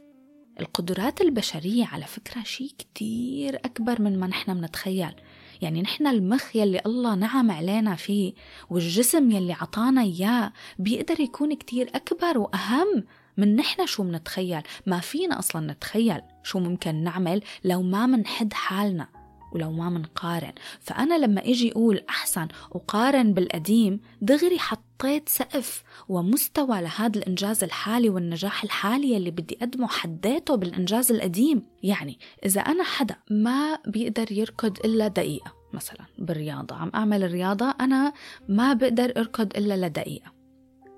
القدرات 0.59 1.21
البشرية 1.21 1.85
على 1.85 2.05
فكرة 2.05 2.43
شيء 2.43 2.71
كتير 2.77 3.55
أكبر 3.55 4.01
من 4.01 4.19
ما 4.19 4.27
نحن 4.27 4.53
بنتخيل. 4.53 5.15
يعني 5.61 5.81
نحن 5.81 6.07
المخ 6.07 6.55
يلي 6.55 6.81
الله 6.85 7.15
نعم 7.15 7.51
علينا 7.51 7.95
فيه 7.95 8.33
والجسم 8.69 9.31
يلي 9.31 9.53
عطانا 9.53 10.01
إياه 10.01 10.53
بيقدر 10.79 11.19
يكون 11.19 11.55
كتير 11.55 11.89
أكبر 11.95 12.37
وأهم 12.37 13.03
من 13.37 13.55
نحن 13.55 13.85
شو 13.85 14.03
منتخيل. 14.03 14.61
ما 14.85 14.99
فينا 14.99 15.39
أصلا 15.39 15.73
نتخيل 15.73 16.21
شو 16.43 16.59
ممكن 16.59 16.95
نعمل 16.95 17.41
لو 17.63 17.81
ما 17.81 18.05
منحد 18.05 18.53
حالنا. 18.53 19.22
ولو 19.53 19.71
ما 19.71 19.89
منقارن. 19.89 20.53
فأنا 20.79 21.17
لما 21.17 21.41
إجي 21.41 21.71
أقول 21.71 22.03
أحسن 22.09 22.47
وقارن 22.71 23.33
بالقديم 23.33 24.01
دغري 24.21 24.59
حطيت 24.59 25.29
سقف 25.29 25.83
ومستوى 26.09 26.81
لهذا 26.81 27.19
الإنجاز 27.19 27.63
الحالي 27.63 28.09
والنجاح 28.09 28.63
الحالي 28.63 29.17
اللي 29.17 29.31
بدي 29.31 29.57
أقدمه 29.61 29.87
حديته 29.87 30.55
بالإنجاز 30.55 31.11
القديم. 31.11 31.61
يعني 31.83 32.19
إذا 32.45 32.61
أنا 32.61 32.83
حدا 32.83 33.15
ما 33.29 33.79
بيقدر 33.87 34.31
يركض 34.31 34.77
إلا 34.85 35.07
دقيقة 35.07 35.53
مثلا 35.73 36.05
بالرياضة 36.17 36.75
عم 36.75 36.91
أعمل 36.95 37.23
الرياضة 37.23 37.75
أنا 37.81 38.13
ما 38.49 38.73
بقدر 38.73 39.13
أركض 39.17 39.57
إلا 39.57 39.87
لدقيقة. 39.87 40.33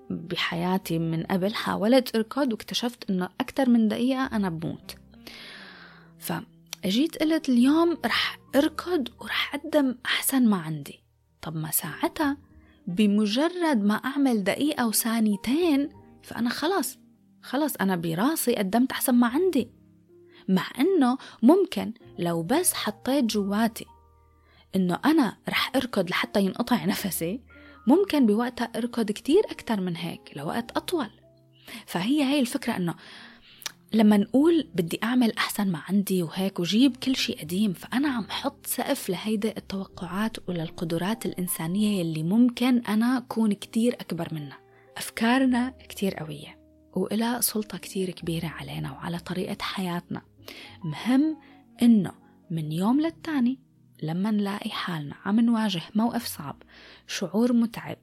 بحياتي 0.09 0.99
من 0.99 1.23
قبل 1.23 1.55
حاولت 1.55 2.15
أركض 2.15 2.51
واكتشفت 2.51 3.09
إنه 3.09 3.29
أكثر 3.41 3.69
من 3.69 3.87
دقيقة 3.87 4.25
أنا 4.25 4.49
بموت. 4.49 4.95
ف 6.19 6.33
اجيت 6.85 7.17
قلت 7.17 7.49
اليوم 7.49 7.97
رح 8.05 8.39
اركض 8.55 9.07
ورح 9.21 9.55
أقدم 9.55 9.95
أحسن 10.05 10.47
ما 10.49 10.57
عندي. 10.57 11.03
طب 11.41 11.55
ما 11.55 11.71
ساعتها 11.71 12.37
بمجرد 12.87 13.83
ما 13.83 13.93
أعمل 13.95 14.43
دقيقة 14.43 14.87
وثانيتين 14.87 15.89
فأنا 16.23 16.49
خلص 16.49 16.97
خلص 17.41 17.75
أنا 17.75 17.95
براسي 17.95 18.55
قدمت 18.55 18.91
أحسن 18.91 19.15
ما 19.15 19.27
عندي. 19.27 19.71
مع 20.47 20.67
إنه 20.79 21.17
ممكن 21.43 21.93
لو 22.19 22.43
بس 22.43 22.73
حطيت 22.73 23.25
جواتي 23.25 23.85
إنه 24.75 24.99
أنا 25.05 25.37
رح 25.49 25.71
أركض 25.75 26.09
لحتى 26.09 26.41
ينقطع 26.41 26.85
نفسي 26.85 27.41
ممكن 27.87 28.25
بوقتها 28.25 28.71
أركض 28.75 29.11
كتير 29.11 29.43
أكتر 29.51 29.81
من 29.81 29.95
هيك 29.95 30.31
لوقت 30.35 30.77
أطول. 30.77 31.09
فهي 31.85 32.23
هاي 32.23 32.39
الفكرة 32.39 32.77
إنه 32.77 32.95
لما 33.93 34.17
نقول 34.17 34.67
بدي 34.75 34.99
أعمل 35.03 35.31
أحسن 35.37 35.71
ما 35.71 35.81
عندي 35.89 36.23
وهيك 36.23 36.59
وجيب 36.59 36.97
كل 36.97 37.15
شيء 37.15 37.41
قديم 37.41 37.73
فأنا 37.73 38.07
عم 38.07 38.25
حط 38.29 38.67
سقف 38.67 39.09
لهيدا 39.09 39.57
التوقعات 39.57 40.49
وللقدرات 40.49 41.25
الإنسانية 41.25 41.99
يلي 41.99 42.23
ممكن 42.23 42.77
أنا 42.77 43.17
أكون 43.17 43.53
كتير 43.53 43.93
أكبر 43.93 44.27
منها. 44.31 44.57
أفكارنا 44.97 45.69
كتير 45.89 46.15
قوية 46.15 46.59
وإلها 46.95 47.41
سلطة 47.41 47.77
كتير 47.77 48.09
كبيرة 48.09 48.47
علينا 48.47 48.91
وعلى 48.91 49.19
طريقة 49.19 49.57
حياتنا. 49.61 50.21
مهم 50.83 51.37
إنه 51.81 52.11
من 52.51 52.71
يوم 52.71 53.01
للتاني 53.01 53.59
لما 54.03 54.31
نلاقي 54.31 54.69
حالنا 54.69 55.15
عم 55.25 55.39
نواجه 55.39 55.81
موقف 55.95 56.25
صعب 56.25 56.63
شعور 57.07 57.53
متعب 57.53 57.97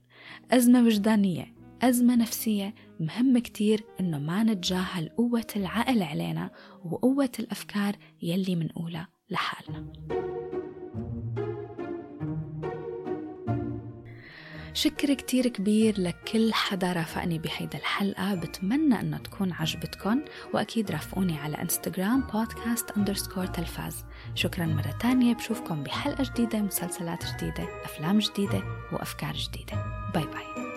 أزمة 0.51 0.83
وجدانية 0.83 1.55
أزمة 1.83 2.17
نفسية 2.17 2.75
مهم 3.01 3.39
كتير 3.39 3.85
إنه 4.01 4.19
ما 4.19 4.43
نتجاهل 4.43 5.09
قوة 5.09 5.47
العقل 5.57 6.03
علينا 6.03 6.51
وقوة 6.85 7.31
الأفكار 7.39 7.97
يلي 8.23 8.57
منقولها 8.57 9.09
لحالنا. 9.31 9.93
شكر 14.75 15.15
كتير 15.15 15.49
كبير 15.49 16.01
لكل 16.01 16.53
حدا 16.53 16.93
رافقني 16.93 17.39
بهيدا 17.39 17.79
الحلقة. 17.79 18.35
بتمنى 18.35 19.01
إنه 19.01 19.19
تكون 19.19 19.53
عجبتكم 19.53 20.23
وأكيد 20.55 20.91
رافقوني 20.91 21.39
على 21.39 21.63
انستغرام 21.63 22.21
بودكاست 22.21 22.91
underscore 22.91 23.47
تلفاز. 23.47 24.05
شكرا 24.35 24.67
مرة 24.67 24.99
تانية 25.01 25.35
بشوفكم 25.35 25.83
بحلقة 25.83 26.25
جديدة 26.25 26.63
مسلسلات 26.63 27.25
جديدة 27.35 27.69
أفلام 27.85 28.19
جديدة 28.19 28.63
وأفكار 28.93 29.35
جديدة. 29.35 29.85
bye 30.15 30.25
bye. 30.25 30.72